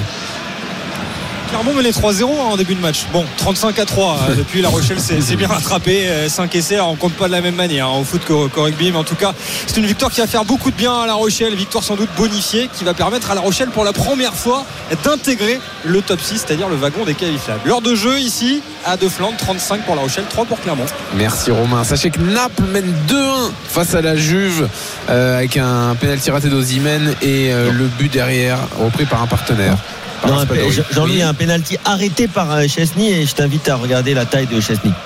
Clermont 1.50 1.74
menait 1.74 1.90
3-0 1.90 2.24
en 2.26 2.58
début 2.58 2.76
de 2.76 2.80
match. 2.82 3.06
Bon, 3.12 3.26
35 3.38 3.80
à 3.80 3.86
3. 3.86 4.20
euh, 4.30 4.36
Depuis, 4.38 4.62
La 4.62 4.70
Rochelle 4.70 5.00
s'est 5.00 5.20
s'est 5.22 5.36
bien 5.36 5.48
rattrapé. 5.48 6.08
5 6.28 6.54
essais, 6.56 6.80
on 6.80 6.96
compte 6.96 7.14
pas 7.14 7.28
de 7.28 7.32
la 7.32 7.42
même 7.42 7.56
manière 7.56 7.88
hein, 7.88 7.98
au 8.00 8.04
foot 8.04 8.22
qu'au 8.26 8.50
rugby. 8.56 8.92
Mais 8.92 8.98
en 8.98 9.04
tout 9.04 9.16
cas, 9.16 9.34
c'est 9.66 9.78
une 9.78 9.86
victoire 9.88 10.12
qui 10.12 10.22
va 10.22 10.28
faire 10.28 10.46
beaucoup 10.46 10.70
de 10.70 10.76
bien 10.76 10.94
à 10.94 11.08
La 11.08 11.14
Rochelle. 11.16 11.56
Victoire 11.56 11.84
sans 11.84 11.96
doute 11.96 12.10
bonifiée 12.18 12.70
qui 12.72 12.84
va 12.84 12.94
permettre 12.94 13.32
à 13.32 13.36
La 13.36 13.42
Rochelle 13.42 13.70
pour 13.70 13.84
la 13.84 13.94
première 13.94 14.36
fois 14.36 14.64
d'intégrer 15.04 15.60
le 15.86 16.02
top 16.02 16.22
6, 16.22 16.44
c'est-à-dire 16.46 16.70
le 16.70 16.76
wagon 16.76 17.04
des 17.06 17.16
qualifiables. 17.16 17.62
L'heure 17.66 17.82
de 17.82 17.96
jeu 17.96 18.20
ici, 18.20 18.62
à 18.86 18.96
De 18.98 19.10
Flandre, 19.10 19.38
35 19.38 19.82
pour 19.86 19.96
La 19.96 20.02
Rochelle, 20.02 20.26
3 20.30 20.46
pour 20.46 20.60
Clermont. 20.62 20.86
Merci 21.16 21.52
Romain. 21.52 21.84
Sachez 21.84 22.12
que 22.12 22.20
Naples 22.20 22.64
mène 22.72 22.94
2-1 23.08 23.16
face 23.68 23.96
à 23.96 24.02
la 24.02 24.16
Juve 24.16 24.68
euh, 25.10 25.38
avec 25.38 25.58
un 25.58 25.96
pénalty 26.00 26.30
raté 26.32 26.50
d'Ozimène 26.50 27.16
et 27.22 27.52
euh, 27.52 27.72
le 27.72 27.86
but 27.86 28.12
derrière 28.12 28.60
repris 28.80 29.06
par 29.06 29.22
un 29.24 29.28
partenaire. 29.28 29.76
Par 30.22 30.30
Non, 30.32 30.36
un 30.36 30.40
Raspadori. 30.40 30.76
pe- 30.76 30.94
Jean-Louis, 30.94 31.14
Oui. 31.18 31.22
un 31.22 31.34
penalty 31.34 31.78
arrêté 31.86 32.28
par 32.28 32.52
euh, 32.52 32.68
Chesney 32.68 33.12
et 33.12 33.26
je 33.26 33.34
t'invite 33.36 33.68
à 33.70 33.76
regarder 33.76 34.14
la 34.14 34.26
taille 34.26 34.48
de 34.48 34.60
Chesney. 34.60 34.92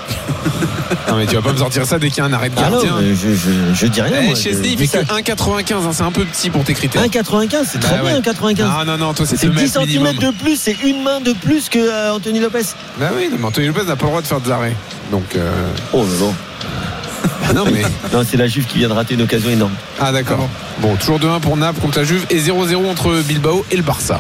Non 1.08 1.18
mais 1.20 1.26
tu 1.28 1.36
vas 1.36 1.42
pas 1.42 1.52
me 1.54 1.58
sortir 1.58 1.86
ça 1.86 2.00
dès 2.00 2.10
qu'il 2.10 2.20
y 2.20 2.22
a 2.22 2.26
un 2.26 2.34
arrêt 2.34 2.50
de 2.50 2.56
Ah 2.58 2.70
non, 2.70 2.82
gardien. 2.84 3.02
je, 3.14 3.34
je, 3.36 3.74
je 3.74 3.88
dis 3.88 4.02
rien. 4.02 4.14
Eh, 4.22 4.26
moi, 4.28 4.36
Sny, 4.36 4.50
il 4.52 4.54
je 4.54 4.62
fait 4.64 4.76
dis 4.78 4.88
ça. 4.88 5.04
que 5.04 5.14
1,95, 5.14 5.74
hein, 5.74 5.90
c'est 5.92 6.02
un 6.04 6.12
peu 6.12 6.24
petit 6.26 6.50
pour 6.50 6.64
tes 6.64 6.74
critères. 6.74 7.04
1,95, 7.04 7.66
c'est 7.68 7.80
Bah 7.82 7.88
très 7.90 8.02
ouais. 8.02 8.20
bien, 8.20 8.22
1,95. 8.22 8.64
Non, 8.64 8.86
non, 8.86 8.98
non, 8.98 9.14
toi 9.14 9.26
c'est 9.28 9.38
C'est 9.38 9.48
2 9.48 9.54
10 9.54 9.62
mètres 9.62 9.74
cm 9.74 9.88
minimum. 10.04 10.16
de 10.18 10.32
plus, 10.32 10.60
c'est 10.60 10.76
une 10.84 11.04
main 11.04 11.20
de 11.20 11.34
plus 11.34 11.70
que 11.70 11.78
euh, 11.80 12.14
Anthony 12.14 12.40
Lopez. 12.40 12.62
Bah 13.00 13.10
oui, 13.16 13.30
mais 13.38 13.44
Anthony 13.46 13.68
Lopez 13.68 13.84
n'a 13.86 13.96
pas 13.96 14.06
le 14.06 14.10
droit 14.12 14.22
de 14.22 14.28
faire 14.28 14.40
des 14.40 14.52
arrêts. 14.52 14.76
Donc, 15.12 15.24
euh, 15.36 15.52
Oh 15.94 16.04
là 16.04 16.26
là. 16.28 16.34
ah 17.50 17.54
non 17.54 17.66
mais. 17.72 17.82
Non, 18.14 18.24
c'est 18.30 18.38
la 18.38 18.48
Juve 18.48 18.66
qui 18.66 18.78
vient 18.80 18.90
de 18.90 18.94
rater 18.94 19.14
une 19.16 19.22
occasion 19.24 19.50
énorme. 19.50 19.74
Ah 20.00 20.12
d'accord. 20.12 20.48
Bon, 20.80 20.96
toujours 20.96 21.20
2-1 21.20 21.40
pour 21.42 21.58
Naples 21.58 21.80
contre 21.82 22.00
la 22.00 22.06
Juve 22.06 22.26
et 22.30 22.40
0-0 22.40 22.90
entre 22.90 23.22
Bilbao 23.22 23.66
et 23.72 23.78
le 23.78 23.84
Barça. 23.84 24.20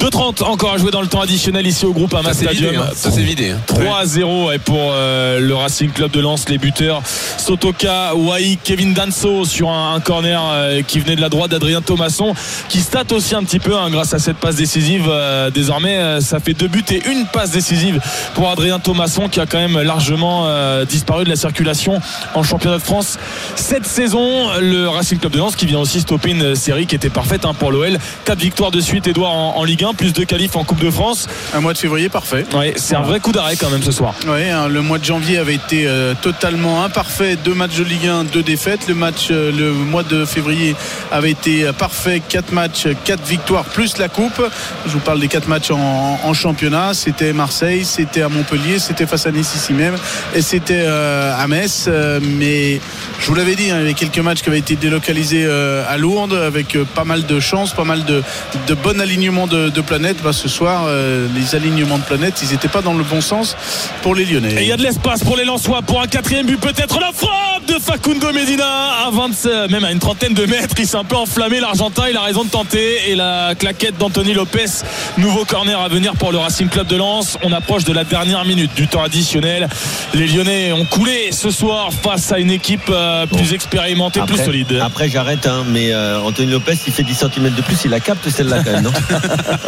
2-30 0.00 0.42
encore 0.44 0.72
à 0.74 0.78
jouer 0.78 0.90
dans 0.90 1.00
le 1.00 1.06
temps 1.06 1.20
additionnel 1.20 1.66
ici 1.66 1.84
au 1.86 1.92
groupe 1.92 2.12
Ama 2.14 2.32
Ça 2.32 2.40
c'est 2.40 2.48
vidé. 2.50 2.64
Stadium. 2.66 2.82
hein. 2.82 2.90
Ça 2.94 3.10
c'est 3.10 3.22
vidé. 3.22 3.50
hein. 3.50 3.60
3-0 3.68 4.54
et 4.54 4.58
pour 4.58 4.78
euh, 4.92 5.40
le 5.40 5.54
Racing 5.54 5.90
Club 5.90 6.10
de 6.10 6.20
Lens, 6.20 6.48
les 6.48 6.58
buteurs 6.58 7.02
Sotoka, 7.38 8.14
Wai, 8.14 8.58
Kevin 8.62 8.92
Danso 8.94 9.44
sur 9.44 9.70
un, 9.70 9.94
un 9.94 10.00
corner 10.00 10.40
euh, 10.52 10.82
qui 10.86 10.98
venait 11.00 11.16
de 11.16 11.20
la 11.20 11.28
droite 11.28 11.50
d'Adrien 11.50 11.80
Thomasson, 11.82 12.34
qui 12.68 12.80
state 12.80 13.12
aussi 13.12 13.34
un 13.34 13.44
petit 13.44 13.58
peu 13.60 13.76
hein, 13.76 13.90
grâce 13.90 14.14
à 14.14 14.18
cette 14.18 14.36
passe 14.36 14.56
décisive. 14.56 15.06
euh, 15.08 15.50
désormais, 15.50 16.20
ça 16.20 16.40
fait 16.40 16.54
deux 16.54 16.68
buts 16.68 16.84
et 16.90 17.02
une 17.10 17.26
passe 17.26 17.50
décisive 17.50 18.00
pour 18.34 18.50
Adrien 18.50 18.78
Thomasson 18.78 19.28
qui 19.28 19.40
a 19.40 19.46
quand 19.46 19.58
même 19.58 19.80
largement 19.80 20.46
disparu 20.84 21.24
de 21.24 21.30
la 21.30 21.36
circulation 21.36 22.00
en 22.34 22.42
championnat 22.42 22.78
de 22.78 22.82
France 22.82 23.18
cette 23.56 23.86
saison. 23.86 24.48
Le 24.60 24.88
Racing 24.88 25.18
Club 25.18 25.32
de 25.32 25.38
Lens 25.38 25.56
qui 25.56 25.66
vient 25.66 25.78
aussi 25.78 26.00
stopper 26.00 26.30
une 26.30 26.54
série 26.54 26.86
qui 26.86 26.94
était 26.94 27.10
parfaite 27.10 27.44
hein, 27.44 27.54
pour 27.54 27.70
l'OL. 27.70 27.98
Quatre 28.24 28.40
victoires 28.40 28.70
de 28.70 28.80
suite, 28.80 29.06
Edouard 29.06 29.32
en, 29.32 29.56
en 29.56 29.64
Ligue 29.64 29.83
Ligue 29.84 29.90
1, 29.90 29.94
plus 29.94 30.12
de 30.12 30.24
qualifs 30.24 30.56
en 30.56 30.64
Coupe 30.64 30.80
de 30.80 30.90
France. 30.90 31.28
Un 31.52 31.60
mois 31.60 31.72
de 31.72 31.78
février 31.78 32.08
parfait. 32.08 32.46
Ouais, 32.54 32.72
c'est 32.76 32.94
un 32.94 33.02
vrai 33.02 33.20
coup 33.20 33.32
d'arrêt 33.32 33.56
quand 33.56 33.70
même 33.70 33.82
ce 33.82 33.92
soir. 33.92 34.14
Ouais, 34.26 34.50
hein, 34.50 34.68
le 34.68 34.80
mois 34.80 34.98
de 34.98 35.04
janvier 35.04 35.36
avait 35.38 35.54
été 35.54 35.86
euh, 35.86 36.14
totalement 36.20 36.84
imparfait. 36.84 37.36
Deux 37.36 37.54
matchs 37.54 37.76
de 37.76 37.84
Ligue 37.84 38.06
1, 38.06 38.24
deux 38.24 38.42
défaites. 38.42 38.88
Le 38.88 38.94
match, 38.94 39.28
euh, 39.30 39.52
le 39.52 39.72
mois 39.72 40.02
de 40.02 40.24
février 40.24 40.74
avait 41.12 41.32
été 41.32 41.70
parfait. 41.76 42.22
Quatre 42.26 42.52
matchs, 42.52 42.86
quatre 43.04 43.24
victoires 43.26 43.64
plus 43.64 43.98
la 43.98 44.08
coupe. 44.08 44.40
Je 44.86 44.92
vous 44.92 45.00
parle 45.00 45.20
des 45.20 45.28
quatre 45.28 45.48
matchs 45.48 45.70
en, 45.70 46.18
en 46.22 46.34
championnat. 46.34 46.94
C'était 46.94 47.32
Marseille, 47.32 47.84
c'était 47.84 48.22
à 48.22 48.28
Montpellier, 48.28 48.78
c'était 48.78 49.06
face 49.06 49.26
à 49.26 49.32
Nice 49.32 49.54
ici 49.54 49.72
même, 49.72 49.96
et 50.34 50.42
c'était 50.42 50.84
euh, 50.86 51.36
à 51.36 51.46
Metz. 51.46 51.88
Mais 52.22 52.80
je 53.20 53.26
vous 53.26 53.34
l'avais 53.34 53.54
dit, 53.54 53.70
hein, 53.70 53.76
il 53.76 53.82
y 53.82 53.84
avait 53.84 53.94
quelques 53.94 54.18
matchs 54.18 54.42
qui 54.42 54.48
avaient 54.48 54.58
été 54.58 54.76
délocalisés 54.76 55.46
à 55.46 55.96
Lourdes 55.98 56.34
avec 56.34 56.78
pas 56.94 57.04
mal 57.04 57.26
de 57.26 57.40
chance, 57.40 57.72
pas 57.72 57.84
mal 57.84 58.04
de, 58.04 58.22
de 58.66 58.74
bon 58.74 59.00
alignement 59.00 59.46
de, 59.46 59.73
de 59.74 59.80
planètes. 59.80 60.22
Bah, 60.22 60.32
ce 60.32 60.48
soir, 60.48 60.84
euh, 60.86 61.26
les 61.34 61.54
alignements 61.54 61.98
de 61.98 62.04
planètes, 62.04 62.40
ils 62.42 62.50
n'étaient 62.50 62.68
pas 62.68 62.82
dans 62.82 62.94
le 62.94 63.04
bon 63.04 63.20
sens 63.20 63.56
pour 64.02 64.14
les 64.14 64.24
Lyonnais. 64.24 64.54
Et 64.54 64.62
il 64.62 64.68
y 64.68 64.72
a 64.72 64.76
de 64.76 64.82
l'espace 64.82 65.22
pour 65.22 65.36
les 65.36 65.44
Lensois 65.44 65.82
pour 65.82 66.00
un 66.00 66.06
quatrième 66.06 66.46
but 66.46 66.60
peut-être 66.60 67.00
la 67.00 67.12
frappe 67.12 67.66
de 67.66 67.74
Facundo 67.74 68.32
Medina 68.32 68.64
à 69.06 69.10
20, 69.10 69.68
même 69.70 69.84
à 69.84 69.90
une 69.90 69.98
trentaine 69.98 70.34
de 70.34 70.46
mètres. 70.46 70.74
Il 70.78 70.86
s'est 70.86 70.96
un 70.96 71.04
peu 71.04 71.16
enflammé 71.16 71.60
l'Argentin 71.60 72.04
il 72.10 72.16
a 72.16 72.22
raison 72.22 72.44
de 72.44 72.50
tenter. 72.50 73.10
Et 73.10 73.14
la 73.14 73.54
claquette 73.54 73.98
d'Anthony 73.98 74.34
Lopez 74.34 74.84
nouveau 75.18 75.44
corner 75.44 75.80
à 75.80 75.88
venir 75.88 76.14
pour 76.14 76.32
le 76.32 76.38
Racing 76.38 76.68
Club 76.68 76.86
de 76.86 76.96
Lens. 76.96 77.38
On 77.42 77.52
approche 77.52 77.84
de 77.84 77.92
la 77.92 78.04
dernière 78.04 78.44
minute 78.44 78.74
du 78.74 78.86
temps 78.86 79.02
additionnel. 79.02 79.68
Les 80.14 80.26
Lyonnais 80.26 80.72
ont 80.72 80.84
coulé 80.84 81.30
ce 81.32 81.50
soir 81.50 81.90
face 81.92 82.32
à 82.32 82.38
une 82.38 82.50
équipe 82.50 82.90
euh, 82.90 83.26
plus 83.26 83.52
expérimentée 83.52 84.20
plus 84.26 84.38
solide. 84.38 84.78
Après, 84.82 85.08
j'arrête, 85.08 85.46
hein, 85.46 85.64
mais 85.68 85.92
euh, 85.92 86.20
Anthony 86.20 86.50
Lopez, 86.50 86.78
il 86.86 86.92
fait 86.92 87.02
10 87.02 87.14
cm 87.14 87.54
de 87.54 87.62
plus, 87.62 87.76
il 87.84 87.90
la 87.90 88.00
capte 88.00 88.28
celle-là 88.28 88.62
quand 88.64 88.72
même, 88.72 88.84
non? 88.84 88.92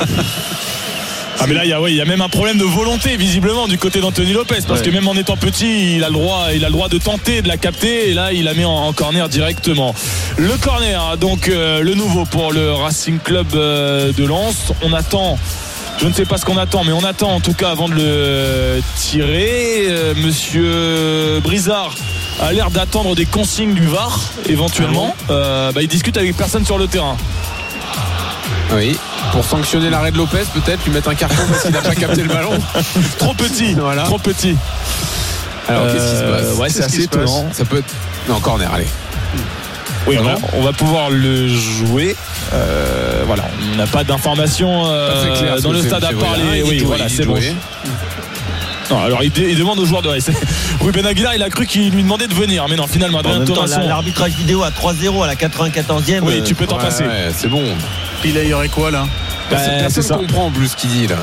Ah 1.38 1.44
mais 1.46 1.54
là 1.54 1.64
il 1.64 1.68
y 1.68 1.72
a 1.74 1.80
ouais, 1.82 1.92
il 1.92 1.96
y 1.96 2.00
a 2.00 2.06
même 2.06 2.22
un 2.22 2.30
problème 2.30 2.56
de 2.56 2.64
volonté 2.64 3.16
visiblement 3.18 3.68
du 3.68 3.76
côté 3.76 4.00
d'Anthony 4.00 4.32
Lopez 4.32 4.56
parce 4.66 4.80
Ouais. 4.80 4.86
que 4.86 4.90
même 4.90 5.06
en 5.06 5.14
étant 5.14 5.36
petit 5.36 5.96
il 5.96 6.02
a 6.04 6.08
le 6.08 6.14
droit 6.14 6.46
il 6.54 6.64
a 6.64 6.68
le 6.68 6.72
droit 6.72 6.88
de 6.88 6.96
tenter 6.96 7.42
de 7.42 7.48
la 7.48 7.58
capter 7.58 8.08
et 8.08 8.14
là 8.14 8.32
il 8.32 8.44
la 8.44 8.54
met 8.54 8.64
en, 8.64 8.70
en 8.72 8.92
corner 8.94 9.28
directement. 9.28 9.94
Le 10.38 10.56
corner 10.56 11.18
donc 11.18 11.48
euh, 11.48 11.80
le 11.82 11.94
nouveau 11.94 12.24
pour 12.24 12.52
le 12.52 12.72
Racing 12.72 13.18
Club 13.18 13.48
euh, 13.54 14.12
de 14.12 14.24
Lens. 14.24 14.72
On 14.82 14.94
attend 14.94 15.38
je 15.98 16.06
ne 16.06 16.12
sais 16.12 16.26
pas 16.26 16.36
ce 16.36 16.44
qu'on 16.44 16.58
attend, 16.58 16.84
mais 16.84 16.92
on 16.92 17.04
attend 17.04 17.30
en 17.30 17.40
tout 17.40 17.54
cas 17.54 17.70
avant 17.70 17.88
de 17.88 17.94
le 17.94 18.82
tirer. 18.98 19.86
Euh, 19.88 20.12
Monsieur 20.16 21.40
Brizard 21.42 21.94
a 22.40 22.52
l'air 22.52 22.70
d'attendre 22.70 23.14
des 23.14 23.24
consignes 23.24 23.72
du 23.72 23.86
VAR 23.86 24.20
éventuellement. 24.46 25.14
Euh, 25.30 25.72
bah, 25.72 25.80
il 25.82 25.88
discute 25.88 26.16
avec 26.18 26.36
personne 26.36 26.66
sur 26.66 26.76
le 26.76 26.86
terrain. 26.86 27.16
Oui. 28.74 28.96
Pour 29.32 29.44
sanctionner 29.44 29.90
l'arrêt 29.90 30.10
de 30.12 30.16
Lopez, 30.18 30.44
peut-être 30.54 30.84
lui 30.84 30.92
mettre 30.92 31.08
un 31.08 31.14
carton 31.14 31.42
parce 31.48 31.62
qu'il 31.62 31.72
n'a 31.72 31.82
pas 31.82 31.94
capté 31.94 32.22
le 32.22 32.28
ballon. 32.28 32.50
Trop 33.18 33.34
petit, 33.34 33.74
Voilà. 33.74 34.04
trop 34.04 34.18
petit. 34.18 34.56
Alors 35.68 35.86
qu'est-ce 35.86 35.94
qui 36.10 36.16
se 36.16 36.22
Euh, 36.22 36.48
passe 36.50 36.58
ouais, 36.58 36.68
c'est 36.68 36.84
assez 36.84 37.02
étonnant. 37.04 37.46
Ça 37.52 37.64
peut 37.64 37.78
être. 37.78 37.92
Non, 38.28 38.38
corner, 38.40 38.72
allez. 38.72 38.86
Oui, 40.06 40.16
Voilà. 40.20 40.38
on, 40.52 40.62
va 40.62 40.72
pouvoir 40.72 41.10
le 41.10 41.48
jouer. 41.48 42.14
Euh, 42.54 43.24
voilà, 43.26 43.42
on 43.72 43.76
n'a 43.76 43.86
pas 43.88 44.04
d'informations 44.04 44.84
euh, 44.86 45.58
dans 45.60 45.72
le 45.72 45.82
stade 45.82 46.04
à 46.04 46.12
part 46.12 46.36
les- 46.36 46.62
dit 46.62 46.68
Oui, 46.68 46.82
voilà, 46.84 47.08
c'est 47.08 47.24
bon. 47.26 47.36
Non, 48.88 49.02
alors 49.02 49.24
il, 49.24 49.32
dé- 49.32 49.48
il 49.50 49.58
demande 49.58 49.80
aux 49.80 49.84
joueurs 49.84 50.02
de. 50.02 50.08
ouais, 50.10 50.18
c'est- 50.92 50.98
Ruben 50.98 51.06
Aguilar, 51.06 51.34
il 51.34 51.42
a 51.42 51.50
cru 51.50 51.66
qu'il 51.66 51.90
lui 51.90 52.02
demandait 52.02 52.28
de 52.28 52.34
venir, 52.34 52.66
mais 52.68 52.76
non, 52.76 52.86
finalement, 52.86 53.18
En 53.18 53.20
Adrien 53.20 53.86
l'arbitrage 53.86 54.32
vidéo 54.32 54.62
à 54.62 54.70
3-0 54.70 55.22
à 55.22 55.26
la 55.26 55.34
94e. 55.34 56.24
Oui, 56.24 56.38
euh, 56.38 56.42
tu 56.44 56.54
peux 56.54 56.66
t'en 56.66 56.76
Ouais, 56.76 56.84
passer. 56.84 57.04
ouais, 57.04 57.30
c'est 57.34 57.48
bon. 57.48 57.64
Puis 58.22 58.32
là, 58.32 58.42
il 58.42 58.48
y 58.48 58.54
aurait 58.54 58.68
quoi 58.68 58.90
là? 58.90 59.06
Personne 59.48 60.18
comprend 60.18 60.46
en 60.46 60.50
plus 60.50 60.68
ce 60.68 60.76
qu'il 60.76 60.90
dit 60.90 61.06
là. 61.06 61.16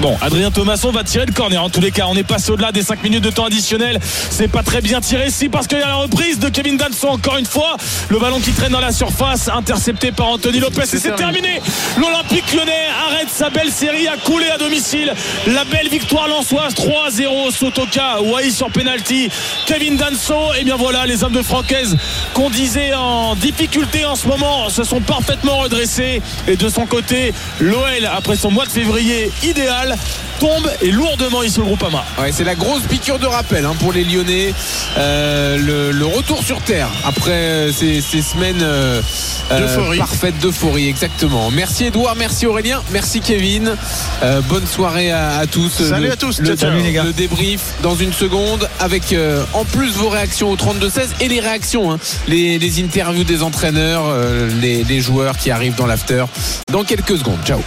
Bon, 0.00 0.16
Adrien 0.22 0.52
Thomasson 0.52 0.92
va 0.92 1.02
tirer 1.02 1.26
le 1.26 1.32
corner. 1.32 1.60
En 1.60 1.70
tous 1.70 1.80
les 1.80 1.90
cas, 1.90 2.06
on 2.08 2.14
est 2.14 2.22
passé 2.22 2.52
au-delà 2.52 2.70
des 2.70 2.82
5 2.82 3.02
minutes 3.02 3.24
de 3.24 3.30
temps 3.30 3.46
additionnel. 3.46 3.98
C'est 4.30 4.46
pas 4.46 4.62
très 4.62 4.80
bien 4.80 5.00
tiré 5.00 5.28
si 5.28 5.48
parce 5.48 5.66
qu'il 5.66 5.78
y 5.78 5.82
a 5.82 5.88
la 5.88 5.96
reprise 5.96 6.38
de 6.38 6.48
Kevin 6.48 6.76
Danson 6.76 7.08
encore 7.08 7.36
une 7.36 7.46
fois. 7.46 7.76
Le 8.08 8.20
ballon 8.20 8.38
qui 8.38 8.52
traîne 8.52 8.70
dans 8.70 8.80
la 8.80 8.92
surface, 8.92 9.48
intercepté 9.48 10.12
par 10.12 10.28
Anthony 10.28 10.60
Lopez. 10.60 10.82
Et 10.82 10.98
C'est 10.98 11.16
terminé. 11.16 11.60
L'Olympique 11.96 12.54
lyonnais 12.54 12.86
arrête 13.08 13.28
sa 13.28 13.50
belle 13.50 13.72
série 13.72 14.06
à 14.06 14.16
couler 14.16 14.48
à 14.50 14.58
domicile. 14.58 15.12
La 15.48 15.64
belle 15.64 15.88
victoire 15.88 16.28
lançoise 16.28 16.74
3-0 16.74 17.50
Sotoka, 17.50 18.22
Wai 18.22 18.52
sur 18.52 18.70
penalty. 18.70 19.28
Kevin 19.66 19.96
Danson. 19.96 20.52
Et 20.60 20.62
bien 20.62 20.76
voilà, 20.76 21.06
les 21.06 21.24
hommes 21.24 21.32
de 21.32 21.42
Francaise 21.42 21.96
qu'on 22.34 22.50
disait 22.50 22.94
en 22.94 23.34
difficulté 23.34 24.04
en 24.04 24.14
ce 24.14 24.28
moment 24.28 24.68
se 24.68 24.84
sont 24.84 25.00
parfaitement 25.00 25.58
redressés. 25.58 26.22
Et 26.46 26.54
de 26.54 26.68
son 26.68 26.86
côté, 26.86 27.34
l'OL, 27.58 28.08
après 28.16 28.36
son 28.36 28.52
mois 28.52 28.64
de 28.64 28.70
février 28.70 29.32
idéal, 29.42 29.87
tombe 30.40 30.70
et 30.82 30.90
lourdement 30.90 31.42
ici 31.42 31.60
au 31.60 31.64
Groupama. 31.64 32.04
Ouais, 32.20 32.30
c'est 32.32 32.44
la 32.44 32.54
grosse 32.54 32.82
piqûre 32.82 33.18
de 33.18 33.26
rappel 33.26 33.64
hein, 33.64 33.74
pour 33.80 33.92
les 33.92 34.04
Lyonnais. 34.04 34.52
Euh, 34.96 35.56
le, 35.58 35.90
le 35.92 36.06
retour 36.06 36.42
sur 36.42 36.60
terre 36.60 36.88
après 37.04 37.30
euh, 37.32 37.72
ces, 37.72 38.00
ces 38.00 38.22
semaines 38.22 38.62
euh, 38.62 39.00
euh, 39.52 39.96
parfaites 39.96 40.38
d'euphorie, 40.38 40.88
exactement. 40.88 41.50
Merci 41.50 41.86
Edouard, 41.86 42.16
merci 42.16 42.46
Aurélien, 42.46 42.82
merci 42.92 43.20
Kevin. 43.20 43.74
Euh, 44.22 44.40
bonne 44.42 44.66
soirée 44.66 45.10
à, 45.10 45.36
à 45.38 45.46
tous. 45.46 45.70
Salut 45.70 46.06
Le- 46.06 46.12
à 46.12 46.16
tous. 46.16 46.38
Le, 46.40 46.46
Ciao, 46.46 46.56
ciao. 46.56 46.70
le- 46.70 46.76
Salut, 46.76 46.82
les 46.86 46.92
gars. 46.92 47.04
le 47.04 47.12
débrief 47.12 47.60
dans 47.82 47.94
une 47.96 48.12
seconde 48.12 48.68
avec 48.80 49.12
euh, 49.12 49.42
en 49.54 49.64
plus 49.64 49.90
vos 49.92 50.08
réactions 50.08 50.50
au 50.50 50.56
32-16 50.56 51.08
et 51.20 51.28
les 51.28 51.40
réactions, 51.40 51.92
hein, 51.92 51.98
les, 52.26 52.58
les 52.58 52.80
interviews 52.82 53.24
des 53.24 53.42
entraîneurs, 53.42 54.04
euh, 54.06 54.48
les, 54.60 54.84
les 54.84 55.00
joueurs 55.00 55.36
qui 55.36 55.50
arrivent 55.50 55.74
dans 55.76 55.86
l'after 55.86 56.24
dans 56.72 56.84
quelques 56.84 57.16
secondes. 57.18 57.38
Ciao. 57.44 57.60